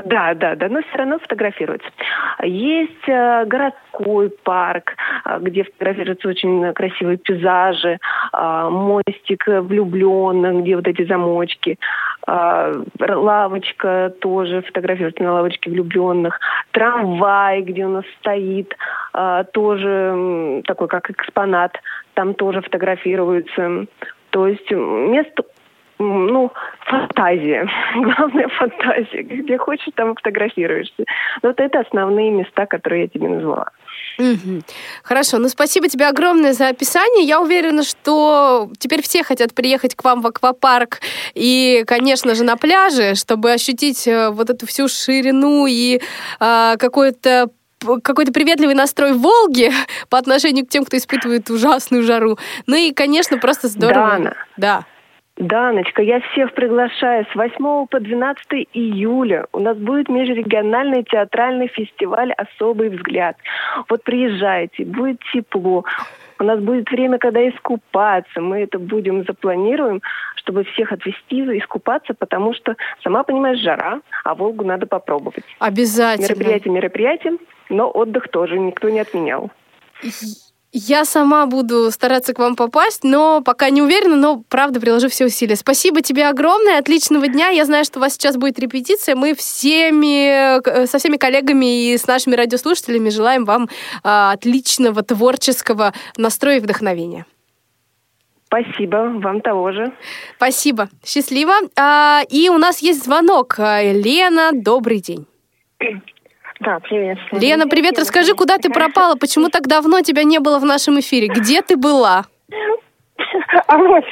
Да, 0.05 0.33
да, 0.33 0.55
да, 0.55 0.69
но 0.69 0.81
все 0.81 0.97
равно 0.97 1.19
фотографируется. 1.19 1.87
Есть 2.41 3.07
э, 3.07 3.45
городской 3.45 4.31
парк, 4.31 4.95
э, 5.23 5.37
где 5.39 5.63
фотографируются 5.65 6.29
очень 6.29 6.73
красивые 6.73 7.17
пейзажи, 7.17 7.99
э, 8.33 8.69
мостик 8.71 9.45
влюбленных, 9.45 10.63
где 10.63 10.75
вот 10.77 10.87
эти 10.87 11.05
замочки, 11.05 11.77
э, 12.27 12.73
лавочка 12.99 14.11
тоже 14.19 14.63
фотографируется 14.63 15.23
на 15.23 15.33
лавочке 15.33 15.69
влюбленных, 15.69 16.39
трамвай, 16.71 17.61
где 17.61 17.85
у 17.85 17.89
нас 17.89 18.05
стоит, 18.19 18.75
э, 19.13 19.43
тоже 19.53 20.63
такой 20.65 20.87
как 20.87 21.11
экспонат, 21.11 21.79
там 22.15 22.33
тоже 22.33 22.61
фотографируется. 22.61 23.85
То 24.31 24.47
есть 24.47 24.71
место 24.71 25.43
ну, 25.99 26.51
фантазия. 26.85 27.67
Главное 27.95 28.47
фантазия. 28.49 29.23
Где 29.23 29.57
хочешь, 29.57 29.93
там 29.95 30.15
фотографируешься. 30.15 31.03
Вот 31.41 31.59
это 31.59 31.79
основные 31.79 32.31
места, 32.31 32.65
которые 32.65 33.03
я 33.03 33.07
тебе 33.07 33.29
назвала. 33.29 33.69
Угу. 34.19 34.61
Хорошо, 35.03 35.39
ну 35.39 35.49
спасибо 35.49 35.87
тебе 35.87 36.07
огромное 36.07 36.53
за 36.53 36.69
описание. 36.69 37.25
Я 37.25 37.41
уверена, 37.41 37.83
что 37.83 38.69
теперь 38.77 39.01
все 39.01 39.23
хотят 39.23 39.53
приехать 39.53 39.95
к 39.95 40.03
вам 40.03 40.21
в 40.21 40.27
аквапарк 40.27 40.99
и, 41.33 41.83
конечно 41.87 42.35
же, 42.35 42.43
на 42.43 42.57
пляже, 42.57 43.15
чтобы 43.15 43.51
ощутить 43.51 44.07
э, 44.07 44.29
вот 44.29 44.49
эту 44.49 44.67
всю 44.67 44.87
ширину 44.87 45.65
и 45.67 45.99
э, 46.39 46.75
какой-то 46.77 47.49
какой-то 48.01 48.31
приветливый 48.31 48.75
настрой 48.75 49.13
Волги 49.13 49.71
по 50.09 50.17
отношению 50.17 50.65
к 50.65 50.69
тем, 50.69 50.85
кто 50.85 50.97
испытывает 50.97 51.49
ужасную 51.49 52.03
жару. 52.03 52.37
Ну 52.67 52.75
и, 52.75 52.93
конечно, 52.93 53.37
просто 53.37 53.67
здорово. 53.67 54.11
Дана. 54.11 54.33
Да. 54.57 54.85
Даночка, 55.37 56.03
я 56.03 56.19
всех 56.19 56.53
приглашаю 56.53 57.25
с 57.31 57.35
8 57.35 57.87
по 57.87 57.99
12 57.99 58.67
июля. 58.73 59.47
У 59.51 59.59
нас 59.59 59.75
будет 59.77 60.07
межрегиональный 60.07 61.03
театральный 61.03 61.67
фестиваль 61.67 62.31
«Особый 62.33 62.89
взгляд». 62.89 63.35
Вот 63.89 64.03
приезжайте, 64.03 64.85
будет 64.85 65.19
тепло. 65.33 65.85
У 66.39 66.43
нас 66.43 66.59
будет 66.59 66.89
время, 66.91 67.17
когда 67.17 67.47
искупаться. 67.49 68.41
Мы 68.41 68.61
это 68.61 68.77
будем 68.77 69.23
запланируем, 69.23 70.03
чтобы 70.35 70.65
всех 70.65 70.91
отвезти, 70.91 71.41
искупаться, 71.57 72.13
потому 72.13 72.53
что, 72.53 72.75
сама 73.03 73.23
понимаешь, 73.23 73.59
жара, 73.59 74.01
а 74.23 74.35
Волгу 74.35 74.63
надо 74.63 74.85
попробовать. 74.85 75.43
Обязательно. 75.57 76.27
Мероприятие 76.27 76.73
мероприятием, 76.73 77.39
но 77.69 77.89
отдых 77.89 78.27
тоже 78.29 78.59
никто 78.59 78.89
не 78.89 78.99
отменял. 78.99 79.49
Я 80.75 81.05
сама 81.05 81.45
буду 81.45 81.91
стараться 81.91 82.33
к 82.33 82.39
вам 82.39 82.55
попасть, 82.55 83.03
но 83.03 83.41
пока 83.41 83.69
не 83.69 83.83
уверена, 83.83 84.15
но 84.15 84.43
правда 84.49 84.79
приложу 84.79 85.07
все 85.07 85.27
усилия. 85.27 85.55
Спасибо 85.55 86.01
тебе 86.01 86.27
огромное, 86.27 86.79
отличного 86.79 87.27
дня. 87.27 87.49
Я 87.49 87.65
знаю, 87.65 87.85
что 87.85 87.99
у 87.99 88.01
вас 88.01 88.13
сейчас 88.13 88.37
будет 88.37 88.57
репетиция. 88.57 89.15
Мы 89.15 89.35
всеми, 89.35 90.57
э, 90.65 90.87
со 90.87 90.97
всеми 90.97 91.17
коллегами 91.17 91.91
и 91.91 91.95
с 91.95 92.07
нашими 92.07 92.33
радиослушателями 92.33 93.09
желаем 93.09 93.45
вам 93.45 93.69
а, 94.03 94.31
отличного 94.31 95.03
творческого 95.03 95.93
настроя 96.17 96.57
и 96.57 96.59
вдохновения. 96.59 97.27
Спасибо, 98.47 99.11
вам 99.19 99.41
того 99.41 99.71
же. 99.73 99.93
Спасибо, 100.37 100.89
счастливо. 101.05 101.53
А, 101.77 102.23
и 102.31 102.49
у 102.49 102.57
нас 102.57 102.81
есть 102.81 103.03
звонок. 103.03 103.59
Лена, 103.59 104.49
добрый 104.53 105.01
день. 105.01 105.27
Да, 106.63 106.79
привет. 106.79 107.17
Лена, 107.31 107.67
привет. 107.67 107.99
Расскажи, 107.99 108.33
куда 108.33 108.57
ты 108.57 108.69
пропала? 108.69 109.15
Почему 109.15 109.49
так 109.49 109.67
давно 109.67 110.01
тебя 110.01 110.23
не 110.23 110.39
было 110.39 110.59
в 110.59 110.65
нашем 110.65 110.99
эфире? 110.99 111.27
Где 111.27 111.61
ты 111.61 111.75
была? 111.77 112.23
А 113.67 113.77
вот 113.77 114.03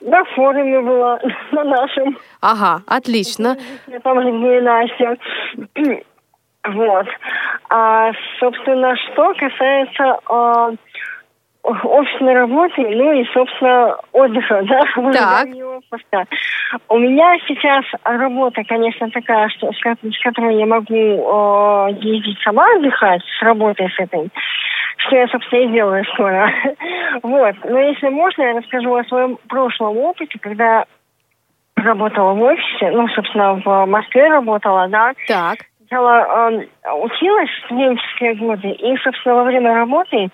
на 0.00 0.24
форуме 0.36 0.80
была, 0.80 1.18
на 1.52 1.64
нашем. 1.64 2.18
Ага, 2.40 2.82
отлично. 2.86 3.56
Я 3.86 4.00
там 4.00 4.20
Людмила 4.20 4.58
и 4.58 4.60
Настя. 4.60 5.16
Вот. 6.64 7.06
А, 7.70 8.12
собственно, 8.38 8.94
что 8.94 9.34
касается 9.34 10.20
а, 10.26 10.70
офисной 11.62 12.34
работы, 12.34 12.82
ну 12.82 13.12
и, 13.12 13.24
собственно, 13.32 13.96
отдыха, 14.12 14.62
да, 14.68 14.82
Так. 15.12 15.48
отпуска. 15.48 16.24
У 16.88 16.98
меня 16.98 17.36
сейчас 17.46 17.84
работа, 18.02 18.62
конечно, 18.64 19.10
такая, 19.10 19.48
что, 19.50 19.70
с, 19.72 19.76
с 19.78 20.22
которой 20.22 20.56
я 20.56 20.66
могу 20.66 20.94
э, 20.94 21.92
ездить 22.00 22.38
сама 22.42 22.64
отдыхать, 22.76 23.22
с 23.38 23.42
работой 23.42 23.88
с 23.90 24.00
этой, 24.00 24.28
что 24.96 25.16
я, 25.16 25.28
собственно, 25.28 25.60
и 25.60 25.72
делаю 25.72 26.04
скоро. 26.14 26.52
Вот. 27.22 27.54
Но 27.64 27.78
если 27.78 28.08
можно, 28.08 28.42
я 28.42 28.58
расскажу 28.58 28.94
о 28.94 29.04
своем 29.04 29.36
прошлом 29.46 29.98
опыте, 29.98 30.38
когда 30.40 30.86
работала 31.76 32.32
в 32.32 32.42
офисе, 32.42 32.90
ну, 32.90 33.06
собственно, 33.08 33.54
в 33.54 33.86
Москве 33.86 34.28
работала, 34.28 34.88
да, 34.88 35.12
Так. 35.28 35.58
Сначала 35.92 36.50
э, 36.50 36.66
училась 36.94 37.50
студенческие 37.66 38.34
годы, 38.34 38.68
и, 38.68 38.96
собственно, 38.98 39.36
во 39.36 39.44
время 39.44 39.74
работы 39.74 40.28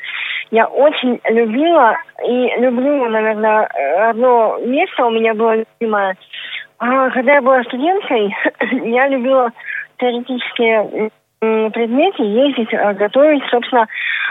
я 0.51 0.67
очень 0.67 1.21
любила 1.29 1.97
и 2.25 2.53
люблю, 2.61 3.09
наверное, 3.09 3.67
одно 4.11 4.59
место 4.65 5.07
у 5.07 5.11
меня 5.11 5.35
было 5.35 5.57
любимое. 5.81 6.17
А, 6.79 7.11
Когда 7.11 7.35
я 7.35 7.43
была 7.43 7.63
студенткой, 7.65 8.35
я 8.89 9.09
любила 9.09 9.51
теоретические 9.99 11.11
предметы 11.41 12.23
ездить, 12.23 12.73
э, 12.73 12.95
готовить, 12.95 13.43
собственно, 13.51 13.87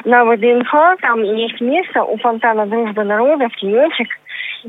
на 0.05 0.25
ВДНХ, 0.25 0.99
там 1.01 1.23
есть 1.23 1.59
место 1.61 2.03
у 2.03 2.17
фонтана 2.17 2.65
Дружбы 2.65 3.03
народов, 3.03 3.51
тенечек. 3.57 4.07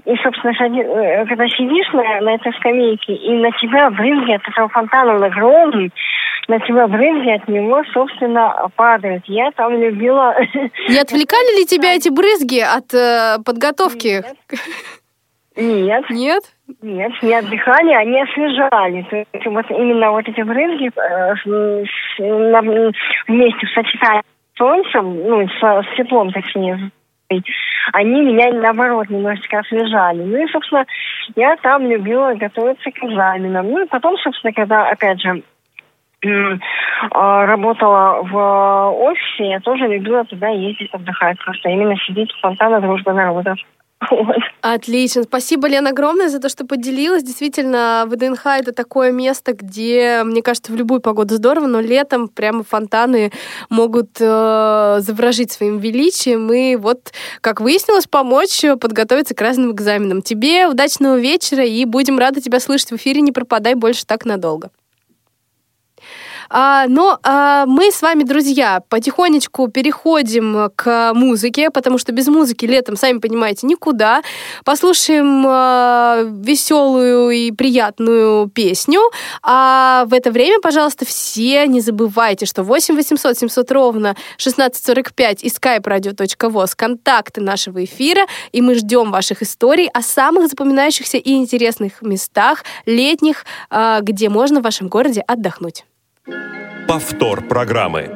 И, 0.05 0.17
собственно, 0.23 0.53
сади- 0.55 0.83
э, 0.83 1.27
когда 1.27 1.47
сидишь 1.49 1.93
на, 1.93 2.21
на 2.21 2.35
этой 2.35 2.53
скамейке, 2.55 3.15
и 3.15 3.33
на 3.37 3.51
тебя 3.53 3.91
брызги 3.91 4.33
от 4.33 4.49
этого 4.49 4.69
фонтана 4.69 5.15
он 5.17 5.25
огромный, 5.25 5.91
на 6.49 6.59
тебя 6.61 6.87
брызги 6.87 7.31
от 7.31 7.49
него, 7.49 7.83
собственно, 7.93 8.69
падают. 8.77 9.25
Я 9.27 9.51
там 9.53 9.73
любила... 9.81 10.35
Не 10.89 10.99
отвлекали 10.99 11.59
ли 11.61 11.67
тебя 11.67 11.95
эти 11.95 12.09
брызги 12.09 12.61
от 12.61 12.93
э, 12.95 13.39
подготовки? 13.45 14.23
Нет, 15.57 16.05
Нет? 16.11 16.43
нет, 16.83 17.13
не 17.23 17.35
отдыхали, 17.35 17.93
они 17.93 18.23
освежали. 18.23 19.03
То 19.11 19.17
есть 19.17 19.47
вот 19.47 19.65
именно 19.71 20.13
вот 20.13 20.29
эти 20.29 20.41
брызги 20.43 20.91
э, 20.95 21.35
с- 21.35 22.19
на- 22.21 22.93
вместе 23.27 23.67
в 23.67 23.71
сочетании 23.71 24.23
с 24.55 24.59
солнцем, 24.59 25.17
ну, 25.29 25.49
с, 25.49 25.61
с 25.61 25.97
теплом, 25.97 26.31
точнее, 26.33 26.91
они 27.93 28.23
меня, 28.23 28.53
наоборот, 28.53 29.09
немножечко 29.09 29.59
освежали. 29.59 30.23
Ну 30.23 30.43
и, 30.43 30.51
собственно, 30.51 30.87
я 31.37 31.57
там 31.57 31.87
любила 31.87 32.35
готовиться 32.35 32.91
к 32.91 32.99
экзаменам. 33.05 33.71
Ну 33.71 33.85
и 33.85 33.89
потом, 33.89 34.17
собственно, 34.19 34.53
когда, 34.53 34.89
опять 34.89 35.21
же, 35.21 35.43
а, 37.13 37.47
работала 37.47 38.23
в 38.23 38.91
офисе, 38.91 39.51
я 39.51 39.61
тоже 39.61 39.87
любила 39.87 40.25
туда 40.25 40.49
ездить 40.49 40.93
отдыхать. 40.93 41.39
Просто 41.45 41.69
именно 41.69 41.97
сидеть 42.07 42.33
у 42.35 42.41
фонтана 42.41 42.81
Дружбы 42.81 43.13
народов. 43.13 43.59
Отлично. 44.61 45.23
Спасибо, 45.23 45.69
Лена, 45.69 45.91
огромное 45.91 46.29
за 46.29 46.41
то, 46.41 46.49
что 46.49 46.67
поделилась. 46.67 47.23
Действительно, 47.23 48.05
ВДНХ— 48.07 48.47
это 48.47 48.73
такое 48.73 49.13
место, 49.13 49.53
где, 49.53 50.23
мне 50.25 50.43
кажется, 50.43 50.73
в 50.73 50.77
любую 50.77 51.01
погоду 51.01 51.37
здорово, 51.37 51.67
но 51.67 51.81
летом 51.81 52.29
прямо 52.29 52.65
фонтаны 52.65 53.33
могут 53.71 54.21
э, 54.21 54.97
заворожить 55.01 55.53
своим 55.53 55.79
величием 55.79 56.53
и 56.53 56.77
вот, 56.77 57.13
как 57.41 57.61
выяснилось, 57.61 58.07
помочь 58.07 58.65
подготовиться 58.81 59.35
к 59.35 59.41
разным 59.41 59.73
экзаменам. 59.73 60.23
Тебе 60.23 60.67
удачного 60.67 61.19
вечера 61.19 61.65
и 61.65 61.85
будем 61.85 62.19
рады 62.19 62.41
тебя 62.41 62.61
слышать 62.61 62.91
в 62.91 62.97
эфире. 62.97 63.21
Не 63.21 63.33
пропадай 63.33 63.75
больше 63.75 64.07
так 64.07 64.25
надолго. 64.25 64.71
А, 66.51 66.87
но 66.89 67.19
а, 67.23 67.67
мы 67.67 67.91
с 67.91 68.03
вами, 68.03 68.23
друзья, 68.23 68.83
потихонечку 68.89 69.69
переходим 69.69 70.71
к 70.75 71.13
музыке, 71.15 71.71
потому 71.71 71.99
что 71.99 72.13
без 72.13 72.29
музыки 72.29 72.65
летом, 72.65 72.97
сами 72.97 73.19
понимаете, 73.19 73.67
никуда. 73.67 74.23
Послушаем 74.65 75.45
а, 75.47 76.23
веселую 76.25 77.31
и 77.31 77.51
приятную 77.51 78.49
песню. 78.49 79.01
А 79.43 80.05
в 80.07 80.15
это 80.15 80.31
время, 80.31 80.61
пожалуйста, 80.61 81.05
все 81.05 81.67
не 81.67 81.81
забывайте, 81.81 82.47
что 82.47 82.63
8 82.63 82.95
800 82.95 83.39
700 83.39 83.73
ровно 83.73 84.11
1645 84.39 85.45
и 85.45 85.49
skype-radio.voz 85.49 86.73
контакты 86.77 87.41
нашего 87.41 87.85
эфира, 87.85 88.27
и 88.53 88.63
мы 88.63 88.75
ждем 88.75 89.11
ваших 89.11 89.43
историй 89.43 89.89
о 89.89 90.03
самых 90.03 90.49
запоминающихся 90.49 91.19
и 91.19 91.33
интересных 91.33 92.03
местах 92.03 92.65
летних, 92.87 93.45
а, 93.71 94.01
где 94.01 94.29
можно 94.29 94.61
в 94.61 94.63
вашем 94.63 94.89
городе 94.89 95.21
отдохнуть. 95.21 95.85
Повтор 96.88 97.48
программы. 97.48 98.10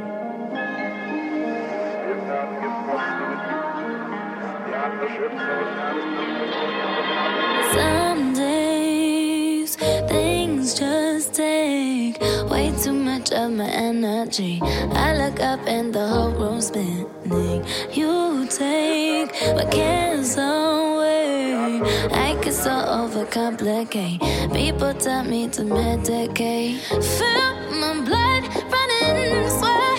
Some 7.73 8.33
days 8.33 9.75
things 10.07 10.75
just 10.75 11.33
take 11.33 12.19
way 12.49 12.71
too 12.83 12.93
much 12.93 13.31
of 13.31 13.51
my 13.51 13.65
energy. 13.65 14.61
I 14.93 15.13
look 15.17 15.39
up 15.39 15.59
and 15.67 15.93
the 15.93 16.07
whole 16.07 16.31
room's 16.31 16.67
spinning. 16.67 17.65
You 17.93 18.45
take 18.47 19.31
my 19.55 19.65
cares 19.65 20.37
away. 20.37 20.60
I 21.84 22.38
get 22.42 22.54
so 22.54 22.70
overcomplicate. 22.70 24.20
People 24.54 24.94
tell 24.94 25.24
me 25.24 25.48
to 25.48 25.62
medicate. 25.62 26.78
Feel 27.18 27.54
my 27.80 28.00
blood 28.04 28.42
running, 28.72 29.48
swear 29.48 29.91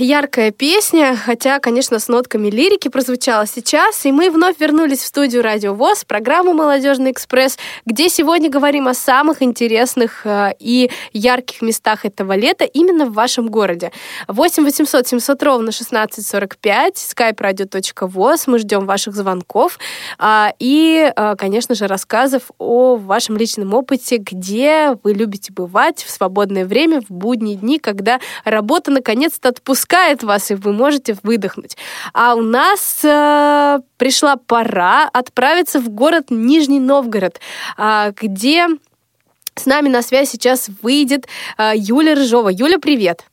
яркая 0.00 0.50
песня, 0.50 1.16
хотя, 1.16 1.58
конечно, 1.58 1.98
с 1.98 2.08
нотками 2.08 2.48
лирики 2.48 2.88
прозвучала 2.88 3.46
сейчас, 3.46 4.04
и 4.06 4.12
мы 4.12 4.30
вновь 4.30 4.58
вернулись 4.60 5.00
в 5.00 5.06
студию 5.06 5.42
Радио 5.42 5.74
ВОЗ, 5.74 6.04
программу 6.04 6.52
«Молодежный 6.52 7.10
экспресс», 7.10 7.58
где 7.84 8.08
сегодня 8.08 8.48
говорим 8.48 8.88
о 8.88 8.94
самых 8.94 9.42
интересных 9.42 10.24
э, 10.24 10.52
и 10.58 10.90
ярких 11.12 11.62
местах 11.62 12.04
этого 12.04 12.34
лета 12.36 12.64
именно 12.64 13.06
в 13.06 13.12
вашем 13.12 13.48
городе. 13.48 13.92
8 14.28 14.64
800 14.64 15.08
700 15.08 15.42
ровно 15.42 15.68
1645, 15.70 16.94
skype-radio.voz, 16.94 18.44
мы 18.46 18.58
ждем 18.58 18.86
ваших 18.86 19.14
звонков. 19.14 19.78
А, 20.18 20.52
и, 20.58 21.12
э, 21.14 21.34
конечно 21.36 21.74
же, 21.74 21.86
рассказов 21.86 22.50
о 22.58 22.96
вашем 22.96 23.36
личном 23.36 23.74
опыте, 23.74 24.18
где 24.18 24.96
вы 25.02 25.12
любите 25.12 25.52
бывать 25.52 26.04
в 26.04 26.10
свободное 26.10 26.64
время, 26.64 27.00
в 27.00 27.10
будние 27.10 27.56
дни, 27.56 27.78
когда 27.78 28.20
работа 28.44 28.90
наконец-то 28.90 29.48
отпускает 29.48 29.87
вас, 30.22 30.50
и 30.50 30.54
вы 30.54 30.72
можете 30.72 31.16
выдохнуть. 31.22 31.76
А 32.12 32.34
у 32.34 32.42
нас 32.42 33.00
э, 33.04 33.80
пришла 33.96 34.36
пора 34.36 35.08
отправиться 35.12 35.80
в 35.80 35.88
город 35.88 36.26
Нижний 36.30 36.80
Новгород, 36.80 37.40
а, 37.76 38.12
где 38.12 38.68
с 39.54 39.66
нами 39.66 39.88
на 39.88 40.02
связь 40.02 40.30
сейчас 40.30 40.68
выйдет 40.82 41.26
э, 41.56 41.72
Юля 41.74 42.14
Рыжова. 42.14 42.48
Юля, 42.48 42.78
привет! 42.78 43.24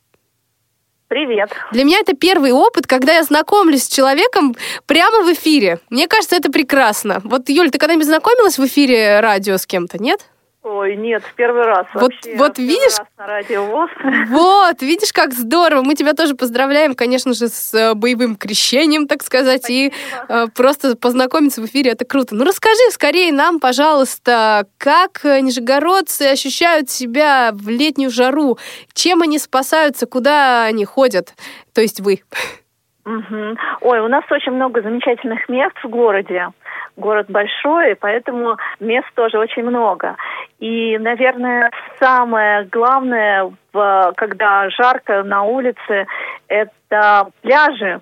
Привет. 1.08 1.52
Для 1.70 1.84
меня 1.84 2.00
это 2.00 2.16
первый 2.16 2.50
опыт, 2.50 2.88
когда 2.88 3.12
я 3.14 3.22
знакомлюсь 3.22 3.84
с 3.84 3.88
человеком 3.88 4.56
прямо 4.86 5.22
в 5.22 5.32
эфире. 5.34 5.78
Мне 5.88 6.08
кажется, 6.08 6.34
это 6.34 6.50
прекрасно. 6.50 7.20
Вот, 7.22 7.48
Юль, 7.48 7.70
ты 7.70 7.78
когда-нибудь 7.78 8.06
знакомилась 8.06 8.58
в 8.58 8.66
эфире 8.66 9.20
радио 9.20 9.56
с 9.56 9.66
кем-то, 9.66 10.02
нет? 10.02 10.26
Ой, 10.68 10.96
нет, 10.96 11.22
в 11.22 11.32
первый 11.34 11.62
раз 11.62 11.86
Вот- 11.94 12.02
вообще. 12.02 12.34
вот 12.36 12.58
видишь? 12.58 12.98
раз 12.98 13.06
на 13.16 13.26
радио 13.28 13.64
ВОЗ. 13.66 13.88
Вот, 14.30 14.82
видишь, 14.82 15.12
как 15.12 15.32
здорово. 15.32 15.82
Мы 15.84 15.94
тебя 15.94 16.12
тоже 16.12 16.34
поздравляем, 16.34 16.96
конечно 16.96 17.34
же, 17.34 17.46
с 17.46 17.72
э, 17.72 17.94
боевым 17.94 18.34
крещением, 18.34 19.06
так 19.06 19.22
сказать, 19.22 19.70
и 19.70 19.92
э, 20.28 20.46
просто 20.56 20.96
познакомиться 20.96 21.60
в 21.62 21.66
эфире, 21.66 21.92
это 21.92 22.04
круто. 22.04 22.34
Ну, 22.34 22.44
расскажи 22.44 22.82
скорее 22.90 23.32
нам, 23.32 23.60
пожалуйста, 23.60 24.66
как 24.76 25.22
нижегородцы 25.22 26.22
ощущают 26.22 26.90
себя 26.90 27.50
в 27.52 27.68
летнюю 27.68 28.10
жару, 28.10 28.58
чем 28.92 29.22
они 29.22 29.38
спасаются, 29.38 30.06
куда 30.06 30.64
они 30.64 30.84
ходят, 30.84 31.34
то 31.74 31.80
есть 31.80 32.00
вы. 32.00 32.22
Мгм. 33.04 33.56
Ой, 33.82 34.00
у 34.00 34.08
нас 34.08 34.24
очень 34.32 34.50
много 34.50 34.82
замечательных 34.82 35.48
мест 35.48 35.76
в 35.84 35.88
городе. 35.88 36.48
Город 36.96 37.26
большой, 37.28 37.94
поэтому 37.94 38.56
мест 38.80 39.06
тоже 39.14 39.38
очень 39.38 39.64
много. 39.64 40.16
И, 40.58 40.96
наверное, 40.98 41.70
самое 41.98 42.64
главное, 42.64 43.52
когда 43.72 44.70
жарко 44.70 45.22
на 45.22 45.42
улице, 45.42 46.06
это 46.48 47.28
пляжи. 47.42 48.00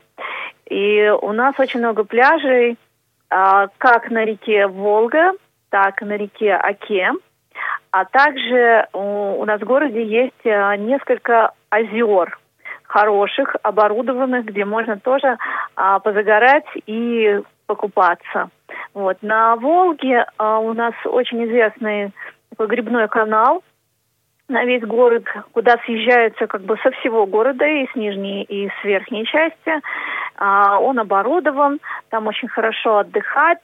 И 0.66 1.09
у 1.20 1.33
нас 1.33 1.54
очень 1.59 1.80
много 1.80 2.04
пляжей, 2.04 2.78
а, 3.30 3.66
как 3.78 4.11
на 4.11 4.24
реке 4.24 4.66
Волга, 4.68 5.33
так 5.70 6.00
и 6.00 6.04
на 6.04 6.16
реке 6.16 6.54
Оке. 6.54 7.11
А 7.90 8.04
также 8.04 8.87
у 8.92 9.24
у 9.40 9.44
нас 9.44 9.61
в 9.61 9.64
городе 9.64 10.02
есть 10.02 10.46
а, 10.46 10.76
несколько 10.76 11.52
озер 11.68 12.38
хороших, 12.85 13.57
оборудованных, 13.62 14.46
где 14.46 14.64
можно 14.64 14.98
тоже 14.98 15.37
а, 15.74 15.98
позагорать 15.98 16.64
и 16.87 17.40
покупаться. 17.66 18.50
Вот. 18.92 19.18
На 19.22 19.57
Волге 19.57 20.27
а, 20.38 20.59
у 20.59 20.72
нас 20.72 20.94
очень 21.05 21.44
известный 21.46 22.12
такой 22.57 23.09
канал 23.09 23.62
на 24.48 24.64
весь 24.64 24.83
город, 24.83 25.24
куда 25.53 25.79
съезжаются 25.85 26.46
как 26.46 26.62
бы 26.62 26.77
со 26.83 26.90
всего 26.92 27.27
города, 27.27 27.66
и 27.66 27.87
с 27.90 27.94
нижней, 27.94 28.42
и 28.42 28.68
с 28.68 28.85
верхней 28.85 29.24
части. 29.24 29.81
А, 30.37 30.79
он 30.79 30.98
оборудован, 30.98 31.81
там 32.11 32.27
очень 32.27 32.48
хорошо 32.48 32.98
отдыхать, 32.98 33.59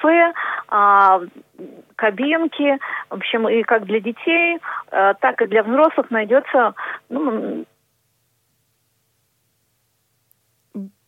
кафе, 0.00 0.32
а, 0.68 1.20
кабинки, 1.96 2.78
в 3.08 3.14
общем, 3.14 3.48
и 3.48 3.62
как 3.62 3.84
для 3.84 4.00
детей, 4.00 4.58
а, 4.90 5.14
так 5.14 5.40
и 5.42 5.46
для 5.46 5.62
взрослых 5.62 6.10
найдется 6.10 6.74
ну, 7.08 7.64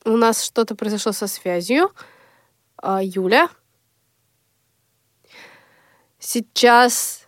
У 0.04 0.16
нас 0.16 0.42
что-то 0.42 0.74
произошло 0.74 1.12
со 1.12 1.26
связью. 1.26 1.92
А, 2.76 3.00
Юля? 3.02 3.48
Сейчас... 6.18 7.20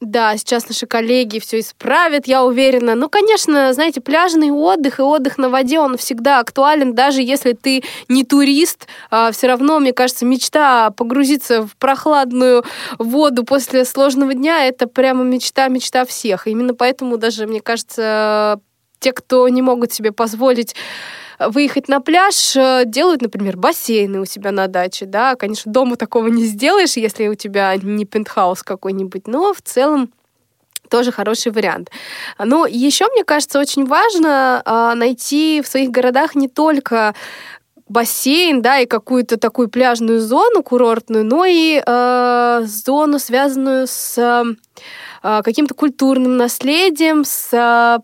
Да, 0.00 0.34
сейчас 0.38 0.66
наши 0.66 0.86
коллеги 0.86 1.40
все 1.40 1.60
исправят, 1.60 2.26
я 2.26 2.42
уверена. 2.42 2.94
Ну, 2.94 3.10
конечно, 3.10 3.74
знаете, 3.74 4.00
пляжный 4.00 4.50
отдых 4.50 4.98
и 4.98 5.02
отдых 5.02 5.36
на 5.36 5.50
воде, 5.50 5.78
он 5.78 5.98
всегда 5.98 6.38
актуален, 6.38 6.94
даже 6.94 7.20
если 7.20 7.52
ты 7.52 7.82
не 8.08 8.24
турист. 8.24 8.86
все 9.32 9.46
равно, 9.46 9.78
мне 9.78 9.92
кажется, 9.92 10.24
мечта 10.24 10.88
погрузиться 10.92 11.66
в 11.66 11.76
прохладную 11.76 12.64
воду 12.98 13.44
после 13.44 13.84
сложного 13.84 14.32
дня, 14.32 14.64
это 14.64 14.86
прямо 14.86 15.22
мечта, 15.22 15.68
мечта 15.68 16.06
всех. 16.06 16.46
Именно 16.46 16.72
поэтому 16.72 17.18
даже, 17.18 17.46
мне 17.46 17.60
кажется, 17.60 18.58
те, 19.00 19.12
кто 19.12 19.46
не 19.50 19.60
могут 19.60 19.92
себе 19.92 20.12
позволить 20.12 20.74
выехать 21.48 21.88
на 21.88 22.00
пляж, 22.00 22.54
э, 22.54 22.82
делают, 22.86 23.22
например, 23.22 23.56
бассейны 23.56 24.20
у 24.20 24.24
себя 24.26 24.52
на 24.52 24.68
даче, 24.68 25.06
да, 25.06 25.34
конечно, 25.36 25.72
дома 25.72 25.96
такого 25.96 26.28
не 26.28 26.44
сделаешь, 26.44 26.96
если 26.96 27.28
у 27.28 27.34
тебя 27.34 27.74
не 27.76 28.04
пентхаус 28.04 28.62
какой-нибудь, 28.62 29.26
но 29.26 29.54
в 29.54 29.62
целом 29.62 30.12
тоже 30.90 31.12
хороший 31.12 31.52
вариант. 31.52 31.90
Но 32.38 32.66
еще, 32.66 33.06
мне 33.08 33.24
кажется, 33.24 33.60
очень 33.60 33.86
важно 33.86 34.60
а, 34.64 34.94
найти 34.96 35.62
в 35.62 35.68
своих 35.68 35.90
городах 35.90 36.34
не 36.34 36.48
только 36.48 37.14
бассейн, 37.88 38.60
да, 38.60 38.78
и 38.78 38.86
какую-то 38.86 39.36
такую 39.36 39.68
пляжную 39.68 40.20
зону 40.20 40.62
курортную, 40.62 41.24
но 41.24 41.44
и 41.44 41.82
э, 41.84 42.62
зону, 42.64 43.18
связанную 43.18 43.88
с 43.88 44.16
э, 44.16 45.42
каким-то 45.42 45.74
культурным 45.74 46.36
наследием, 46.36 47.24
с 47.24 47.48
э, 47.52 47.98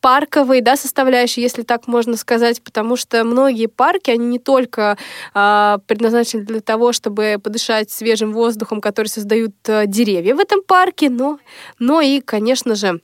парковой 0.00 0.60
да, 0.60 0.76
составляющей, 0.76 1.40
если 1.40 1.62
так 1.62 1.86
можно 1.86 2.16
сказать, 2.16 2.62
потому 2.62 2.96
что 2.96 3.24
многие 3.24 3.66
парки, 3.66 4.10
они 4.10 4.26
не 4.26 4.38
только 4.38 4.96
э, 5.34 5.78
предназначены 5.86 6.44
для 6.44 6.60
того, 6.60 6.92
чтобы 6.92 7.38
подышать 7.42 7.90
свежим 7.90 8.32
воздухом, 8.32 8.80
который 8.80 9.08
создают 9.08 9.54
э, 9.66 9.86
деревья 9.86 10.34
в 10.34 10.40
этом 10.40 10.62
парке, 10.62 11.10
но, 11.10 11.38
но 11.78 12.00
и, 12.00 12.20
конечно 12.20 12.74
же, 12.74 13.00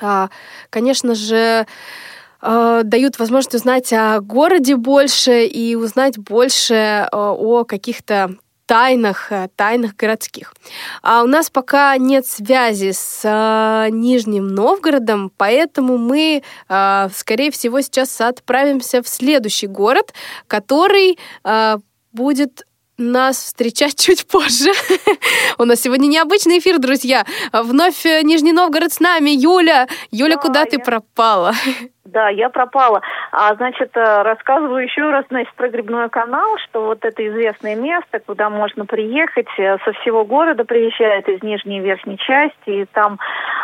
э, 0.00 0.28
конечно 0.70 1.14
же, 1.14 1.66
э, 2.42 2.80
дают 2.84 3.18
возможность 3.18 3.54
узнать 3.54 3.92
о 3.92 4.20
городе 4.20 4.76
больше 4.76 5.44
и 5.44 5.74
узнать 5.74 6.18
больше 6.18 6.74
э, 6.74 7.08
о 7.12 7.64
каких-то 7.64 8.36
тайнах, 8.68 9.32
э, 9.32 9.48
тайнах 9.56 9.96
городских. 9.96 10.54
А 11.02 11.22
у 11.22 11.26
нас 11.26 11.48
пока 11.48 11.96
нет 11.96 12.26
связи 12.26 12.92
с 12.92 13.22
э, 13.24 13.90
Нижним 13.90 14.48
Новгородом, 14.48 15.32
поэтому 15.36 15.96
мы, 15.96 16.42
э, 16.68 17.08
скорее 17.14 17.50
всего, 17.50 17.80
сейчас 17.80 18.20
отправимся 18.20 19.02
в 19.02 19.08
следующий 19.08 19.68
город, 19.68 20.12
который 20.46 21.18
э, 21.44 21.78
будет 22.12 22.67
нас 22.98 23.36
встречать 23.36 23.96
чуть 24.04 24.26
позже. 24.28 24.70
У 25.58 25.64
нас 25.64 25.80
сегодня 25.80 26.06
необычный 26.08 26.58
эфир, 26.58 26.78
друзья. 26.78 27.24
Вновь 27.52 28.04
э, 28.04 28.22
Нижний 28.22 28.52
Новгород 28.52 28.92
с 28.92 29.00
нами. 29.00 29.30
Юля, 29.30 29.86
Юля, 30.10 30.36
Да, 30.36 30.42
куда 30.42 30.64
ты 30.64 30.76
я- 30.78 30.84
пропала? 30.84 31.52
Да, 32.04 32.30
я 32.30 32.48
пропала. 32.48 33.02
А, 33.32 33.54
значит, 33.56 33.90
э, 33.94 34.22
рассказываю 34.22 34.82
еще 34.82 35.10
раз, 35.10 35.26
значит, 35.28 35.52
про 35.54 35.68
Грибной 35.68 36.08
канал, 36.08 36.56
что 36.64 36.86
вот 36.86 37.04
это 37.04 37.26
известное 37.28 37.76
место, 37.76 38.18
куда 38.20 38.48
можно 38.48 38.86
приехать, 38.86 39.46
э, 39.58 39.76
со 39.84 39.92
всего 39.92 40.24
города 40.24 40.64
приезжают 40.64 41.28
из 41.28 41.42
нижней 41.42 41.78
и 41.78 41.82
верхней 41.82 42.16
части, 42.16 42.82
и 42.82 42.84
там 42.86 43.18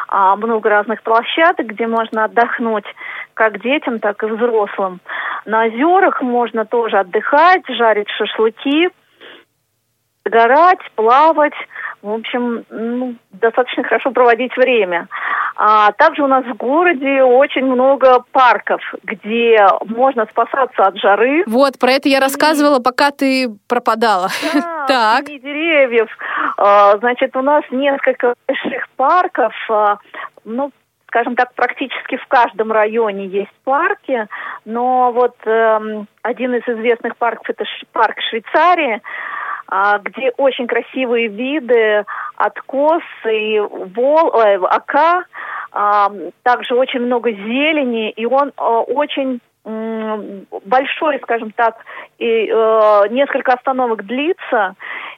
а, 0.09 0.37
много 0.37 0.69
разных 0.69 1.03
площадок, 1.03 1.67
где 1.69 1.87
можно 1.87 2.25
отдохнуть 2.25 2.85
как 3.33 3.63
детям, 3.63 3.99
так 3.99 4.23
и 4.23 4.27
взрослым. 4.27 5.01
На 5.47 5.65
озерах 5.65 6.21
можно 6.21 6.67
тоже 6.67 6.99
отдыхать, 6.99 7.63
жарить 7.67 8.11
шашлыки, 8.11 8.91
загорать, 10.25 10.81
плавать, 10.95 11.55
в 12.03 12.11
общем, 12.11 12.65
ну, 12.69 13.15
достаточно 13.33 13.83
хорошо 13.83 14.11
проводить 14.11 14.55
время. 14.57 15.09
А 15.57 15.93
также 15.93 16.23
у 16.23 16.27
нас 16.27 16.45
в 16.45 16.55
городе 16.55 17.23
очень 17.23 17.65
много 17.65 18.25
парков, 18.33 18.81
где 19.05 19.67
можно 19.87 20.27
спасаться 20.27 20.87
от 20.87 20.99
жары. 20.99 21.45
Вот, 21.47 21.79
про 21.79 21.93
это 21.93 22.09
я 22.09 22.21
рассказывала, 22.21 22.81
пока 22.81 23.11
ты 23.11 23.49
пропадала. 23.69 24.29
Да, 24.53 24.87
так. 24.89 25.27
деревьев. 25.27 26.09
А, 26.59 26.99
значит, 26.99 27.35
у 27.37 27.43
нас 27.43 27.63
несколько 27.71 28.35
больших 28.47 28.89
парков, 28.97 29.55
а, 29.71 29.99
ну, 30.45 30.73
скажем 31.15 31.37
так, 31.37 31.55
практически 31.55 32.17
в 32.17 32.27
каждом 32.27 32.73
районе 32.73 33.29
есть 33.29 33.53
парки, 33.63 34.27
но 34.65 35.13
вот 35.13 35.37
эм, 35.47 36.09
один 36.23 36.55
из 36.55 36.69
известных 36.69 37.17
парков 37.17 37.49
это 37.51 37.65
парк 37.93 38.17
Швейцарии, 38.29 39.01
где 39.69 40.31
очень 40.37 40.67
красивые 40.67 41.29
виды 41.29 42.05
откос 42.37 43.03
и 43.31 43.59
вол, 43.61 44.33
э, 44.35 44.59
ока, 44.59 45.25
а, 45.73 46.13
также 46.43 46.75
очень 46.75 47.01
много 47.01 47.33
зелени, 47.33 48.11
и 48.11 48.27
он 48.27 48.53
а, 48.57 48.81
очень 48.81 49.41
большой, 49.65 51.19
скажем 51.23 51.51
так, 51.53 51.77
и 52.19 52.47
э, 52.47 53.03
несколько 53.11 53.55
остановок 53.55 54.05
длится, 54.05 54.75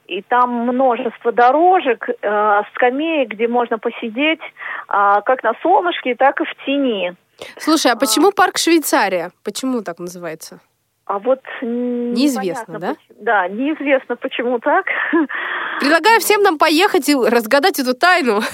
и 0.06 0.22
там 0.22 0.50
множество 0.68 1.32
дорожек, 1.32 2.08
э, 2.08 2.62
скамеек, 2.74 3.30
где 3.30 3.48
можно 3.48 3.78
посидеть 3.78 4.40
э, 4.40 5.20
как 5.24 5.42
на 5.42 5.52
солнышке, 5.62 6.14
так 6.14 6.40
и 6.40 6.44
в 6.44 6.64
тени. 6.64 7.16
Слушай, 7.58 7.90
а 7.90 7.96
почему 7.96 8.30
парк 8.30 8.56
Швейцария? 8.58 9.32
Почему 9.42 9.82
так 9.82 9.98
называется? 9.98 10.60
А 11.06 11.20
вот 11.20 11.40
неизвестно, 11.62 12.80
да? 12.80 12.94
Почему, 12.94 13.18
да, 13.20 13.46
неизвестно, 13.46 14.16
почему 14.16 14.58
так. 14.58 14.86
Предлагаю 15.80 16.18
всем 16.18 16.42
нам 16.42 16.58
поехать 16.58 17.08
и 17.08 17.14
разгадать 17.14 17.78
эту 17.78 17.94
тайну. 17.94 18.40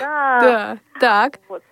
Да. 0.00 0.40
да. 0.40 0.76
Так. 0.98 1.38
Вот. 1.48 1.62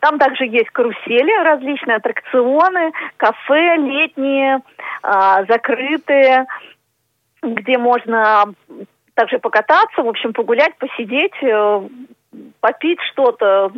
Там 0.00 0.18
также 0.18 0.44
есть 0.44 0.70
карусели, 0.70 1.44
различные 1.44 1.96
аттракционы, 1.96 2.92
кафе 3.16 3.76
летние, 3.76 4.60
а, 5.02 5.44
закрытые, 5.46 6.46
где 7.42 7.78
можно 7.78 8.54
также 9.14 9.38
покататься, 9.38 10.02
в 10.02 10.08
общем, 10.08 10.32
погулять, 10.32 10.76
посидеть, 10.78 11.34
э, 11.42 11.88
попить 12.60 13.00
что-то 13.12 13.72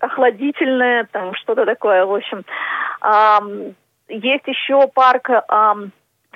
охладительное, 0.00 1.08
там 1.12 1.34
что-то 1.34 1.64
такое, 1.66 2.04
в 2.04 2.14
общем. 2.14 2.44
Есть 4.08 4.46
еще 4.46 4.86
парк 4.88 5.30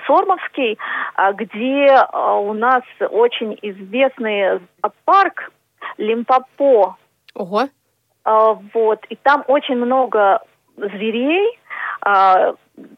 Сормовский, 0.05 0.77
а, 1.15 1.33
где 1.33 1.87
а, 1.87 2.35
у 2.35 2.53
нас 2.53 2.83
очень 2.99 3.57
известный 3.61 4.59
парк 5.05 5.51
Лимпопо. 5.97 6.97
Ого. 7.35 7.69
А, 8.23 8.53
вот, 8.73 9.05
и 9.09 9.15
там 9.15 9.43
очень 9.47 9.75
много 9.75 10.41
зверей. 10.77 11.59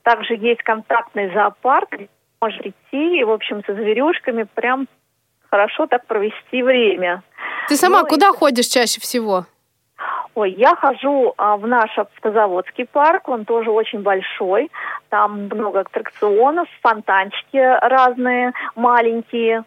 Также 0.03 0.35
есть 0.35 0.61
контактный 0.61 1.33
зоопарк, 1.33 1.91
где 1.91 2.07
можно 2.39 2.61
идти 2.61 3.19
и, 3.19 3.23
в 3.23 3.31
общем, 3.31 3.63
со 3.65 3.73
зверюшками 3.73 4.43
прям 4.43 4.87
хорошо 5.51 5.85
так 5.87 6.05
провести 6.05 6.63
время. 6.63 7.21
Ты 7.67 7.75
сама 7.75 8.01
ну, 8.01 8.07
куда 8.07 8.29
и... 8.29 8.31
ходишь 8.31 8.67
чаще 8.67 8.99
всего? 9.01 9.45
Ой, 10.33 10.51
я 10.51 10.75
хожу 10.75 11.33
а, 11.37 11.57
в 11.57 11.67
наш 11.67 11.97
автозаводский 11.97 12.85
парк, 12.85 13.27
он 13.27 13.43
тоже 13.43 13.69
очень 13.69 14.01
большой. 14.01 14.71
Там 15.09 15.47
много 15.47 15.81
аттракционов, 15.81 16.69
фонтанчики 16.81 17.57
разные, 17.81 18.53
маленькие, 18.75 19.65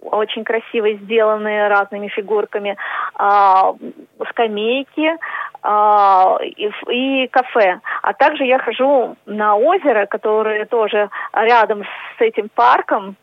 очень 0.00 0.42
красиво 0.44 0.90
сделанные 0.94 1.68
разными 1.68 2.08
фигурками, 2.08 2.78
а, 3.14 3.74
скамейки 4.30 5.18
а, 5.62 6.38
и, 6.42 6.70
и 6.90 7.28
кафе. 7.28 7.80
А 8.02 8.14
также 8.14 8.44
я 8.44 8.58
хожу 8.58 9.16
на 9.26 9.56
озеро, 9.56 10.06
которое 10.06 10.64
тоже 10.64 11.10
рядом 11.34 11.82
с 11.84 12.20
этим 12.20 12.48
парком, 12.54 13.16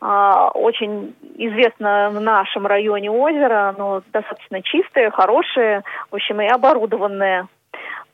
очень 0.00 1.14
известно 1.36 2.10
в 2.10 2.20
нашем 2.20 2.66
районе 2.66 3.10
озеро, 3.10 3.68
оно 3.68 4.02
достаточно 4.12 4.60
чистое, 4.62 5.10
хорошее, 5.10 5.84
в 6.10 6.14
общем, 6.16 6.40
и 6.40 6.46
оборудованное. 6.46 7.46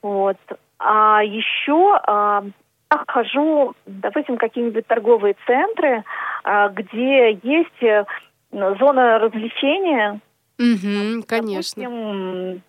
Вот. 0.03 0.37
А 0.79 1.23
еще 1.23 1.99
а, 2.07 2.45
я 2.91 3.05
хожу, 3.07 3.75
допустим, 3.87 4.37
какие-нибудь 4.37 4.87
торговые 4.87 5.35
центры, 5.47 6.05
а, 6.45 6.69
где 6.69 7.33
есть 7.43 7.83
э, 7.83 8.05
зона 8.53 9.19
развлечения. 9.19 10.21
Угу, 10.59 11.25
конечно. 11.27 11.83
Допустим, 11.83 12.63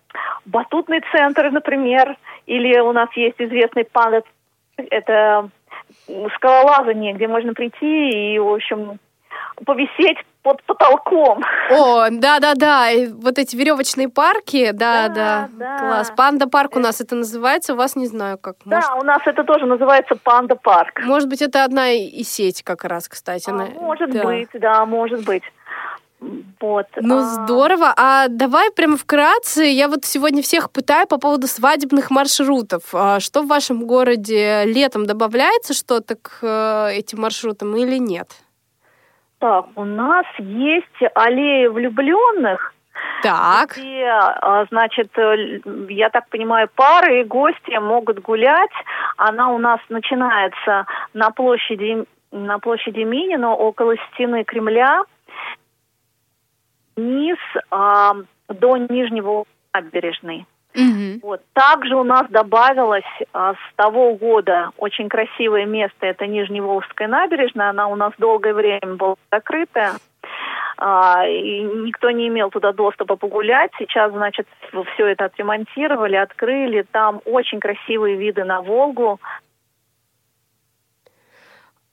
батутный 0.44 1.02
центр, 1.12 1.50
например, 1.50 2.16
или 2.46 2.78
у 2.80 2.92
нас 2.92 3.08
есть 3.16 3.36
известный 3.38 3.84
панда, 3.84 4.22
это 4.76 5.50
скалолазание, 6.36 7.14
где 7.14 7.28
можно 7.28 7.54
прийти 7.54 8.34
и, 8.34 8.38
в 8.38 8.54
общем, 8.54 8.98
повисеть 9.64 10.18
под 10.42 10.62
потолком. 10.62 11.42
О, 11.70 12.08
да-да-да, 12.10 12.88
вот 13.12 13.38
эти 13.38 13.56
веревочные 13.56 14.08
парки, 14.08 14.70
да-да, 14.72 15.48
да. 15.52 15.78
класс. 15.78 16.12
Панда-парк 16.16 16.76
у 16.76 16.78
нас 16.78 17.00
это 17.00 17.14
называется, 17.14 17.74
у 17.74 17.76
вас 17.76 17.94
не 17.94 18.06
знаю 18.06 18.38
как. 18.38 18.56
Может... 18.64 18.88
Да, 18.88 18.94
у 18.94 19.04
нас 19.04 19.20
это 19.26 19.44
тоже 19.44 19.66
называется 19.66 20.16
панда-парк. 20.16 21.02
Может 21.04 21.28
быть, 21.28 21.42
это 21.42 21.64
одна 21.64 21.90
и 21.90 22.22
сеть 22.22 22.62
как 22.62 22.84
раз, 22.84 23.08
кстати. 23.08 23.50
А, 23.50 23.52
Она... 23.52 23.66
Может 23.66 24.10
да. 24.12 24.24
быть, 24.24 24.48
да, 24.54 24.86
может 24.86 25.24
быть. 25.24 25.42
Вот. 26.60 26.86
Ну, 26.96 27.18
а... 27.18 27.20
здорово. 27.20 27.92
А 27.96 28.28
давай 28.28 28.70
прямо 28.70 28.96
вкратце, 28.96 29.64
я 29.64 29.88
вот 29.88 30.04
сегодня 30.04 30.42
всех 30.42 30.70
пытаю 30.70 31.06
по 31.06 31.18
поводу 31.18 31.46
свадебных 31.46 32.10
маршрутов. 32.10 32.82
А 32.94 33.20
что 33.20 33.42
в 33.42 33.48
вашем 33.48 33.86
городе 33.86 34.64
летом 34.66 35.06
добавляется 35.06 35.72
что-то 35.74 36.16
к 36.16 36.40
э, 36.42 36.98
этим 36.98 37.22
маршрутам 37.22 37.74
или 37.76 37.96
нет? 37.96 38.28
Так, 39.38 39.66
у 39.74 39.84
нас 39.84 40.26
есть 40.38 40.84
аллея 41.14 41.70
влюбленных. 41.70 42.74
Так. 43.22 43.76
Где, 43.76 44.06
а, 44.06 44.66
значит, 44.70 45.10
э, 45.16 45.60
я 45.88 46.10
так 46.10 46.28
понимаю, 46.28 46.68
пары 46.74 47.20
и 47.20 47.24
гости 47.24 47.78
могут 47.78 48.20
гулять. 48.20 48.70
Она 49.16 49.50
у 49.50 49.58
нас 49.58 49.80
начинается 49.88 50.86
на 51.14 51.30
площади, 51.30 52.04
на 52.32 52.58
площади 52.58 53.00
Минина, 53.00 53.54
около 53.54 53.94
стены 54.12 54.44
Кремля, 54.44 55.04
вниз 57.00 57.38
а, 57.70 58.14
до 58.48 58.76
Нижнего 58.76 59.44
набережной. 59.72 60.46
Угу. 60.74 61.20
Вот. 61.22 61.40
Также 61.52 61.96
у 61.96 62.04
нас 62.04 62.26
добавилось 62.28 63.02
а, 63.32 63.54
с 63.54 63.74
того 63.76 64.14
года 64.14 64.70
очень 64.76 65.08
красивое 65.08 65.66
место, 65.66 66.06
это 66.06 66.26
Нижневолжская 66.26 67.08
набережная, 67.08 67.70
она 67.70 67.88
у 67.88 67.96
нас 67.96 68.12
долгое 68.18 68.54
время 68.54 68.94
была 68.94 69.16
закрытая, 69.32 69.94
а, 70.78 71.26
и 71.26 71.62
никто 71.62 72.10
не 72.10 72.28
имел 72.28 72.50
туда 72.50 72.72
доступа 72.72 73.16
погулять. 73.16 73.72
Сейчас, 73.78 74.12
значит, 74.12 74.46
все 74.94 75.06
это 75.06 75.24
отремонтировали, 75.24 76.16
открыли, 76.16 76.86
там 76.90 77.20
очень 77.24 77.58
красивые 77.58 78.16
виды 78.16 78.44
на 78.44 78.62
Волгу, 78.62 79.18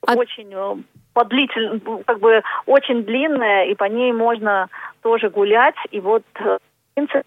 а... 0.06 0.14
очень 0.14 0.52
э, 0.52 0.76
подлительно, 1.12 1.80
как 2.04 2.20
бы 2.20 2.42
очень 2.66 3.04
длинная, 3.04 3.64
и 3.64 3.74
по 3.74 3.84
ней 3.84 4.12
можно 4.12 4.68
тоже 5.02 5.30
гулять, 5.30 5.76
и 5.90 6.00
вот 6.00 6.24
э, 6.40 6.58
принцип 6.94 7.24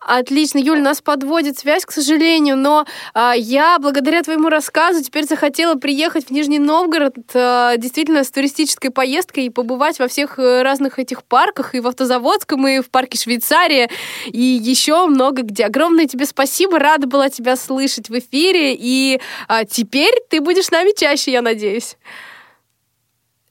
Отлично, 0.00 0.58
Юль, 0.58 0.80
нас 0.80 1.00
подводит 1.00 1.58
связь, 1.58 1.84
к 1.84 1.90
сожалению, 1.90 2.56
но 2.56 2.86
а, 3.12 3.34
я 3.36 3.78
благодаря 3.80 4.22
твоему 4.22 4.48
рассказу 4.48 5.02
теперь 5.02 5.24
захотела 5.24 5.74
приехать 5.74 6.26
в 6.26 6.30
Нижний 6.30 6.58
Новгород 6.58 7.16
а, 7.34 7.76
действительно 7.76 8.22
с 8.22 8.30
туристической 8.30 8.90
поездкой 8.90 9.46
и 9.46 9.50
побывать 9.50 9.98
во 9.98 10.06
всех 10.06 10.38
э, 10.38 10.62
разных 10.62 10.98
этих 10.98 11.24
парках, 11.24 11.74
и 11.74 11.80
в 11.80 11.88
Автозаводском, 11.88 12.66
и 12.68 12.80
в 12.80 12.90
парке 12.90 13.18
Швейцария, 13.18 13.90
и 14.26 14.40
еще 14.40 15.06
много 15.06 15.42
где. 15.42 15.64
Огромное 15.64 16.06
тебе 16.06 16.26
спасибо, 16.26 16.78
рада 16.78 17.06
была 17.06 17.28
тебя 17.28 17.56
слышать 17.56 18.08
в 18.08 18.18
эфире, 18.18 18.76
и 18.78 19.20
а, 19.48 19.64
теперь 19.64 20.14
ты 20.28 20.40
будешь 20.40 20.66
с 20.66 20.70
нами 20.70 20.96
чаще, 20.96 21.32
я 21.32 21.42
надеюсь. 21.42 21.96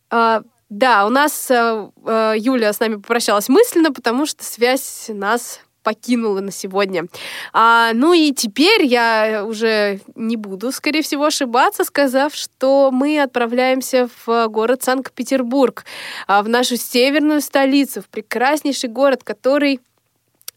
А, 0.10 0.41
да, 0.70 1.06
у 1.06 1.10
нас 1.10 1.50
а, 1.52 2.34
Юля 2.38 2.72
с 2.72 2.80
нами 2.80 2.96
попрощалась 2.96 3.50
мысленно, 3.50 3.91
потому 3.91 4.26
что 4.26 4.43
связь 4.43 5.08
нас 5.10 5.60
покинула 5.86 6.41
на 6.41 6.51
сегодня. 6.51 7.05
А, 7.53 7.91
ну 7.93 8.13
и 8.13 8.33
теперь 8.33 8.83
я 8.83 9.45
уже 9.47 9.99
не 10.15 10.36
буду, 10.36 10.71
скорее 10.71 11.03
всего, 11.03 11.25
ошибаться, 11.25 11.83
сказав, 11.86 12.33
что 12.36 12.89
мы 12.91 13.21
отправляемся 13.21 14.09
в 14.25 14.47
город 14.47 14.83
Санкт-Петербург, 14.83 15.86
а, 16.27 16.41
в 16.41 16.49
нашу 16.49 16.75
северную 16.75 17.39
столицу, 17.39 18.01
в 18.01 18.07
прекраснейший 18.07 18.89
город, 18.89 19.23
который 19.23 19.79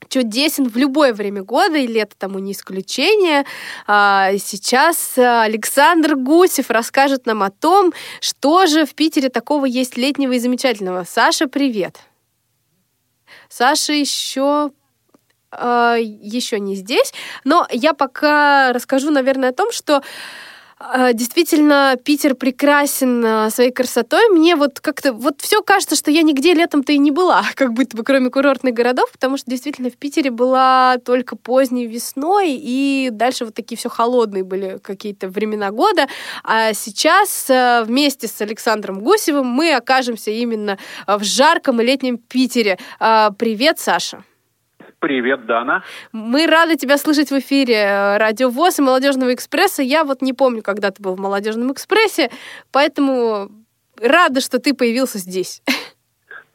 чудесен 0.08 0.66
в 0.66 0.76
любое 0.76 1.12
время 1.12 1.42
года, 1.42 1.76
и 1.76 1.86
лето 1.86 2.14
тому 2.16 2.38
не 2.38 2.52
исключение. 2.52 3.44
А, 3.86 4.30
сейчас 4.38 5.18
Александр 5.18 6.16
Гусев 6.16 6.70
расскажет 6.70 7.26
нам 7.26 7.42
о 7.42 7.50
том, 7.50 7.92
что 8.22 8.64
же 8.64 8.86
в 8.86 8.94
Питере 8.94 9.28
такого 9.28 9.66
есть 9.66 9.98
летнего 9.98 10.32
и 10.32 10.38
замечательного. 10.38 11.04
Саша, 11.06 11.48
привет! 11.48 11.98
Саша 13.50 13.92
еще 13.92 14.70
а, 15.50 15.96
еще 15.96 16.60
не 16.60 16.74
здесь, 16.74 17.12
но 17.44 17.66
я 17.70 17.94
пока 17.94 18.72
расскажу, 18.72 19.10
наверное, 19.10 19.50
о 19.50 19.54
том, 19.54 19.72
что 19.72 20.02
а, 20.80 21.12
действительно, 21.12 21.96
Питер 22.04 22.36
прекрасен 22.36 23.24
а, 23.24 23.50
своей 23.50 23.72
красотой. 23.72 24.28
Мне 24.28 24.54
вот 24.54 24.78
как-то 24.78 25.12
вот 25.12 25.40
все 25.40 25.60
кажется, 25.60 25.96
что 25.96 26.10
я 26.10 26.22
нигде 26.22 26.54
летом-то 26.54 26.92
и 26.92 26.98
не 26.98 27.10
была, 27.10 27.42
как 27.54 27.72
будто 27.72 27.96
бы 27.96 28.04
кроме 28.04 28.30
курортных 28.30 28.74
городов, 28.74 29.10
потому 29.10 29.36
что 29.36 29.50
действительно 29.50 29.90
в 29.90 29.96
Питере 29.96 30.30
была 30.30 30.98
только 31.04 31.34
поздней 31.34 31.86
весной, 31.86 32.52
и 32.52 33.08
дальше 33.10 33.44
вот 33.44 33.54
такие 33.54 33.76
все 33.76 33.88
холодные 33.88 34.44
были 34.44 34.78
какие-то 34.82 35.28
времена 35.28 35.70
года. 35.70 36.06
А 36.44 36.72
сейчас 36.74 37.46
вместе 37.48 38.28
с 38.28 38.40
Александром 38.40 39.00
Гусевым 39.00 39.46
мы 39.46 39.74
окажемся 39.74 40.30
именно 40.30 40.78
в 41.06 41.24
жарком 41.24 41.80
и 41.80 41.84
летнем 41.84 42.18
Питере. 42.18 42.78
Привет, 42.98 43.80
Саша. 43.80 44.22
Привет, 45.00 45.46
Дана. 45.46 45.84
Мы 46.10 46.48
рады 46.48 46.76
тебя 46.76 46.98
слышать 46.98 47.30
в 47.30 47.38
эфире 47.38 47.74
э, 47.74 48.18
Радио 48.18 48.50
ВОЗ 48.50 48.80
и 48.80 48.82
Молодежного 48.82 49.32
экспресса. 49.32 49.80
Я 49.80 50.02
вот 50.02 50.22
не 50.22 50.32
помню, 50.32 50.60
когда 50.60 50.90
ты 50.90 51.00
был 51.00 51.14
в 51.14 51.20
Молодежном 51.20 51.72
экспрессе, 51.72 52.30
поэтому 52.72 53.48
рада, 54.02 54.40
что 54.40 54.58
ты 54.58 54.74
появился 54.74 55.18
здесь. 55.18 55.62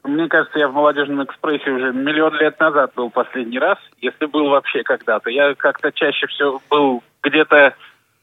Мне 0.03 0.27
кажется, 0.27 0.59
я 0.59 0.67
в 0.67 0.73
Молодежном 0.73 1.23
экспрессе 1.23 1.71
уже 1.71 1.93
миллион 1.93 2.33
лет 2.35 2.59
назад 2.59 2.91
был 2.95 3.09
последний 3.09 3.59
раз, 3.59 3.77
если 4.01 4.25
был 4.25 4.49
вообще 4.49 4.83
когда-то. 4.83 5.29
Я 5.29 5.55
как-то 5.55 5.93
чаще 5.93 6.27
всего 6.27 6.61
был 6.69 7.01
где-то 7.21 7.73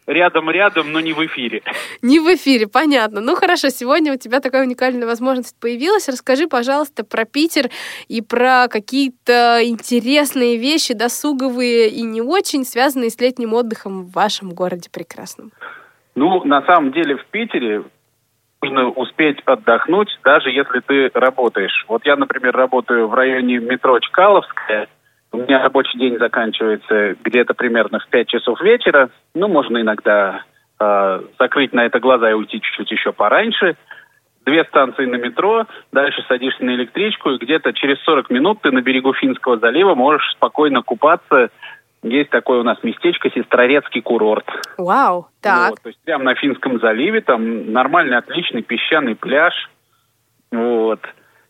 рядом-рядом, 0.07 0.92
но 0.92 1.01
не 1.01 1.12
в 1.12 1.24
эфире. 1.26 1.62
Не 2.03 2.18
в 2.18 2.26
эфире, 2.34 2.66
понятно. 2.66 3.20
Ну 3.20 3.34
хорошо, 3.34 3.68
сегодня 3.68 4.12
у 4.12 4.16
тебя 4.16 4.40
такая 4.40 4.64
уникальная 4.64 5.07
возможность 5.07 5.59
появилась. 5.61 6.09
Расскажи, 6.09 6.46
пожалуйста, 6.46 7.05
про 7.05 7.24
Питер 7.24 7.70
и 8.09 8.20
про 8.22 8.68
какие-то 8.68 9.61
интересные 9.62 10.57
вещи, 10.57 10.94
досуговые 10.94 11.88
и 11.88 12.03
не 12.03 12.22
очень, 12.22 12.64
связанные 12.64 13.11
с 13.11 13.20
летним 13.20 13.55
отдыхом 13.55 14.03
в 14.05 14.12
вашем 14.12 14.51
городе 14.51 14.90
прекрасном. 14.90 15.53
Ну, 16.14 16.44
на 16.44 16.62
самом 16.66 16.92
деле 16.92 17.16
в 17.16 17.24
Питере 17.26 17.84
нужно 18.62 18.90
успеть 18.90 19.38
отдохнуть, 19.44 20.09
даже 20.24 20.51
если 20.51 20.80
ты 20.80 21.11
работаешь. 21.14 21.84
Вот 21.88 22.05
я, 22.05 22.16
например, 22.16 22.55
работаю 22.55 23.09
в 23.09 23.14
районе 23.14 23.59
метро 23.59 23.98
Чкаловская, 24.01 24.88
у 25.33 25.39
меня 25.39 25.62
рабочий 25.62 25.99
день 25.99 26.18
заканчивается 26.18 27.16
где-то 27.22 27.55
примерно 27.55 28.01
в 28.01 28.09
5 28.09 28.28
часов 28.28 28.61
вечера. 28.61 29.11
Ну, 29.35 29.49
можно 29.49 29.81
иногда 29.81 30.45
э, 30.81 31.20
закрыть 31.39 31.72
на 31.72 31.87
это 31.87 32.01
глаза 32.01 32.31
и 32.31 32.35
уйти 32.35 32.61
чуть-чуть 32.61 32.91
еще 32.91 33.12
пораньше. 33.12 33.76
Две 34.45 34.64
станции 34.64 35.05
на 35.05 35.16
метро, 35.16 35.66
дальше 35.93 36.24
садишься 36.26 36.64
на 36.64 36.70
электричку, 36.70 37.31
и 37.31 37.39
где-то 37.39 37.72
через 37.74 38.01
40 38.01 38.31
минут 38.31 38.62
ты 38.62 38.70
на 38.72 38.81
берегу 38.81 39.12
Финского 39.12 39.59
залива 39.59 39.95
можешь 39.95 40.33
спокойно 40.33 40.83
купаться. 40.83 41.51
Есть 42.03 42.31
такое 42.31 42.61
у 42.61 42.64
нас 42.64 42.83
местечко 42.83 43.31
Сестрорецкий 43.31 44.01
курорт. 44.01 44.47
Вау, 44.78 45.28
так. 45.43 45.70
Вот, 45.70 45.83
то 45.83 45.89
есть 45.89 46.01
прямо 46.03 46.24
на 46.24 46.35
Финском 46.35 46.81
заливе, 46.81 47.20
там 47.20 47.70
нормальный, 47.70 48.16
отличный 48.16 48.62
песчаный 48.62 49.14
пляж. 49.14 49.55
Вот. 50.51 51.01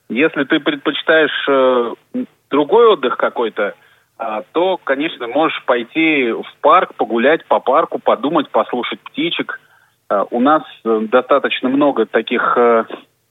Если 0.09 0.43
ты 0.43 0.59
предпочитаешь 0.59 1.47
э, 1.49 2.25
другой 2.51 2.87
отдых 2.89 3.17
какой-то, 3.17 3.75
а, 4.19 4.43
то, 4.53 4.79
конечно, 4.83 5.27
можешь 5.29 5.65
пойти 5.65 6.31
в 6.31 6.47
парк, 6.61 6.95
погулять 6.95 7.45
по 7.47 7.61
парку, 7.61 7.99
подумать, 7.99 8.51
послушать 8.51 9.01
птичек. 9.01 9.61
А, 10.09 10.25
у 10.31 10.41
нас 10.41 10.63
э, 10.85 11.01
достаточно 11.11 11.69
много 11.69 12.05
таких 12.05 12.55
э, 12.57 12.85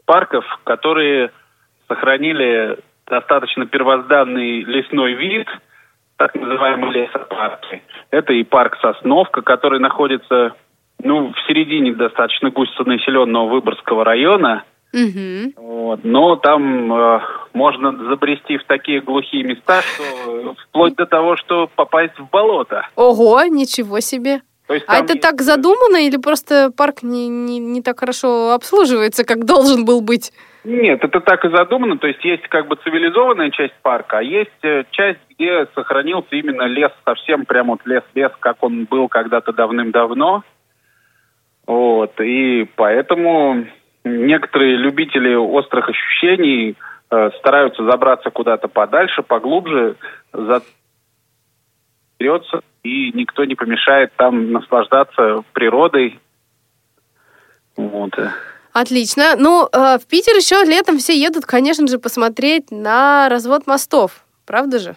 парков, 0.06 0.46
которые 0.64 1.32
сохранили 1.88 2.80
достаточно 3.06 3.66
первозданный 3.66 4.62
лесной 4.62 5.14
вид, 5.14 5.48
так 6.18 6.34
называемые 6.36 7.06
лесопарки. 7.06 7.84
Это 8.12 8.34
и 8.34 8.44
парк 8.44 8.78
Сосновка, 8.82 9.42
который 9.42 9.80
находится 9.80 10.54
ну, 11.02 11.32
в 11.32 11.48
середине 11.48 11.94
достаточно 11.94 12.50
густонаселенного 12.50 13.48
Выборгского 13.48 14.04
района– 14.04 14.64
Угу. 14.94 15.54
Вот. 15.58 16.00
Но 16.04 16.36
там 16.38 16.92
э, 16.92 17.22
можно 17.54 17.92
забрести 18.10 18.58
в 18.58 18.64
такие 18.66 19.02
глухие 19.02 19.44
места, 19.44 19.82
что 19.82 20.56
вплоть 20.68 20.96
до 20.96 21.06
того, 21.06 21.36
что 21.36 21.70
попасть 21.76 22.18
в 22.18 22.30
болото. 22.30 22.88
Ого, 22.96 23.44
ничего 23.44 24.00
себе. 24.00 24.42
То 24.68 24.76
есть, 24.76 24.86
а 24.88 24.98
это 24.98 25.14
есть... 25.14 25.22
так 25.22 25.42
задумано 25.42 25.98
или 25.98 26.18
просто 26.18 26.72
парк 26.76 27.02
не, 27.02 27.28
не, 27.28 27.60
не 27.60 27.82
так 27.82 28.00
хорошо 28.00 28.52
обслуживается, 28.54 29.26
как 29.26 29.46
должен 29.46 29.86
был 29.86 30.02
быть? 30.02 30.32
Нет, 30.64 31.04
это 31.04 31.22
так 31.22 31.46
и 31.46 31.50
задумано. 31.50 31.98
То 31.98 32.08
есть 32.08 32.24
есть 32.24 32.48
как 32.50 32.68
бы 32.68 32.76
цивилизованная 32.84 33.50
часть 33.52 33.74
парка, 33.82 34.20
а 34.20 34.24
есть 34.24 34.52
э, 34.64 34.84
часть, 34.92 35.20
где 35.30 35.68
сохранился 35.74 36.36
именно 36.36 36.64
лес, 36.64 36.92
совсем 37.06 37.46
прям 37.46 37.68
вот 37.68 37.80
лес-лес, 37.86 38.32
как 38.40 38.58
он 38.62 38.86
был 38.86 39.08
когда-то 39.08 39.54
давным-давно. 39.54 40.44
Вот, 41.66 42.20
и 42.20 42.68
поэтому 42.76 43.66
некоторые 44.04 44.76
любители 44.78 45.34
острых 45.34 45.90
ощущений 45.90 46.76
э, 47.10 47.30
стараются 47.40 47.84
забраться 47.84 48.30
куда-то 48.30 48.68
подальше, 48.68 49.24
поглубже, 49.24 49.96
за... 50.34 50.62
берется, 52.20 52.62
и 52.84 53.12
никто 53.14 53.46
не 53.46 53.56
помешает 53.56 54.12
там 54.16 54.52
наслаждаться 54.52 55.44
природой. 55.54 56.20
Вот. 57.76 58.14
Отлично. 58.74 59.36
Ну, 59.38 59.68
э, 59.72 59.98
в 59.98 60.08
Питер 60.08 60.36
еще 60.36 60.64
летом 60.64 60.98
все 60.98 61.14
едут, 61.20 61.46
конечно 61.46 61.88
же, 61.88 61.98
посмотреть 61.98 62.72
на 62.72 63.28
развод 63.30 63.68
мостов. 63.68 64.24
Правда 64.46 64.80
же? 64.80 64.96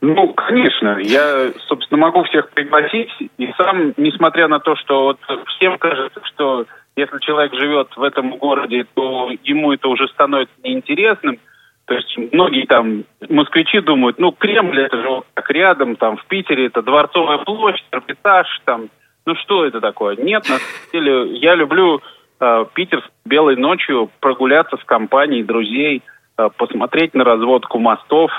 Ну, 0.00 0.34
конечно. 0.34 0.98
Я, 1.00 1.52
собственно, 1.66 1.98
могу 1.98 2.24
всех 2.24 2.50
пригласить. 2.50 3.10
И 3.38 3.52
сам, 3.56 3.94
несмотря 3.96 4.48
на 4.48 4.60
то, 4.60 4.76
что 4.76 5.04
вот 5.04 5.18
всем 5.56 5.78
кажется, 5.78 6.20
что 6.24 6.66
если 6.96 7.18
человек 7.20 7.54
живет 7.54 7.88
в 7.94 8.02
этом 8.02 8.36
городе, 8.38 8.86
то 8.94 9.30
ему 9.44 9.72
это 9.72 9.88
уже 9.88 10.08
становится 10.08 10.54
неинтересным. 10.64 11.38
То 11.84 11.94
есть 11.94 12.16
многие 12.32 12.66
там 12.66 13.04
москвичи 13.28 13.80
думают, 13.80 14.18
ну, 14.18 14.32
Кремль 14.32 14.80
это 14.80 14.96
же 15.00 15.08
вот 15.08 15.26
так 15.34 15.48
рядом, 15.50 15.94
там 15.96 16.16
в 16.16 16.26
Питере 16.26 16.66
это 16.66 16.82
Дворцовая 16.82 17.38
площадь, 17.38 17.86
Эрмитаж, 17.92 18.46
там, 18.64 18.88
ну 19.24 19.36
что 19.36 19.64
это 19.64 19.80
такое? 19.80 20.16
Нет, 20.16 20.48
на 20.48 20.56
самом 20.56 20.90
деле 20.92 21.36
я 21.38 21.54
люблю 21.54 22.00
э, 22.40 22.64
Питер 22.74 23.08
белой 23.24 23.56
ночью 23.56 24.10
прогуляться 24.20 24.76
в 24.76 24.84
компании 24.84 25.44
друзей, 25.44 26.02
э, 26.38 26.48
посмотреть 26.56 27.14
на 27.14 27.22
разводку 27.22 27.78
мостов, 27.78 28.32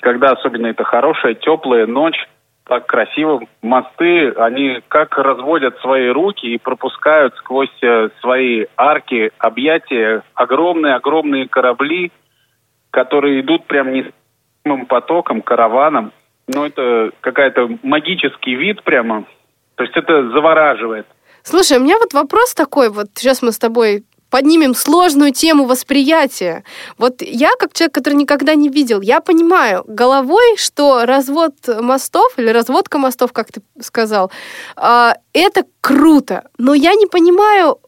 когда 0.00 0.32
особенно 0.32 0.66
это 0.66 0.84
хорошая, 0.84 1.34
теплая 1.34 1.86
ночь, 1.86 2.28
так 2.64 2.86
красиво. 2.86 3.40
Мосты, 3.60 4.30
они 4.30 4.80
как 4.88 5.16
разводят 5.18 5.78
свои 5.80 6.08
руки 6.08 6.46
и 6.46 6.58
пропускают 6.58 7.34
сквозь 7.36 7.72
э, 7.82 8.10
свои 8.20 8.66
арки, 8.76 9.30
объятия 9.38 10.22
огромные-огромные 10.34 11.48
корабли, 11.48 12.12
которые 12.90 13.40
идут 13.40 13.66
прям 13.66 13.92
несмым 13.92 14.86
потоком, 14.86 15.42
караваном. 15.42 16.12
Ну, 16.46 16.64
это 16.64 17.10
какая-то 17.20 17.68
магический 17.82 18.54
вид 18.54 18.82
прямо. 18.82 19.24
То 19.76 19.84
есть 19.84 19.96
это 19.96 20.30
завораживает. 20.30 21.06
Слушай, 21.42 21.78
у 21.78 21.80
меня 21.80 21.96
вот 21.98 22.12
вопрос 22.12 22.54
такой, 22.54 22.88
вот 22.90 23.06
сейчас 23.14 23.42
мы 23.42 23.50
с 23.52 23.58
тобой 23.58 24.04
поднимем 24.32 24.74
сложную 24.74 25.30
тему 25.32 25.66
восприятия. 25.66 26.64
Вот 26.96 27.20
я, 27.20 27.50
как 27.58 27.74
человек, 27.74 27.94
который 27.94 28.14
никогда 28.14 28.54
не 28.54 28.70
видел, 28.70 29.02
я 29.02 29.20
понимаю 29.20 29.84
головой, 29.86 30.56
что 30.56 31.04
развод 31.04 31.54
мостов 31.68 32.32
или 32.38 32.48
разводка 32.48 32.98
мостов, 32.98 33.32
как 33.32 33.52
ты 33.52 33.60
сказал, 33.80 34.32
а, 34.74 35.16
это 35.34 35.64
круто. 35.80 36.44
Но 36.58 36.74
я 36.74 36.94
не 36.94 37.06
понимаю... 37.06 37.78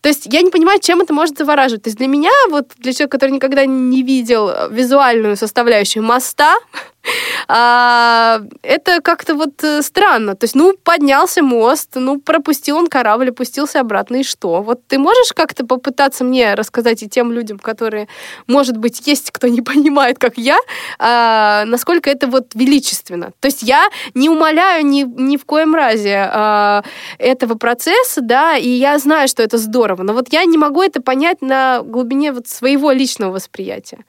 То 0.00 0.10
есть 0.10 0.26
я 0.32 0.42
не 0.42 0.50
понимаю, 0.50 0.78
чем 0.80 1.00
это 1.00 1.12
может 1.12 1.36
завораживать. 1.36 1.82
То 1.82 1.88
есть 1.88 1.98
для 1.98 2.06
меня, 2.06 2.30
вот 2.50 2.70
для 2.78 2.92
человека, 2.92 3.18
который 3.18 3.32
никогда 3.32 3.66
не 3.66 4.04
видел 4.04 4.48
визуальную 4.70 5.36
составляющую 5.36 6.04
моста, 6.04 6.54
А, 7.46 8.40
это 8.62 9.00
как-то 9.00 9.34
вот 9.34 9.62
э, 9.64 9.82
странно. 9.82 10.34
То 10.34 10.44
есть, 10.44 10.54
ну, 10.54 10.74
поднялся 10.82 11.42
мост, 11.42 11.90
ну, 11.94 12.20
пропустил 12.20 12.76
он 12.76 12.88
корабль, 12.88 13.30
опустился 13.30 13.80
обратно, 13.80 14.16
и 14.16 14.22
что? 14.22 14.62
Вот 14.62 14.86
ты 14.86 14.98
можешь 14.98 15.32
как-то 15.32 15.64
попытаться 15.64 16.24
мне 16.24 16.54
рассказать 16.54 17.02
и 17.02 17.08
тем 17.08 17.32
людям, 17.32 17.58
которые, 17.58 18.08
может 18.46 18.76
быть, 18.76 19.06
есть 19.06 19.30
кто 19.30 19.48
не 19.48 19.62
понимает, 19.62 20.18
как 20.18 20.36
я, 20.36 20.58
а, 20.98 21.64
насколько 21.66 22.10
это 22.10 22.26
вот 22.26 22.54
величественно. 22.54 23.32
То 23.40 23.46
есть 23.46 23.62
я 23.62 23.88
не 24.14 24.28
умоляю 24.28 24.84
ни, 24.84 25.02
ни 25.02 25.36
в 25.36 25.44
коем 25.44 25.74
разе 25.74 26.28
а, 26.30 26.82
этого 27.18 27.54
процесса, 27.54 28.20
да, 28.20 28.56
и 28.56 28.68
я 28.68 28.98
знаю, 28.98 29.28
что 29.28 29.42
это 29.42 29.58
здорово, 29.58 30.02
но 30.02 30.12
вот 30.12 30.32
я 30.32 30.44
не 30.44 30.58
могу 30.58 30.82
это 30.82 31.00
понять 31.00 31.42
на 31.42 31.82
глубине 31.82 32.32
вот 32.32 32.48
своего 32.48 32.90
личного 32.92 33.32
восприятия. 33.32 34.04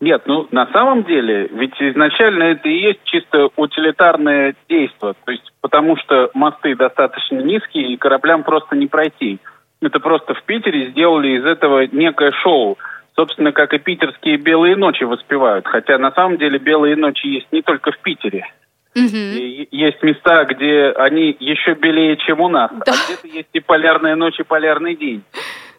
Нет, 0.00 0.22
ну 0.26 0.46
на 0.50 0.66
самом 0.72 1.04
деле, 1.04 1.48
ведь 1.52 1.74
изначально 1.80 2.44
это 2.44 2.68
и 2.68 2.78
есть 2.78 3.00
чисто 3.04 3.48
утилитарное 3.56 4.54
действие, 4.68 5.14
то 5.24 5.32
есть 5.32 5.52
потому 5.60 5.96
что 5.96 6.30
мосты 6.34 6.74
достаточно 6.74 7.40
низкие 7.40 7.92
и 7.92 7.96
кораблям 7.96 8.44
просто 8.44 8.76
не 8.76 8.86
пройти. 8.86 9.38
Это 9.80 10.00
просто 10.00 10.34
в 10.34 10.42
Питере 10.44 10.90
сделали 10.90 11.38
из 11.38 11.44
этого 11.44 11.86
некое 11.86 12.32
шоу. 12.32 12.78
Собственно, 13.14 13.52
как 13.52 13.72
и 13.72 13.78
питерские 13.78 14.36
белые 14.36 14.76
ночи 14.76 15.04
воспевают. 15.04 15.66
Хотя 15.66 15.98
на 15.98 16.12
самом 16.12 16.36
деле 16.36 16.58
белые 16.58 16.96
ночи 16.96 17.26
есть 17.26 17.50
не 17.50 17.62
только 17.62 17.92
в 17.92 17.98
Питере. 17.98 18.46
И 18.94 19.68
есть 19.70 20.02
места, 20.02 20.44
где 20.44 20.90
они 20.96 21.36
еще 21.38 21.74
белее, 21.74 22.16
чем 22.16 22.40
у 22.40 22.48
нас. 22.48 22.70
Да. 22.70 22.92
А 22.92 23.06
где-то 23.06 23.28
есть 23.28 23.50
и 23.52 23.60
полярная 23.60 24.16
ночь, 24.16 24.40
и 24.40 24.42
полярный 24.42 24.96
день. 24.96 25.22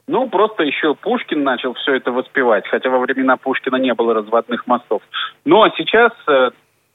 Ну, 0.07 0.29
просто 0.29 0.63
еще 0.63 0.95
Пушкин 0.95 1.43
начал 1.43 1.73
все 1.73 1.95
это 1.95 2.11
воспевать, 2.11 2.65
хотя 2.67 2.89
во 2.89 2.99
времена 2.99 3.35
Пушкина 3.35 3.75
не 3.75 3.93
было 3.93 4.13
разводных 4.13 4.65
мостов. 4.65 5.01
Ну, 5.43 5.61
а 5.63 5.71
сейчас, 5.77 6.13
э, 6.27 6.51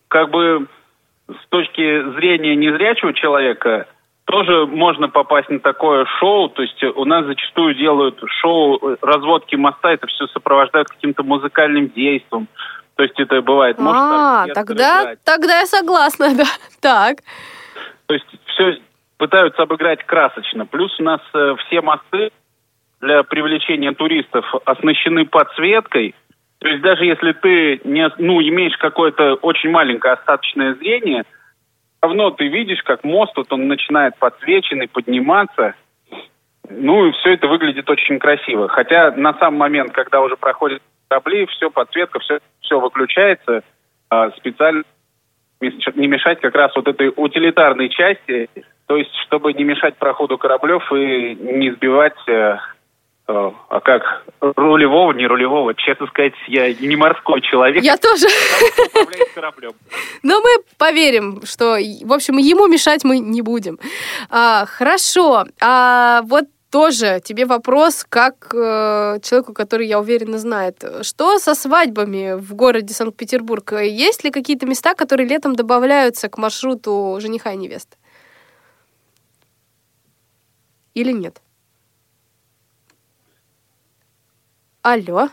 как 0.08 0.30
бы, 0.30 0.66
с 1.28 1.48
точки 1.50 2.10
зрения 2.14 2.56
незрячего 2.56 3.12
человека, 3.12 3.86
тоже 4.24 4.66
можно 4.66 5.08
попасть 5.08 5.50
на 5.50 5.60
такое 5.60 6.06
шоу. 6.18 6.48
То 6.48 6.62
есть 6.62 6.82
у 6.82 7.04
нас 7.04 7.26
зачастую 7.26 7.74
делают 7.74 8.18
шоу 8.40 8.78
э, 8.78 8.96
разводки 9.02 9.56
моста, 9.56 9.92
это 9.92 10.06
все 10.06 10.26
сопровождают 10.28 10.88
каким-то 10.88 11.22
музыкальным 11.22 11.90
действием. 11.90 12.48
То 12.94 13.02
есть 13.02 13.18
это 13.20 13.42
бывает, 13.42 13.78
может, 13.78 14.00
А, 14.00 14.46
тогда, 14.54 15.02
играть. 15.02 15.18
тогда 15.24 15.60
я 15.60 15.66
согласна, 15.66 16.34
да. 16.34 16.44
Так. 16.80 17.18
То 18.06 18.14
есть 18.14 18.26
все 18.46 18.78
пытаются 19.18 19.62
обыграть 19.62 20.02
красочно. 20.04 20.64
Плюс 20.64 20.98
у 20.98 21.02
нас 21.02 21.20
э, 21.34 21.54
все 21.66 21.82
мосты 21.82 22.30
для 23.02 23.24
привлечения 23.24 23.92
туристов 23.92 24.46
оснащены 24.64 25.26
подсветкой. 25.26 26.14
То 26.60 26.68
есть 26.68 26.82
даже 26.82 27.04
если 27.04 27.32
ты 27.32 27.80
не, 27.84 28.08
ну, 28.18 28.40
имеешь 28.40 28.76
какое-то 28.78 29.34
очень 29.34 29.70
маленькое 29.70 30.14
остаточное 30.14 30.74
зрение, 30.76 31.24
равно 32.00 32.30
ты 32.30 32.46
видишь, 32.46 32.82
как 32.84 33.02
мост, 33.02 33.36
вот 33.36 33.52
он 33.52 33.66
начинает 33.66 34.16
подсвеченный 34.18 34.86
подниматься. 34.86 35.74
Ну 36.70 37.06
и 37.06 37.12
все 37.12 37.34
это 37.34 37.48
выглядит 37.48 37.90
очень 37.90 38.20
красиво. 38.20 38.68
Хотя 38.68 39.10
на 39.10 39.34
сам 39.34 39.56
момент, 39.56 39.92
когда 39.92 40.20
уже 40.20 40.36
проходят 40.36 40.80
корабли, 41.08 41.46
все, 41.46 41.70
подсветка, 41.70 42.20
все, 42.20 42.38
все 42.60 42.78
выключается. 42.78 43.64
а 44.08 44.30
специально 44.30 44.84
не 45.60 46.06
мешать 46.06 46.40
как 46.40 46.54
раз 46.54 46.74
вот 46.76 46.86
этой 46.88 47.12
утилитарной 47.14 47.88
части, 47.88 48.48
то 48.86 48.96
есть 48.96 49.14
чтобы 49.26 49.52
не 49.52 49.64
мешать 49.64 49.96
проходу 49.96 50.38
кораблев 50.38 50.92
и 50.92 51.34
не 51.34 51.70
сбивать, 51.72 52.16
э, 52.28 52.58
а 53.26 53.80
как, 53.80 54.24
рулевого, 54.40 55.12
не 55.12 55.26
рулевого, 55.26 55.74
честно 55.74 56.06
сказать, 56.08 56.34
я 56.48 56.72
не 56.74 56.96
морской 56.96 57.40
человек. 57.40 57.82
Я 57.82 57.96
тоже. 57.96 58.26
Кораблем. 59.34 59.72
Но 60.22 60.40
мы 60.40 60.50
поверим, 60.76 61.42
что, 61.44 61.76
в 61.76 62.12
общем, 62.12 62.38
ему 62.38 62.66
мешать 62.66 63.04
мы 63.04 63.20
не 63.20 63.42
будем. 63.42 63.78
А, 64.28 64.66
хорошо. 64.66 65.44
А 65.60 66.22
вот 66.24 66.44
тоже 66.70 67.20
тебе 67.22 67.44
вопрос, 67.44 68.04
как 68.08 68.52
э, 68.54 69.18
человеку, 69.22 69.52
который, 69.52 69.86
я 69.86 70.00
уверена, 70.00 70.38
знает. 70.38 70.82
Что 71.02 71.38
со 71.38 71.54
свадьбами 71.54 72.34
в 72.38 72.54
городе 72.54 72.94
Санкт-Петербург? 72.94 73.72
Есть 73.82 74.24
ли 74.24 74.30
какие-то 74.30 74.66
места, 74.66 74.94
которые 74.94 75.28
летом 75.28 75.54
добавляются 75.54 76.28
к 76.28 76.38
маршруту 76.38 77.18
жениха 77.20 77.52
и 77.52 77.56
невесты? 77.56 77.96
Или 80.94 81.12
нет? 81.12 81.40
Алло. 84.82 85.28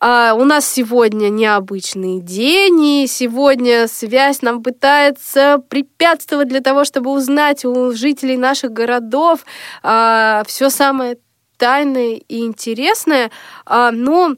А, 0.00 0.32
у 0.32 0.44
нас 0.44 0.66
сегодня 0.66 1.28
необычный 1.28 2.20
день, 2.20 2.82
и 2.82 3.06
сегодня 3.06 3.86
связь 3.88 4.40
нам 4.40 4.62
пытается 4.62 5.62
препятствовать 5.68 6.48
для 6.48 6.62
того, 6.62 6.84
чтобы 6.84 7.10
узнать 7.10 7.66
у 7.66 7.92
жителей 7.92 8.38
наших 8.38 8.72
городов 8.72 9.44
все 9.82 10.70
самое 10.70 11.18
тайное 11.58 12.14
и 12.26 12.40
интересное. 12.40 13.30
А, 13.66 13.90
но 13.90 14.34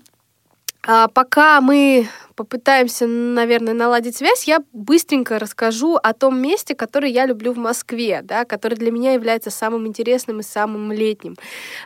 а, 0.85 1.07
пока 1.07 1.61
мы 1.61 2.09
попытаемся, 2.39 3.09
наверное, 3.09 3.75
наладить 3.75 4.17
связь, 4.17 4.45
я 4.45 4.61
быстренько 4.73 5.41
расскажу 5.41 5.97
о 5.97 6.13
том 6.13 6.41
месте, 6.41 6.77
которое 6.77 7.11
я 7.11 7.27
люблю 7.27 7.53
в 7.53 7.59
Москве, 7.59 8.21
да, 8.23 8.45
которое 8.45 8.77
для 8.77 8.93
меня 8.93 9.13
является 9.13 9.51
самым 9.51 9.89
интересным 9.89 10.39
и 10.39 10.45
самым 10.45 10.93
летним. 10.93 11.35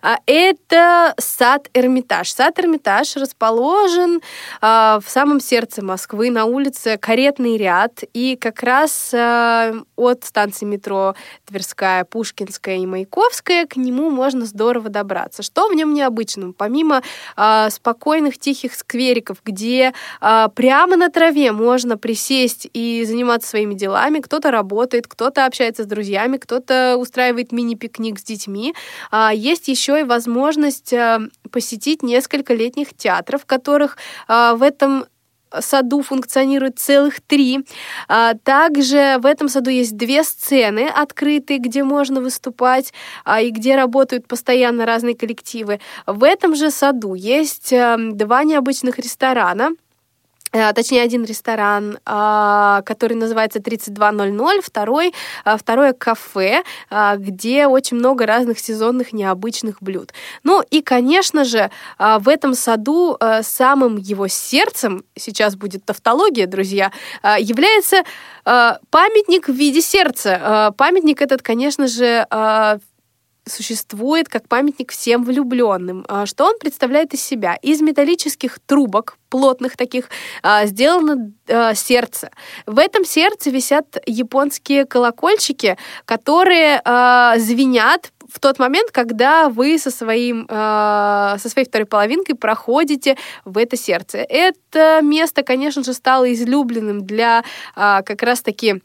А, 0.02 0.18
Это 0.26 1.14
сад 1.18 1.70
Эрмитаж. 1.72 2.30
Сад 2.30 2.60
Эрмитаж 2.60 3.16
расположен 3.16 4.20
а, 4.60 5.00
в 5.02 5.08
самом 5.08 5.40
сердце 5.40 5.82
Москвы, 5.82 6.30
на 6.30 6.44
улице 6.44 6.98
Каретный 6.98 7.56
ряд, 7.56 8.04
и 8.12 8.36
как 8.36 8.62
раз 8.62 9.14
а, 9.14 9.72
от 9.96 10.24
станции 10.24 10.66
метро 10.66 11.14
Тверская, 11.46 12.04
Пушкинская 12.04 12.76
и 12.76 12.84
Маяковская 12.84 13.66
к 13.66 13.76
нему 13.76 14.10
можно 14.10 14.44
здорово 14.44 14.90
добраться. 14.90 15.42
Что 15.42 15.68
в 15.68 15.74
нем 15.74 15.94
необычного? 15.94 16.52
Помимо 16.52 17.02
спокойных, 17.70 18.36
тихих 18.36 18.74
сквериков, 18.74 19.38
где 19.42 19.94
а, 20.20 20.41
прямо 20.48 20.96
на 20.96 21.10
траве 21.10 21.52
можно 21.52 21.96
присесть 21.98 22.68
и 22.72 23.04
заниматься 23.04 23.50
своими 23.50 23.74
делами. 23.74 24.20
Кто-то 24.20 24.50
работает, 24.50 25.06
кто-то 25.06 25.46
общается 25.46 25.84
с 25.84 25.86
друзьями, 25.86 26.36
кто-то 26.36 26.96
устраивает 26.98 27.52
мини-пикник 27.52 28.18
с 28.18 28.22
детьми. 28.22 28.74
А, 29.10 29.32
Есть 29.34 29.68
еще 29.68 30.00
и 30.00 30.04
возможность 30.04 30.92
а, 30.92 31.20
посетить 31.50 32.02
несколько 32.02 32.54
летних 32.54 32.94
театров, 32.96 33.46
которых 33.46 33.96
а, 34.28 34.54
в 34.54 34.62
этом 34.62 35.06
саду 35.60 36.02
функционирует 36.02 36.78
целых 36.78 37.20
три. 37.20 37.60
А, 38.08 38.34
Также 38.34 39.18
в 39.18 39.26
этом 39.26 39.48
саду 39.48 39.70
есть 39.70 39.96
две 39.96 40.24
сцены 40.24 40.88
открытые, 40.88 41.58
где 41.58 41.84
можно 41.84 42.20
выступать 42.20 42.92
а, 43.24 43.40
и 43.40 43.50
где 43.50 43.76
работают 43.76 44.26
постоянно 44.26 44.86
разные 44.86 45.14
коллективы. 45.14 45.80
В 46.06 46.24
этом 46.24 46.54
же 46.54 46.70
саду 46.70 47.14
есть 47.14 47.72
а, 47.72 47.96
два 47.98 48.44
необычных 48.44 48.98
ресторана. 48.98 49.70
А, 50.52 50.72
Точнее, 50.74 51.02
один 51.02 51.24
ресторан, 51.24 51.98
а, 52.04 52.82
который 52.82 53.14
называется 53.14 53.60
3200, 53.60 54.60
второй, 54.60 55.14
а, 55.44 55.56
второе 55.56 55.94
кафе, 55.94 56.62
а, 56.90 57.16
где 57.16 57.66
очень 57.66 57.96
много 57.96 58.26
разных 58.26 58.58
сезонных 58.58 59.12
необычных 59.12 59.82
блюд. 59.82 60.12
Ну 60.44 60.62
и, 60.70 60.82
конечно 60.82 61.44
же, 61.44 61.70
в 61.98 62.28
этом 62.28 62.54
саду 62.54 63.16
а, 63.18 63.42
самым 63.42 63.96
его 63.96 64.28
сердцем, 64.28 65.04
сейчас 65.16 65.56
будет 65.56 65.84
тавтология, 65.84 66.46
друзья, 66.46 66.92
а, 67.22 67.38
является 67.38 68.02
памятник 68.44 69.48
в 69.48 69.52
виде 69.52 69.80
сердца. 69.80 70.74
Памятник 70.76 71.22
этот, 71.22 71.42
конечно 71.42 71.86
же, 71.86 72.26
существует 73.46 74.28
как 74.28 74.48
памятник 74.48 74.92
всем 74.92 75.24
влюбленным. 75.24 76.04
А, 76.08 76.26
Что 76.26 76.44
он 76.44 76.58
представляет 76.58 77.14
из 77.14 77.22
себя? 77.22 77.56
Из 77.62 77.80
металлических 77.80 78.58
трубок, 78.60 79.16
плотных 79.30 79.76
таких, 79.76 80.08
а, 80.42 80.66
сделано 80.66 81.32
а, 81.48 81.74
сердце. 81.74 82.30
В 82.66 82.78
этом 82.78 83.04
сердце 83.04 83.50
висят 83.50 83.98
японские 84.06 84.84
колокольчики, 84.86 85.76
которые 86.04 86.80
звенят 87.38 88.12
в 88.28 88.40
тот 88.40 88.58
момент, 88.58 88.90
когда 88.90 89.48
вы 89.48 89.78
со, 89.78 89.90
своим, 89.90 90.46
со 90.48 91.48
своей 91.48 91.66
второй 91.66 91.86
половинкой 91.86 92.34
проходите 92.34 93.16
в 93.44 93.58
это 93.58 93.76
сердце. 93.76 94.18
Это 94.18 95.00
место, 95.02 95.42
конечно 95.42 95.82
же, 95.82 95.92
стало 95.92 96.32
излюбленным 96.32 97.04
для 97.04 97.44
как 97.74 98.22
раз-таки 98.22 98.80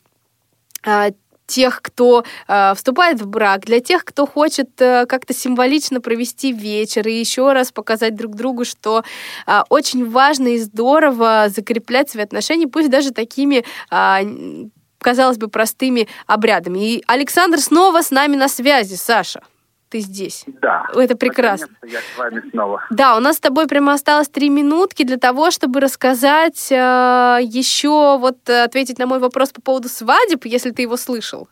тех, 1.48 1.82
кто 1.82 2.24
э, 2.48 2.74
вступает 2.76 3.22
в 3.22 3.28
брак, 3.28 3.66
для 3.66 3.80
тех, 3.80 4.06
кто 4.06 4.28
хочет 4.28 4.70
э, 4.80 5.06
как-то 5.08 5.34
символично 5.34 6.02
провести 6.02 6.52
вечер 6.52 7.08
и 7.08 7.14
еще 7.14 7.54
раз 7.54 7.72
показать 7.72 8.16
друг 8.16 8.36
другу, 8.36 8.66
что 8.66 9.04
э, 9.48 9.62
очень 9.70 10.10
важно 10.10 10.50
и 10.50 10.60
здорово 10.60 11.48
закреплять 11.50 12.10
свои 12.10 12.24
отношения, 12.24 12.68
пусть 12.68 12.90
даже 12.90 13.12
такими 13.12 13.64
а, 13.90 14.22
казалось 15.00 15.38
бы, 15.38 15.48
простыми 15.48 16.08
обрядами. 16.26 16.96
И 16.96 17.04
Александр 17.08 17.60
снова 17.60 18.02
с 18.02 18.12
нами 18.12 18.36
на 18.36 18.50
связи, 18.50 18.96
Саша. 18.96 19.42
Ты 19.90 20.00
здесь. 20.00 20.46
Да. 20.62 20.88
Это 20.96 21.16
прекрасно. 21.16 21.68
Я 21.84 22.00
с 22.00 22.18
вами 22.18 22.44
снова. 22.52 22.84
Да, 22.90 23.18
у 23.18 23.20
нас 23.20 23.38
с 23.38 23.40
тобой 23.40 23.68
прямо 23.68 23.94
осталось 23.94 24.30
три 24.30 24.50
минутки 24.50 25.04
для 25.04 25.18
того, 25.18 25.52
чтобы 25.52 25.80
рассказать 25.80 26.72
э, 26.72 26.76
еще, 27.42 28.18
вот 28.18 28.38
э, 28.48 28.64
ответить 28.64 29.00
на 29.00 29.08
мой 29.08 29.20
вопрос 29.20 29.52
по 29.52 29.62
поводу 29.62 29.88
свадеб, 29.88 30.46
если 30.46 30.72
ты 30.72 30.84
его 30.84 30.98
слышал. 30.98 31.48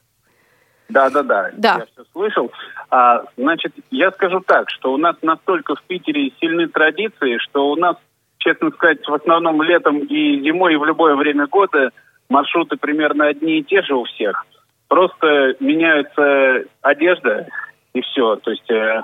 Да, 0.89 1.09
да, 1.09 1.23
да. 1.23 1.49
Да. 1.53 1.75
Я 1.79 1.86
все 1.86 2.03
слышал. 2.11 2.51
А, 2.89 3.23
значит, 3.38 3.73
я 3.89 4.11
скажу 4.11 4.39
так, 4.41 4.69
что 4.69 4.93
у 4.93 4.97
нас 4.97 5.15
настолько 5.21 5.75
в 5.75 5.83
Питере 5.83 6.31
сильны 6.39 6.67
традиции, 6.67 7.38
что 7.39 7.69
у 7.71 7.75
нас, 7.75 7.95
честно 8.38 8.69
сказать, 8.71 9.05
в 9.07 9.13
основном 9.13 9.61
летом 9.61 9.99
и 9.99 10.41
зимой, 10.41 10.73
и 10.73 10.77
в 10.77 10.86
любое 10.86 11.15
время 11.15 11.47
года 11.47 11.91
маршруты 12.29 12.77
примерно 12.77 13.27
одни 13.27 13.59
и 13.59 13.63
те 13.63 13.81
же 13.81 13.95
у 13.95 14.03
всех. 14.03 14.45
Просто 14.88 15.55
меняется 15.59 16.65
одежда 16.81 17.47
и 17.96 18.02
все. 18.02 18.36
То 18.36 18.52
есть, 18.52 18.70
э, 18.70 19.04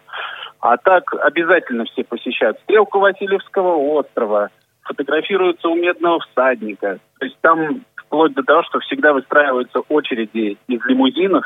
а 0.60 0.78
так 0.78 1.14
обязательно 1.16 1.86
все 1.86 2.04
посещают 2.04 2.60
стрелку 2.60 3.00
Васильевского 3.00 3.76
острова, 3.76 4.50
фотографируются 4.82 5.70
у 5.70 5.76
Медного 5.76 6.20
всадника. 6.20 7.00
То 7.20 7.26
есть 7.26 7.38
там 7.42 7.86
вплоть 7.96 8.34
до 8.34 8.44
того, 8.44 8.64
что 8.64 8.80
всегда 8.80 9.14
выстраиваются 9.14 9.80
очереди 9.88 10.58
из 10.68 10.86
лимузинов. 10.86 11.46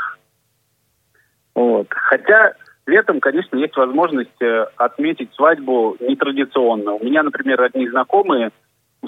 Вот. 1.54 1.88
Хотя 1.90 2.54
летом, 2.88 3.20
конечно, 3.20 3.56
есть 3.58 3.78
возможность 3.78 4.42
э, 4.42 4.66
отметить 4.78 5.34
свадьбу 5.36 5.96
нетрадиционно. 6.00 6.94
У 6.94 7.04
меня, 7.04 7.24
например, 7.24 7.62
одни 7.62 7.88
знакомые 7.88 8.52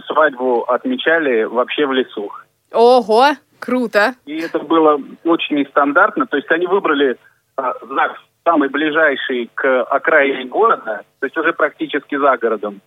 свадьбу 0.05 0.61
отмечали 0.63 1.43
вообще 1.43 1.87
в 1.87 1.91
лесу. 1.91 2.31
Ого, 2.71 3.29
круто. 3.59 4.13
И 4.27 4.37
это 4.37 4.59
было 4.59 5.01
очень 5.23 5.55
нестандартно. 5.55 6.27
То 6.27 6.37
есть 6.37 6.51
они 6.51 6.67
выбрали 6.67 7.17
а, 7.55 7.73
знак 7.85 8.17
самый 8.47 8.69
ближайший 8.69 9.49
к 9.53 9.83
окраине 9.83 10.45
города, 10.45 11.03
то 11.19 11.25
есть 11.25 11.37
уже 11.37 11.51
практически 11.51 12.15
за 12.17 12.37
городом. 12.37 12.79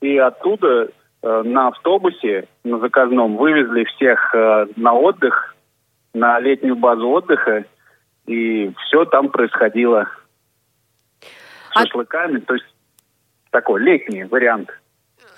И 0.00 0.18
оттуда 0.18 0.88
э, 1.22 1.42
на 1.44 1.68
автобусе, 1.68 2.48
на 2.64 2.80
заказном, 2.80 3.36
вывезли 3.36 3.84
всех 3.84 4.34
э, 4.34 4.66
на 4.74 4.94
отдых, 4.94 5.54
на 6.12 6.40
летнюю 6.40 6.74
базу 6.74 7.08
отдыха. 7.08 7.64
И 8.26 8.72
все 8.80 9.04
там 9.04 9.28
происходило 9.28 10.08
с 11.20 11.76
А- 11.76 11.80
шашлыками. 11.82 12.40
То 12.40 12.54
есть 12.54 12.66
такой 13.50 13.80
летний 13.82 14.24
вариант. 14.24 14.70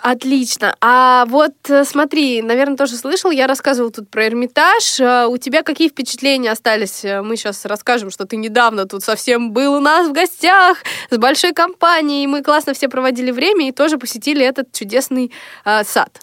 Отлично. 0.00 0.74
А 0.80 1.24
вот 1.26 1.54
э, 1.68 1.82
смотри, 1.84 2.40
наверное, 2.40 2.76
тоже 2.76 2.94
слышал, 2.94 3.30
я 3.30 3.46
рассказывала 3.48 3.92
тут 3.92 4.08
про 4.08 4.26
Эрмитаж. 4.26 5.00
Э, 5.00 5.26
У 5.26 5.38
тебя 5.38 5.62
какие 5.62 5.88
впечатления 5.88 6.52
остались? 6.52 7.04
Э, 7.04 7.20
Мы 7.22 7.36
сейчас 7.36 7.64
расскажем, 7.66 8.10
что 8.10 8.24
ты 8.24 8.36
недавно 8.36 8.86
тут 8.86 9.02
совсем 9.02 9.52
был 9.52 9.74
у 9.74 9.80
нас 9.80 10.08
в 10.08 10.12
гостях 10.12 10.78
с 11.10 11.18
большой 11.18 11.52
компанией. 11.52 12.28
Мы 12.28 12.42
классно 12.42 12.74
все 12.74 12.88
проводили 12.88 13.32
время 13.32 13.68
и 13.68 13.72
тоже 13.72 13.98
посетили 13.98 14.46
этот 14.46 14.72
чудесный 14.72 15.32
э, 15.64 15.82
сад. 15.82 16.20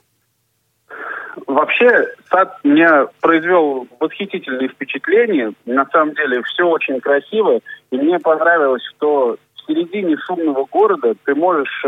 Вообще, 1.45 2.07
сад 2.31 2.57
меня 2.63 3.07
произвел 3.19 3.87
восхитительные 3.99 4.69
впечатления. 4.69 5.53
На 5.65 5.85
самом 5.91 6.15
деле, 6.15 6.41
все 6.43 6.63
очень 6.63 7.01
красиво. 7.01 7.59
И 7.91 7.97
мне 7.97 8.19
понравилось, 8.19 8.83
что 8.95 9.35
в 9.55 9.67
середине 9.67 10.15
шумного 10.17 10.65
города 10.65 11.13
ты 11.25 11.35
можешь 11.35 11.83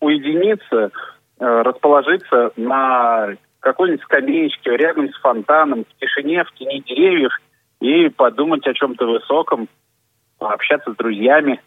уединиться, 0.00 0.90
э, 1.38 1.62
расположиться 1.62 2.52
на 2.56 3.34
какой-нибудь 3.60 4.02
скамеечке 4.02 4.76
рядом 4.76 5.12
с 5.12 5.16
фонтаном, 5.20 5.84
в 5.84 6.00
тишине, 6.00 6.44
в 6.44 6.52
тени 6.54 6.82
деревьев 6.86 7.32
и 7.80 8.08
подумать 8.08 8.66
о 8.66 8.74
чем-то 8.74 9.06
высоком, 9.06 9.68
пообщаться 10.38 10.92
с 10.92 10.96
друзьями. 10.96 11.60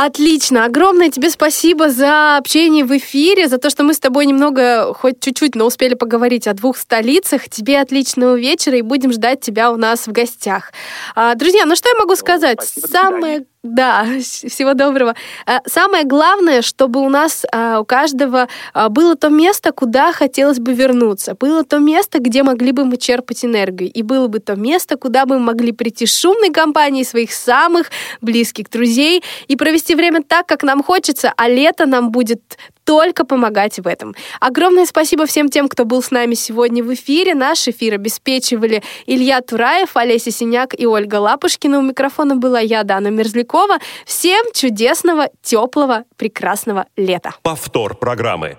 Отлично. 0.00 0.64
Огромное 0.64 1.10
тебе 1.10 1.28
спасибо 1.28 1.88
за 1.88 2.36
общение 2.36 2.84
в 2.84 2.96
эфире, 2.96 3.48
за 3.48 3.58
то, 3.58 3.68
что 3.68 3.82
мы 3.82 3.94
с 3.94 3.98
тобой 3.98 4.26
немного, 4.26 4.94
хоть 4.94 5.20
чуть-чуть, 5.20 5.56
но 5.56 5.66
успели 5.66 5.94
поговорить 5.94 6.46
о 6.46 6.54
двух 6.54 6.76
столицах. 6.76 7.48
Тебе 7.48 7.80
отличного 7.80 8.38
вечера 8.38 8.76
и 8.76 8.82
будем 8.82 9.10
ждать 9.10 9.40
тебя 9.40 9.72
у 9.72 9.76
нас 9.76 10.06
в 10.06 10.12
гостях. 10.12 10.70
А, 11.16 11.34
Друзья, 11.34 11.66
ну 11.66 11.74
что 11.74 11.88
я 11.88 11.96
могу 11.98 12.14
сказать? 12.14 12.62
спасибо, 12.62 12.86
Самое... 12.86 13.46
Да, 13.68 14.06
всего 14.22 14.72
доброго. 14.74 15.14
А, 15.46 15.60
Самое 15.66 16.04
главное, 16.04 16.62
чтобы 16.62 17.00
у 17.00 17.08
нас 17.10 17.44
а, 17.52 17.80
у 17.80 17.84
каждого 17.84 18.48
а, 18.72 18.88
было 18.88 19.14
то 19.14 19.28
место, 19.28 19.72
куда 19.72 20.12
хотелось 20.12 20.58
бы 20.58 20.72
вернуться, 20.72 21.34
было 21.34 21.64
то 21.64 21.78
место, 21.78 22.18
где 22.18 22.42
могли 22.42 22.72
бы 22.72 22.84
мы 22.84 22.96
черпать 22.96 23.44
энергию, 23.44 23.92
и 23.92 24.02
было 24.02 24.26
бы 24.26 24.38
то 24.38 24.56
место, 24.56 24.96
куда 24.96 25.26
бы 25.26 25.38
мы 25.38 25.46
могли 25.46 25.72
прийти 25.72 26.06
с 26.06 26.18
шумной 26.18 26.50
компанией 26.50 27.04
своих 27.04 27.32
самых 27.32 27.90
близких 28.22 28.70
друзей 28.70 29.22
и 29.48 29.56
провести 29.56 29.94
время 29.94 30.22
так, 30.26 30.46
как 30.46 30.62
нам 30.62 30.82
хочется, 30.82 31.32
а 31.36 31.48
лето 31.48 31.84
нам 31.84 32.10
будет 32.10 32.56
только 32.88 33.26
помогать 33.26 33.78
в 33.78 33.86
этом. 33.86 34.14
Огромное 34.40 34.86
спасибо 34.86 35.26
всем 35.26 35.50
тем, 35.50 35.68
кто 35.68 35.84
был 35.84 36.02
с 36.02 36.10
нами 36.10 36.32
сегодня 36.32 36.82
в 36.82 36.94
эфире. 36.94 37.34
Наш 37.34 37.68
эфир 37.68 37.92
обеспечивали 37.92 38.82
Илья 39.04 39.42
Тураев, 39.42 39.94
Олеся 39.94 40.30
Синяк 40.30 40.72
и 40.72 40.86
Ольга 40.86 41.16
Лапушкина. 41.16 41.80
У 41.80 41.82
микрофона 41.82 42.36
была 42.36 42.60
я, 42.60 42.84
Дана 42.84 43.10
Мерзлякова. 43.10 43.76
Всем 44.06 44.42
чудесного, 44.54 45.28
теплого, 45.42 46.04
прекрасного 46.16 46.86
лета. 46.96 47.34
Повтор 47.42 47.94
программы. 47.94 48.56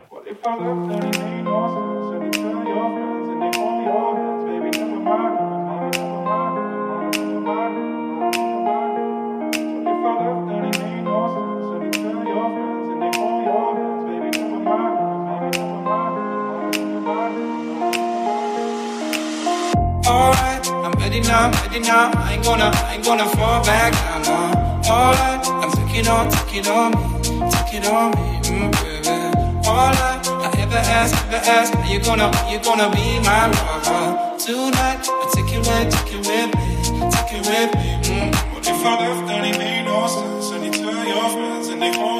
Alright, 20.10 20.68
I'm 20.72 20.91
ready 20.93 21.20
now, 21.20 21.51
ready 21.62 21.80
now. 21.82 22.12
I 22.16 22.34
ain't 22.34 22.43
gonna, 22.43 22.72
I 22.74 22.95
ain't 22.95 23.05
gonna 23.05 23.30
fall 23.30 23.64
back. 23.64 23.93
No. 24.26 24.89
Alright, 24.89 25.45
I'm 25.47 25.72
taking 25.72 26.07
on, 26.07 26.32
taking 26.32 26.66
on 26.66 26.91
me, 26.97 27.05
taking 27.51 27.86
on 27.86 28.10
me, 28.18 28.41
mm, 28.49 28.72
baby. 28.82 29.70
Alright, 29.70 30.28
I 30.28 30.49
ever 30.57 30.82
ask, 30.97 31.14
ever 31.28 31.36
ask, 31.45 31.76
are 31.76 31.86
you 31.86 31.99
gonna, 31.99 32.26
are 32.26 32.51
you 32.51 32.57
gonna 32.57 32.89
be 32.89 33.20
my 33.20 33.53
lover 33.53 34.36
tonight? 34.39 35.05
I 35.05 35.30
take 35.32 35.53
you 35.53 35.60
with, 35.60 35.93
take 35.93 36.12
you 36.12 36.20
with 36.26 36.49
me, 36.57 36.68
take 37.14 37.30
you 37.30 37.41
with 37.45 37.70
me. 37.78 37.88
Mm. 38.10 38.34
What 38.55 38.66
if 38.68 38.84
I 38.84 38.93
left? 38.99 39.28
Then 39.28 39.45
it 39.45 39.57
made 39.60 39.86
no 39.86 40.07
sense. 40.07 40.49
And 40.51 40.66
you 40.66 40.72
tell 40.72 41.05
your 41.05 41.30
friends 41.30 41.68
and 41.68 41.80
they 41.80 41.93
hold 41.93 42.19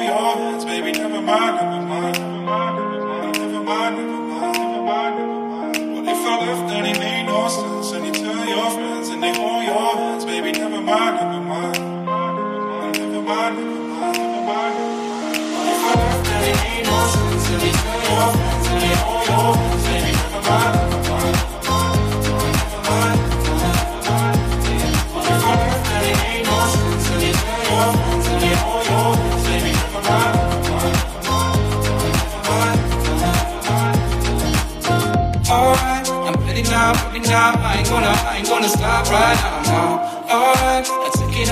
Alright, 35.50 36.08
I'm 36.08 36.34
ready 36.46 36.62
now, 36.62 36.92
ready 37.06 37.20
now. 37.28 37.54
I 37.58 37.76
ain't 37.78 37.88
gonna, 37.88 38.06
I 38.06 38.36
ain't 38.38 38.48
gonna 38.48 38.68
stop 38.68 39.06
right 39.10 39.36
now. 39.36 39.96
No. 39.96 39.99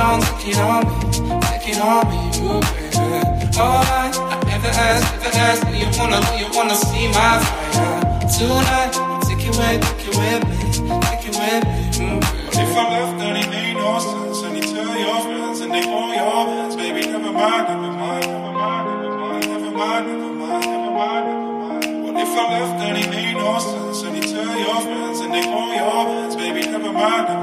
On, 0.01 0.21
take 0.21 0.49
it 0.49 0.59
on 0.59 0.83
me, 0.87 0.95
take 1.43 1.69
it 1.71 1.81
on 1.81 2.03
me, 2.11 2.19
ooh 2.43 2.61
baby. 2.61 3.59
Alright, 3.59 4.15
I 4.17 4.39
never 4.47 4.69
asked, 4.69 5.09
never 5.23 5.39
asked, 5.39 5.65
do 5.67 5.73
you 5.75 5.89
wanna, 5.99 6.21
do 6.23 6.33
you 6.39 6.49
wanna 6.55 6.75
see 6.77 7.09
my 7.09 7.39
fire 7.43 8.21
tonight? 8.31 8.95
Take 9.27 9.45
it 9.47 9.55
with, 9.59 9.83
take 9.83 10.07
it 10.07 10.15
with 10.19 10.43
me, 10.49 10.57
take 11.03 11.25
it 11.27 11.35
with 11.35 11.65
me, 11.67 11.83
baby. 11.99 12.39
If 12.59 12.77
I 12.77 12.85
left 12.91 13.21
and 13.23 13.39
it 13.39 13.49
made 13.51 13.75
no 13.75 13.99
sense? 13.99 14.43
And 14.43 14.57
you 14.57 14.63
tell 14.63 14.99
your 14.99 15.21
friends 15.23 15.61
and 15.61 15.73
they 15.73 15.83
hold 15.83 16.15
your 16.15 16.47
hands, 16.47 16.77
baby. 16.77 17.01
Never 17.07 17.33
mind, 17.33 17.69
never 17.69 17.91
mind, 17.93 18.27
never 18.27 18.53
mind, 18.53 18.87
never 18.87 19.11
mind, 19.11 19.47
never 19.49 19.71
mind, 19.71 20.07
never 20.07 20.33
mind, 20.33 20.67
never 20.67 20.91
mind, 20.99 21.27
never 21.27 21.49
mind. 21.59 22.19
If 22.19 22.29
I 22.35 22.45
left 22.51 22.83
and 22.83 22.99
it 22.99 23.11
made 23.11 23.35
no 23.35 23.59
sense? 23.59 24.03
And 24.03 24.17
you 24.17 24.23
tell 24.23 24.59
your 24.59 24.81
friends 24.83 25.21
and 25.21 25.33
they 25.33 25.43
hold 25.47 25.75
your 25.75 26.03
hands, 26.11 26.35
baby. 26.37 26.61
Never 26.67 26.93
mind, 26.93 27.29
never 27.29 27.35
mind, 27.35 27.38